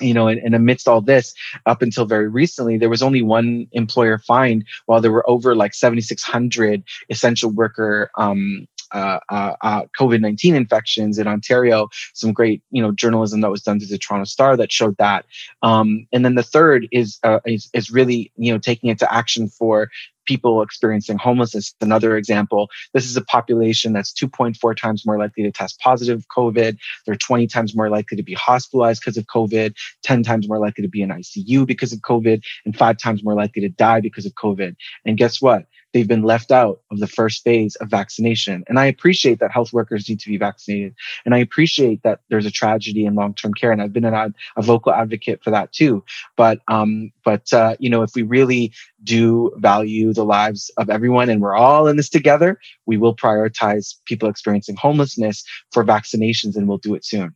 you 0.00 0.14
know, 0.14 0.28
and, 0.28 0.40
and, 0.40 0.54
amidst 0.54 0.88
all 0.88 1.00
this, 1.00 1.34
up 1.66 1.82
until 1.82 2.04
very 2.04 2.28
recently, 2.28 2.78
there 2.78 2.88
was 2.88 3.02
only 3.02 3.22
one 3.22 3.66
employer 3.72 4.18
fined 4.18 4.64
while 4.86 5.00
there 5.00 5.12
were 5.12 5.28
over 5.28 5.54
like 5.54 5.74
7,600 5.74 6.82
essential 7.10 7.50
worker 7.50 8.10
um, 8.18 8.66
uh, 8.92 9.18
uh, 9.28 9.56
uh, 9.60 9.82
COVID 9.98 10.20
nineteen 10.20 10.54
infections 10.54 11.18
in 11.18 11.26
Ontario. 11.26 11.88
Some 12.12 12.32
great, 12.32 12.62
you 12.70 12.80
know, 12.80 12.92
journalism 12.92 13.40
that 13.40 13.50
was 13.50 13.62
done 13.62 13.80
through 13.80 13.88
the 13.88 13.98
Toronto 13.98 14.24
Star 14.24 14.56
that 14.56 14.70
showed 14.70 14.96
that. 14.98 15.26
Um, 15.62 16.06
and 16.12 16.24
then 16.24 16.36
the 16.36 16.42
third 16.44 16.86
is, 16.92 17.18
uh, 17.24 17.40
is 17.44 17.68
is 17.72 17.90
really, 17.90 18.30
you 18.36 18.52
know, 18.52 18.58
taking 18.58 18.90
into 18.90 19.12
action 19.12 19.48
for 19.48 19.90
people 20.24 20.62
experiencing 20.62 21.18
homelessness. 21.18 21.74
Another 21.80 22.16
example. 22.16 22.68
This 22.92 23.06
is 23.06 23.16
a 23.16 23.22
population 23.22 23.92
that's 23.92 24.12
2.4 24.12 24.76
times 24.76 25.06
more 25.06 25.18
likely 25.18 25.42
to 25.44 25.52
test 25.52 25.80
positive 25.80 26.24
COVID. 26.36 26.78
They're 27.06 27.16
20 27.16 27.46
times 27.46 27.76
more 27.76 27.90
likely 27.90 28.16
to 28.16 28.22
be 28.22 28.34
hospitalized 28.34 29.00
because 29.00 29.16
of 29.16 29.26
COVID, 29.26 29.74
10 30.02 30.22
times 30.22 30.48
more 30.48 30.58
likely 30.58 30.82
to 30.82 30.88
be 30.88 31.02
in 31.02 31.10
ICU 31.10 31.66
because 31.66 31.92
of 31.92 32.00
COVID, 32.00 32.42
and 32.64 32.76
five 32.76 32.98
times 32.98 33.22
more 33.24 33.34
likely 33.34 33.62
to 33.62 33.68
die 33.68 34.00
because 34.00 34.26
of 34.26 34.34
COVID. 34.34 34.76
And 35.04 35.16
guess 35.16 35.40
what? 35.40 35.66
They've 35.94 36.08
been 36.08 36.24
left 36.24 36.50
out 36.50 36.80
of 36.90 36.98
the 36.98 37.06
first 37.06 37.44
phase 37.44 37.76
of 37.76 37.88
vaccination. 37.88 38.64
And 38.68 38.78
I 38.78 38.86
appreciate 38.86 39.38
that 39.38 39.52
health 39.52 39.72
workers 39.72 40.06
need 40.08 40.20
to 40.20 40.28
be 40.28 40.36
vaccinated. 40.36 40.94
And 41.24 41.34
I 41.34 41.38
appreciate 41.38 42.02
that 42.02 42.20
there's 42.28 42.44
a 42.44 42.50
tragedy 42.50 43.06
in 43.06 43.14
long-term 43.14 43.54
care. 43.54 43.72
And 43.72 43.80
I've 43.80 43.92
been 43.92 44.04
an, 44.04 44.34
a 44.56 44.62
vocal 44.62 44.92
advocate 44.92 45.42
for 45.42 45.50
that 45.52 45.72
too. 45.72 46.04
But, 46.36 46.58
um, 46.68 47.12
but, 47.24 47.50
uh, 47.52 47.76
you 47.78 47.88
know, 47.88 48.02
if 48.02 48.10
we 48.14 48.22
really 48.22 48.72
do 49.04 49.52
value 49.56 50.12
the 50.12 50.24
lives 50.24 50.70
of 50.76 50.90
everyone 50.90 51.30
and 51.30 51.40
we're 51.40 51.54
all 51.54 51.86
in 51.86 51.96
this 51.96 52.10
together, 52.10 52.58
we 52.84 52.96
will 52.96 53.14
prioritize 53.14 53.94
people 54.04 54.28
experiencing 54.28 54.76
homelessness 54.76 55.44
for 55.72 55.84
vaccinations 55.84 56.56
and 56.56 56.68
we'll 56.68 56.78
do 56.78 56.94
it 56.94 57.04
soon. 57.04 57.34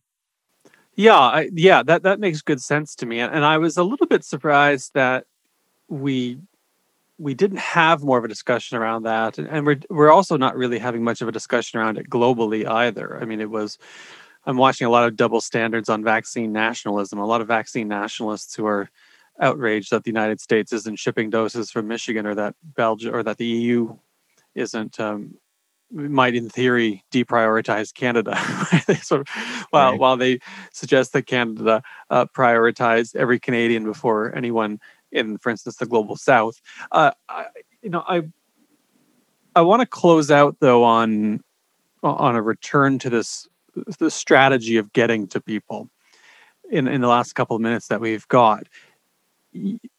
Yeah, 0.96 1.16
I, 1.16 1.48
yeah, 1.52 1.84
that 1.84 2.02
that 2.02 2.18
makes 2.18 2.42
good 2.42 2.60
sense 2.60 2.96
to 2.96 3.06
me, 3.06 3.20
and 3.20 3.44
I 3.44 3.58
was 3.58 3.76
a 3.76 3.84
little 3.84 4.08
bit 4.08 4.24
surprised 4.24 4.94
that 4.94 5.26
we 5.86 6.40
we 7.18 7.34
didn't 7.34 7.58
have 7.58 8.02
more 8.02 8.18
of 8.18 8.24
a 8.24 8.28
discussion 8.28 8.78
around 8.78 9.02
that, 9.02 9.38
and, 9.38 9.48
and 9.48 9.66
we're 9.66 9.80
we're 9.90 10.10
also 10.10 10.36
not 10.36 10.56
really 10.56 10.78
having 10.78 11.02
much 11.02 11.20
of 11.20 11.28
a 11.28 11.32
discussion 11.32 11.78
around 11.78 11.98
it 11.98 12.08
globally 12.08 12.66
either. 12.66 13.20
I 13.20 13.24
mean, 13.24 13.40
it 13.40 13.50
was. 13.50 13.78
I'm 14.46 14.56
watching 14.56 14.86
a 14.86 14.90
lot 14.90 15.06
of 15.06 15.16
double 15.16 15.42
standards 15.42 15.88
on 15.90 16.02
vaccine 16.02 16.52
nationalism. 16.52 17.18
A 17.18 17.26
lot 17.26 17.42
of 17.42 17.48
vaccine 17.48 17.88
nationalists 17.88 18.54
who 18.54 18.66
are 18.66 18.88
outraged 19.40 19.90
that 19.90 20.04
the 20.04 20.10
United 20.10 20.40
States 20.40 20.72
isn't 20.72 20.98
shipping 20.98 21.28
doses 21.28 21.70
from 21.70 21.86
Michigan 21.86 22.26
or 22.26 22.34
that 22.34 22.54
Belgium 22.62 23.14
or 23.14 23.22
that 23.22 23.36
the 23.36 23.46
EU 23.46 23.96
isn't 24.54 24.98
um, 24.98 25.34
might 25.90 26.34
in 26.34 26.48
theory 26.48 27.04
deprioritize 27.12 27.92
Canada. 27.92 28.36
sort 29.02 29.22
of, 29.22 29.28
while 29.70 29.90
right. 29.92 30.00
while 30.00 30.16
they 30.16 30.38
suggest 30.72 31.12
that 31.12 31.26
Canada 31.26 31.82
uh, 32.10 32.26
prioritize 32.26 33.14
every 33.16 33.40
Canadian 33.40 33.84
before 33.84 34.34
anyone 34.34 34.80
in, 35.12 35.38
for 35.38 35.50
instance, 35.50 35.76
the 35.76 35.86
global 35.86 36.16
south. 36.16 36.60
Uh, 36.92 37.12
I, 37.28 37.46
you 37.82 37.90
know, 37.90 38.04
I 38.06 38.22
I 39.54 39.62
want 39.62 39.80
to 39.80 39.86
close 39.86 40.30
out 40.30 40.56
though 40.60 40.84
on 40.84 41.42
on 42.02 42.36
a 42.36 42.42
return 42.42 42.98
to 43.00 43.10
this 43.10 43.48
the 43.98 44.10
strategy 44.10 44.76
of 44.76 44.92
getting 44.92 45.26
to 45.28 45.40
people 45.40 45.90
in 46.70 46.86
in 46.86 47.00
the 47.00 47.08
last 47.08 47.34
couple 47.34 47.56
of 47.56 47.62
minutes 47.62 47.88
that 47.88 48.00
we've 48.00 48.28
got. 48.28 48.66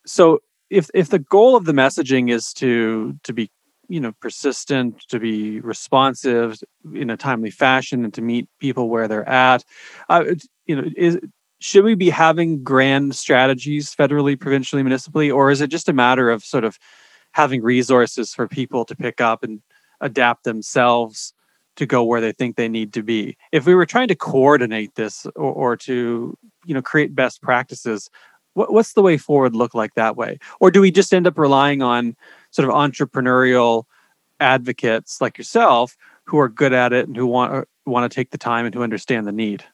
So 0.06 0.40
if 0.70 0.90
if 0.94 1.10
the 1.10 1.20
goal 1.20 1.56
of 1.56 1.66
the 1.66 1.74
messaging 1.74 2.32
is 2.32 2.54
to 2.54 3.18
to 3.24 3.34
be 3.34 3.52
you 3.88 4.00
know 4.00 4.14
persistent 4.22 5.00
to 5.08 5.20
be 5.20 5.60
responsive 5.62 6.62
in 6.94 7.10
a 7.10 7.18
timely 7.18 7.50
fashion 7.50 8.04
and 8.04 8.14
to 8.14 8.22
meet 8.22 8.48
people 8.60 8.88
where 8.88 9.08
they're 9.08 9.28
at 9.28 9.64
uh, 10.10 10.24
you 10.68 10.76
know 10.76 10.88
is 10.96 11.18
should 11.60 11.84
we 11.84 11.96
be 11.96 12.10
having 12.10 12.64
grand 12.64 13.16
strategies 13.16 13.94
federally, 13.94 14.40
provincially, 14.40 14.82
municipally, 14.82 15.30
or 15.30 15.52
is 15.52 15.62
it 15.62 15.70
just 15.70 15.90
a 15.90 15.94
matter 15.94 16.30
of 16.30 16.44
sort 16.44 16.64
of 16.64 16.80
having 17.34 17.62
resources 17.62 18.34
for 18.34 18.48
people 18.48 18.86
to 18.86 18.96
pick 18.96 19.22
up 19.22 19.44
and 19.44 19.62
adapt 20.02 20.46
themselves 20.46 21.34
to 21.76 21.86
go 21.86 22.04
where 22.04 22.22
they 22.22 22.32
think 22.32 22.56
they 22.56 22.70
need 22.70 22.94
to 22.94 23.04
be? 23.04 23.38
If 23.52 23.66
we 23.66 23.76
were 23.76 23.86
trying 23.86 24.08
to 24.08 24.16
coordinate 24.16 24.96
this 24.96 25.26
or, 25.36 25.54
or 25.54 25.78
to 25.78 26.38
you 26.66 26.74
know 26.74 26.82
create 26.82 27.14
best 27.14 27.42
practices, 27.42 28.10
what, 28.54 28.72
what's 28.72 28.94
the 28.94 29.02
way 29.02 29.18
forward 29.18 29.56
look 29.56 29.76
like 29.76 29.96
that 29.96 30.16
way? 30.16 30.40
Or 30.62 30.72
do 30.72 30.80
we 30.82 30.92
just 30.92 31.14
end 31.14 31.28
up 31.28 31.38
relying 31.38 31.82
on 31.82 32.16
sort 32.52 32.70
of 32.70 32.74
entrepreneurial 32.74 33.84
advocates 34.40 35.20
like 35.20 35.38
yourself 35.38 35.98
who 36.24 36.40
are 36.40 36.48
good 36.48 36.72
at 36.72 36.94
it 36.94 37.08
and 37.08 37.18
who 37.18 37.28
want 37.28 37.68
want 37.86 38.10
to 38.10 38.16
take 38.16 38.32
the 38.32 38.38
time 38.38 38.66
and 38.66 38.74
who 38.74 38.82
understand 38.82 39.28
the 39.28 39.34
need? 39.34 39.66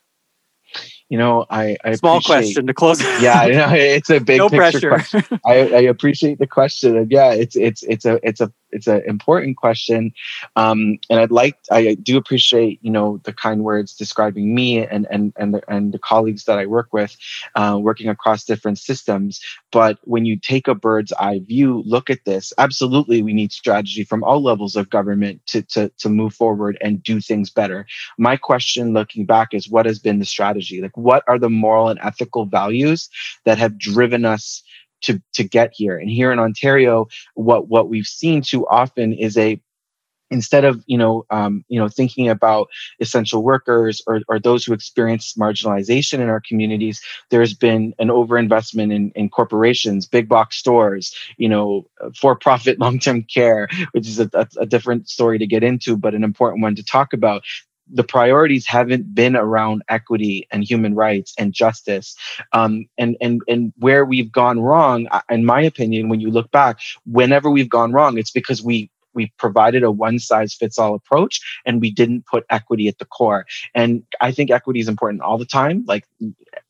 You 1.09 1.17
know, 1.17 1.45
I, 1.49 1.77
I 1.83 1.93
small 1.95 2.21
question 2.21 2.67
to 2.67 2.73
close. 2.73 3.01
yeah, 3.21 3.39
I 3.41 3.49
know 3.49 3.73
it's 3.73 4.09
a 4.09 4.19
big 4.19 4.39
no 4.39 4.49
picture 4.49 4.89
pressure. 4.89 5.21
question. 5.21 5.39
I, 5.45 5.53
I 5.53 5.81
appreciate 5.81 6.39
the 6.39 6.47
question, 6.47 6.97
and 6.97 7.11
yeah, 7.11 7.31
it's 7.31 7.55
it's 7.55 7.83
it's 7.83 8.05
a 8.05 8.19
it's 8.27 8.41
a 8.41 8.51
it's 8.75 8.87
an 8.87 9.01
important 9.07 9.57
question, 9.57 10.13
um, 10.55 10.99
and 11.09 11.19
I'd 11.19 11.31
like 11.31 11.57
I 11.71 11.95
do 11.95 12.17
appreciate 12.17 12.79
you 12.81 12.91
know 12.91 13.21
the 13.23 13.33
kind 13.33 13.63
words 13.63 13.95
describing 13.95 14.53
me 14.53 14.85
and 14.85 15.07
and 15.09 15.33
and 15.37 15.55
the, 15.55 15.61
and 15.67 15.93
the 15.93 15.99
colleagues 15.99 16.43
that 16.45 16.59
I 16.59 16.65
work 16.65 16.93
with, 16.93 17.15
uh, 17.55 17.77
working 17.81 18.09
across 18.09 18.43
different 18.43 18.77
systems. 18.79 19.41
But 19.71 19.97
when 20.03 20.25
you 20.25 20.37
take 20.37 20.67
a 20.67 20.75
bird's 20.75 21.13
eye 21.13 21.39
view, 21.39 21.83
look 21.85 22.09
at 22.09 22.25
this. 22.25 22.53
Absolutely, 22.57 23.21
we 23.21 23.33
need 23.33 23.51
strategy 23.51 24.03
from 24.03 24.23
all 24.23 24.43
levels 24.43 24.75
of 24.75 24.89
government 24.89 25.41
to 25.47 25.61
to 25.63 25.89
to 25.97 26.09
move 26.09 26.33
forward 26.33 26.77
and 26.81 27.01
do 27.01 27.21
things 27.21 27.49
better. 27.49 27.85
My 28.17 28.35
question, 28.37 28.93
looking 28.93 29.25
back, 29.25 29.53
is 29.53 29.69
what 29.69 29.85
has 29.85 29.99
been 29.99 30.19
the 30.19 30.25
strategy? 30.25 30.81
Like 30.81 30.97
what 30.97 31.23
are 31.27 31.39
the 31.39 31.49
moral 31.49 31.89
and 31.89 31.99
ethical 32.03 32.45
values 32.45 33.09
that 33.45 33.57
have 33.57 33.77
driven 33.77 34.25
us 34.25 34.63
to 35.01 35.21
to 35.33 35.43
get 35.43 35.71
here. 35.73 35.97
And 35.97 36.09
here 36.09 36.31
in 36.31 36.39
ontario 36.39 37.07
what 37.35 37.67
what 37.67 37.89
we've 37.89 38.07
seen 38.07 38.41
too 38.41 38.67
often 38.67 39.13
is 39.13 39.37
a 39.37 39.59
instead 40.31 40.65
of 40.65 40.83
you 40.87 40.97
know 40.97 41.25
um, 41.29 41.63
you 41.67 41.79
know 41.79 41.87
thinking 41.87 42.29
about 42.29 42.67
essential 42.99 43.43
workers 43.43 44.01
or, 44.07 44.21
or 44.27 44.39
those 44.39 44.65
who 44.65 44.73
experience 44.73 45.33
marginalization 45.39 46.19
in 46.19 46.29
our 46.29 46.41
communities 46.41 47.01
there's 47.29 47.53
been 47.53 47.93
an 47.99 48.09
overinvestment 48.09 48.93
in, 48.93 49.11
in 49.15 49.29
corporations 49.29 50.05
big 50.05 50.27
box 50.27 50.57
stores 50.57 51.15
you 51.37 51.47
know 51.47 51.85
for 52.15 52.35
profit 52.35 52.79
long-term 52.85 53.23
care 53.23 53.67
which 53.91 54.07
is 54.07 54.19
a, 54.19 54.29
a, 54.33 54.47
a 54.61 54.65
different 54.65 55.07
story 55.07 55.37
to 55.37 55.47
get 55.47 55.63
into 55.63 55.95
but 55.95 56.15
an 56.15 56.23
important 56.23 56.61
one 56.61 56.75
to 56.75 56.83
talk 56.83 57.13
about 57.13 57.43
the 57.91 58.03
priorities 58.03 58.65
haven't 58.65 59.13
been 59.13 59.35
around 59.35 59.83
equity 59.89 60.47
and 60.51 60.63
human 60.63 60.95
rights 60.95 61.33
and 61.37 61.53
justice. 61.53 62.15
Um, 62.51 62.85
and, 62.97 63.15
and, 63.21 63.41
and 63.47 63.73
where 63.77 64.05
we've 64.05 64.31
gone 64.31 64.59
wrong, 64.59 65.07
in 65.29 65.45
my 65.45 65.61
opinion, 65.61 66.09
when 66.09 66.19
you 66.19 66.31
look 66.31 66.51
back, 66.51 66.79
whenever 67.05 67.49
we've 67.49 67.69
gone 67.69 67.91
wrong, 67.91 68.17
it's 68.17 68.31
because 68.31 68.63
we 68.63 68.89
we 69.15 69.31
provided 69.37 69.81
a 69.81 69.89
one 69.89 70.19
size 70.19 70.53
fits 70.53 70.77
all 70.77 70.93
approach 70.93 71.39
and 71.65 71.81
we 71.81 71.89
didn't 71.89 72.25
put 72.25 72.45
equity 72.49 72.87
at 72.87 72.99
the 72.99 73.05
core. 73.05 73.45
And 73.73 74.03
I 74.21 74.31
think 74.31 74.51
equity 74.51 74.81
is 74.81 74.89
important 74.89 75.21
all 75.21 75.37
the 75.37 75.45
time. 75.45 75.85
Like 75.87 76.05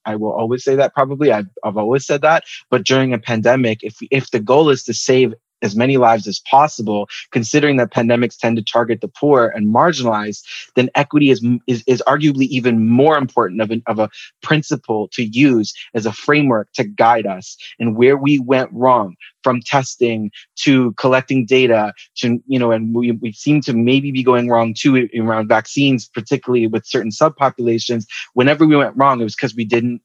I 0.05 0.15
will 0.15 0.31
always 0.31 0.63
say 0.63 0.75
that 0.75 0.93
probably 0.93 1.31
I've, 1.31 1.47
I've 1.63 1.77
always 1.77 2.05
said 2.05 2.21
that. 2.21 2.43
But 2.69 2.85
during 2.85 3.13
a 3.13 3.19
pandemic, 3.19 3.83
if, 3.83 3.97
if 4.11 4.31
the 4.31 4.39
goal 4.39 4.69
is 4.69 4.83
to 4.83 4.93
save 4.93 5.33
as 5.61 5.75
many 5.75 5.97
lives 5.97 6.27
as 6.27 6.39
possible, 6.39 7.07
considering 7.31 7.77
that 7.77 7.91
pandemics 7.91 8.37
tend 8.37 8.57
to 8.57 8.63
target 8.63 9.01
the 9.01 9.07
poor 9.07 9.47
and 9.47 9.73
marginalized, 9.73 10.43
then 10.75 10.89
equity 10.95 11.29
is, 11.29 11.45
is, 11.67 11.83
is 11.87 12.03
arguably 12.07 12.45
even 12.45 12.87
more 12.87 13.17
important 13.17 13.61
of, 13.61 13.71
an, 13.71 13.81
of 13.87 13.99
a 13.99 14.09
principle 14.41 15.07
to 15.13 15.23
use 15.23 15.73
as 15.93 16.05
a 16.05 16.13
framework 16.13 16.71
to 16.73 16.83
guide 16.83 17.25
us 17.25 17.57
and 17.79 17.95
where 17.95 18.17
we 18.17 18.39
went 18.39 18.69
wrong 18.71 19.15
from 19.43 19.61
testing 19.61 20.31
to 20.55 20.91
collecting 20.93 21.45
data 21.45 21.93
to, 22.15 22.41
you 22.47 22.59
know, 22.59 22.71
and 22.71 22.95
we, 22.95 23.11
we 23.11 23.31
seem 23.31 23.61
to 23.61 23.73
maybe 23.73 24.11
be 24.11 24.23
going 24.23 24.49
wrong 24.49 24.73
too 24.73 25.07
around 25.19 25.47
vaccines, 25.47 26.07
particularly 26.07 26.67
with 26.67 26.85
certain 26.85 27.11
subpopulations. 27.11 28.05
Whenever 28.33 28.65
we 28.65 28.75
went 28.75 28.95
wrong, 28.97 29.21
it 29.21 29.23
was 29.23 29.35
because 29.35 29.55
we 29.55 29.65
didn't 29.65 30.01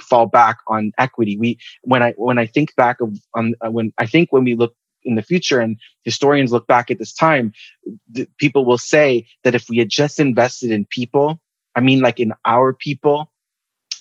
fall 0.00 0.26
back 0.26 0.58
on 0.68 0.92
equity. 0.98 1.36
We 1.38 1.58
when 1.82 2.02
I 2.02 2.12
when 2.16 2.38
I 2.38 2.46
think 2.46 2.74
back 2.76 3.00
of 3.00 3.16
on 3.34 3.54
when 3.62 3.92
I 3.98 4.06
think 4.06 4.32
when 4.32 4.44
we 4.44 4.54
look 4.54 4.74
in 5.04 5.14
the 5.14 5.22
future 5.22 5.60
and 5.60 5.76
historians 6.02 6.52
look 6.52 6.66
back 6.66 6.90
at 6.90 6.98
this 6.98 7.12
time 7.12 7.52
people 8.38 8.64
will 8.64 8.78
say 8.78 9.26
that 9.42 9.54
if 9.54 9.68
we 9.68 9.78
had 9.78 9.88
just 9.88 10.20
invested 10.20 10.70
in 10.70 10.84
people 10.86 11.40
i 11.74 11.80
mean 11.80 12.00
like 12.00 12.20
in 12.20 12.32
our 12.44 12.72
people 12.72 13.30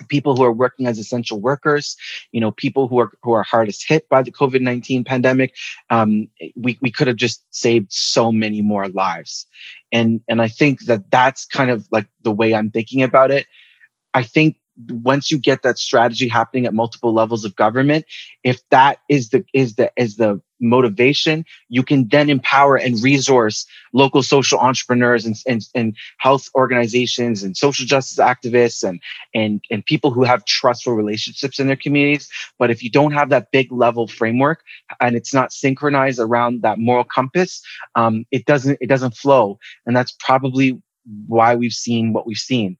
people 0.07 0.35
who 0.35 0.43
are 0.43 0.51
working 0.51 0.87
as 0.87 0.97
essential 0.97 1.39
workers, 1.39 1.95
you 2.31 2.41
know, 2.41 2.51
people 2.51 2.87
who 2.87 2.99
are 2.99 3.11
who 3.21 3.31
are 3.31 3.43
hardest 3.43 3.87
hit 3.87 4.07
by 4.09 4.21
the 4.21 4.31
COVID 4.31 4.61
nineteen 4.61 5.03
pandemic. 5.03 5.55
Um, 5.89 6.27
we 6.55 6.77
we 6.81 6.91
could 6.91 7.07
have 7.07 7.15
just 7.15 7.43
saved 7.51 7.91
so 7.91 8.31
many 8.31 8.61
more 8.61 8.87
lives, 8.89 9.45
and 9.91 10.21
and 10.27 10.41
I 10.41 10.47
think 10.47 10.85
that 10.85 11.09
that's 11.11 11.45
kind 11.45 11.69
of 11.69 11.87
like 11.91 12.07
the 12.23 12.31
way 12.31 12.53
I'm 12.53 12.71
thinking 12.71 13.03
about 13.03 13.31
it. 13.31 13.47
I 14.13 14.23
think 14.23 14.57
once 14.89 15.29
you 15.31 15.37
get 15.37 15.61
that 15.61 15.77
strategy 15.77 16.27
happening 16.27 16.65
at 16.65 16.73
multiple 16.73 17.13
levels 17.13 17.45
of 17.45 17.55
government, 17.55 18.05
if 18.43 18.61
that 18.69 18.99
is 19.09 19.29
the 19.29 19.45
is 19.53 19.75
the 19.75 19.91
is 19.97 20.17
the 20.17 20.41
motivation, 20.63 21.45
you 21.69 21.83
can 21.83 22.07
then 22.07 22.29
empower 22.29 22.75
and 22.75 23.01
resource 23.03 23.65
local 23.93 24.23
social 24.23 24.59
entrepreneurs 24.59 25.25
and, 25.25 25.35
and, 25.47 25.61
and 25.75 25.95
health 26.17 26.49
organizations 26.55 27.43
and 27.43 27.55
social 27.55 27.85
justice 27.85 28.17
activists 28.17 28.87
and, 28.87 28.99
and, 29.35 29.63
and 29.69 29.85
people 29.85 30.11
who 30.11 30.23
have 30.23 30.45
trustful 30.45 30.93
relationships 30.93 31.59
in 31.59 31.67
their 31.67 31.75
communities. 31.75 32.27
But 32.57 32.71
if 32.71 32.81
you 32.81 32.89
don't 32.89 33.11
have 33.11 33.29
that 33.29 33.51
big 33.51 33.71
level 33.71 34.07
framework 34.07 34.63
and 34.99 35.15
it's 35.15 35.33
not 35.33 35.51
synchronized 35.51 36.19
around 36.19 36.61
that 36.63 36.79
moral 36.79 37.03
compass, 37.03 37.61
um, 37.95 38.25
it 38.31 38.45
doesn't, 38.45 38.77
it 38.81 38.87
doesn't 38.87 39.15
flow. 39.15 39.59
And 39.85 39.95
that's 39.95 40.15
probably 40.19 40.81
why 41.27 41.55
we've 41.55 41.73
seen 41.73 42.13
what 42.13 42.25
we've 42.25 42.37
seen. 42.37 42.77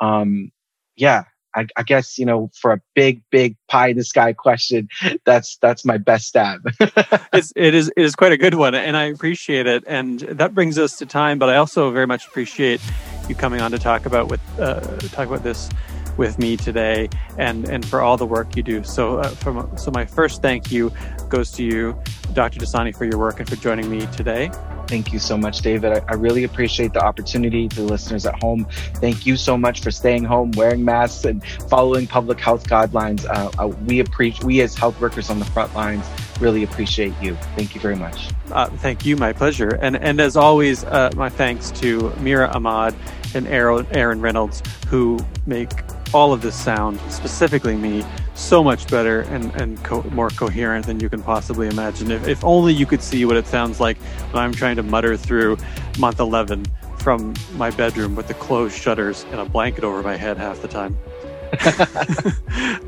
Um, 0.00 0.50
yeah, 0.96 1.24
I, 1.56 1.66
I, 1.76 1.82
guess 1.82 2.18
you 2.18 2.26
know 2.26 2.50
for 2.54 2.72
a 2.72 2.80
big 2.94 3.22
big 3.30 3.56
pie 3.68 3.88
in 3.88 3.96
the 3.96 4.04
sky 4.04 4.32
question 4.32 4.88
that's 5.24 5.56
that's 5.58 5.84
my 5.84 5.98
best 5.98 6.26
stab. 6.26 6.60
It's, 7.32 7.52
it 7.56 7.74
is 7.74 7.90
it 7.96 8.02
is 8.02 8.14
quite 8.14 8.32
a 8.32 8.36
good 8.36 8.54
one 8.54 8.74
and 8.74 8.96
i 8.96 9.04
appreciate 9.04 9.66
it 9.66 9.84
and 9.86 10.20
that 10.20 10.54
brings 10.54 10.78
us 10.78 10.96
to 10.98 11.06
time 11.06 11.38
but 11.38 11.48
i 11.48 11.56
also 11.56 11.90
very 11.90 12.06
much 12.06 12.26
appreciate 12.26 12.80
you 13.28 13.34
coming 13.34 13.60
on 13.60 13.70
to 13.72 13.78
talk 13.78 14.06
about 14.06 14.28
with 14.28 14.40
uh, 14.60 14.80
talk 15.08 15.26
about 15.26 15.42
this 15.42 15.68
with 16.16 16.38
me 16.38 16.56
today 16.56 17.08
and 17.38 17.68
and 17.68 17.84
for 17.86 18.00
all 18.00 18.16
the 18.16 18.26
work 18.26 18.56
you 18.56 18.62
do. 18.62 18.82
So 18.82 19.18
uh, 19.18 19.28
from 19.28 19.76
so 19.76 19.90
my 19.90 20.04
first 20.04 20.42
thank 20.42 20.72
you 20.72 20.92
goes 21.28 21.50
to 21.52 21.64
you 21.64 22.00
dr 22.32 22.58
Dosani 22.58 22.96
for 22.96 23.04
your 23.04 23.18
work 23.18 23.40
and 23.40 23.48
for 23.48 23.56
joining 23.56 23.90
me 23.90 24.06
today 24.12 24.50
Thank 24.88 25.12
you 25.12 25.18
so 25.18 25.36
much, 25.36 25.58
David. 25.60 25.92
I, 25.92 26.02
I, 26.08 26.14
really 26.14 26.44
appreciate 26.44 26.92
the 26.92 27.04
opportunity 27.04 27.68
to 27.68 27.76
the 27.76 27.82
listeners 27.82 28.26
at 28.26 28.40
home. 28.42 28.66
Thank 28.96 29.26
you 29.26 29.36
so 29.36 29.56
much 29.56 29.82
for 29.82 29.90
staying 29.90 30.24
home, 30.24 30.52
wearing 30.52 30.84
masks, 30.84 31.24
and 31.24 31.44
following 31.68 32.06
public 32.06 32.38
health 32.40 32.68
guidelines. 32.68 33.26
Uh, 33.26 33.50
uh, 33.58 33.68
we 33.86 34.00
appreciate, 34.00 34.44
we 34.44 34.60
as 34.60 34.74
health 34.74 35.00
workers 35.00 35.30
on 35.30 35.38
the 35.38 35.44
front 35.46 35.74
lines 35.74 36.04
really 36.40 36.62
appreciate 36.62 37.12
you. 37.20 37.34
Thank 37.56 37.74
you 37.74 37.80
very 37.80 37.96
much. 37.96 38.30
Uh, 38.50 38.66
thank 38.66 39.04
you. 39.04 39.16
My 39.16 39.32
pleasure. 39.32 39.78
And, 39.80 39.96
and 39.96 40.20
as 40.20 40.36
always, 40.36 40.84
uh, 40.84 41.10
my 41.16 41.28
thanks 41.28 41.70
to 41.72 42.12
Mira 42.20 42.48
Ahmad 42.48 42.94
and 43.34 43.46
Aaron 43.48 44.20
Reynolds, 44.20 44.62
who 44.88 45.18
make 45.46 45.70
all 46.14 46.32
of 46.32 46.42
this 46.42 46.54
sound, 46.54 47.00
specifically 47.10 47.76
me, 47.76 48.04
so 48.36 48.62
much 48.62 48.86
better 48.88 49.22
and, 49.22 49.54
and 49.56 49.82
co- 49.82 50.02
more 50.10 50.30
coherent 50.30 50.86
than 50.86 51.00
you 51.00 51.08
can 51.08 51.22
possibly 51.22 51.68
imagine. 51.68 52.10
If, 52.10 52.28
if 52.28 52.44
only 52.44 52.72
you 52.72 52.86
could 52.86 53.02
see 53.02 53.24
what 53.24 53.36
it 53.36 53.46
sounds 53.46 53.80
like 53.80 53.96
when 54.30 54.42
I'm 54.42 54.52
trying 54.52 54.76
to 54.76 54.82
mutter 54.82 55.16
through 55.16 55.56
month 55.98 56.20
11 56.20 56.66
from 56.98 57.34
my 57.54 57.70
bedroom 57.70 58.14
with 58.14 58.28
the 58.28 58.34
closed 58.34 58.76
shutters 58.76 59.24
and 59.30 59.40
a 59.40 59.44
blanket 59.44 59.84
over 59.84 60.02
my 60.02 60.16
head 60.16 60.36
half 60.36 60.60
the 60.60 60.68
time. 60.68 60.98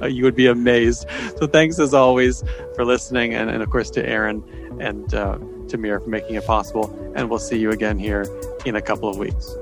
you 0.11 0.24
would 0.24 0.34
be 0.34 0.46
amazed. 0.46 1.07
So 1.38 1.46
thanks 1.46 1.78
as 1.78 1.94
always 1.94 2.42
for 2.74 2.84
listening, 2.84 3.34
and, 3.34 3.49
and 3.49 3.62
of 3.62 3.70
course 3.70 3.90
to 3.90 4.07
Aaron 4.07 4.42
and 4.80 5.12
uh, 5.14 5.38
to 5.68 5.78
Mira 5.78 6.01
for 6.01 6.09
making 6.09 6.36
it 6.36 6.46
possible. 6.46 7.12
And 7.14 7.30
we'll 7.30 7.38
see 7.38 7.59
you 7.59 7.70
again 7.70 7.99
here 7.99 8.26
in 8.64 8.76
a 8.76 8.82
couple 8.82 9.09
of 9.09 9.16
weeks. 9.16 9.55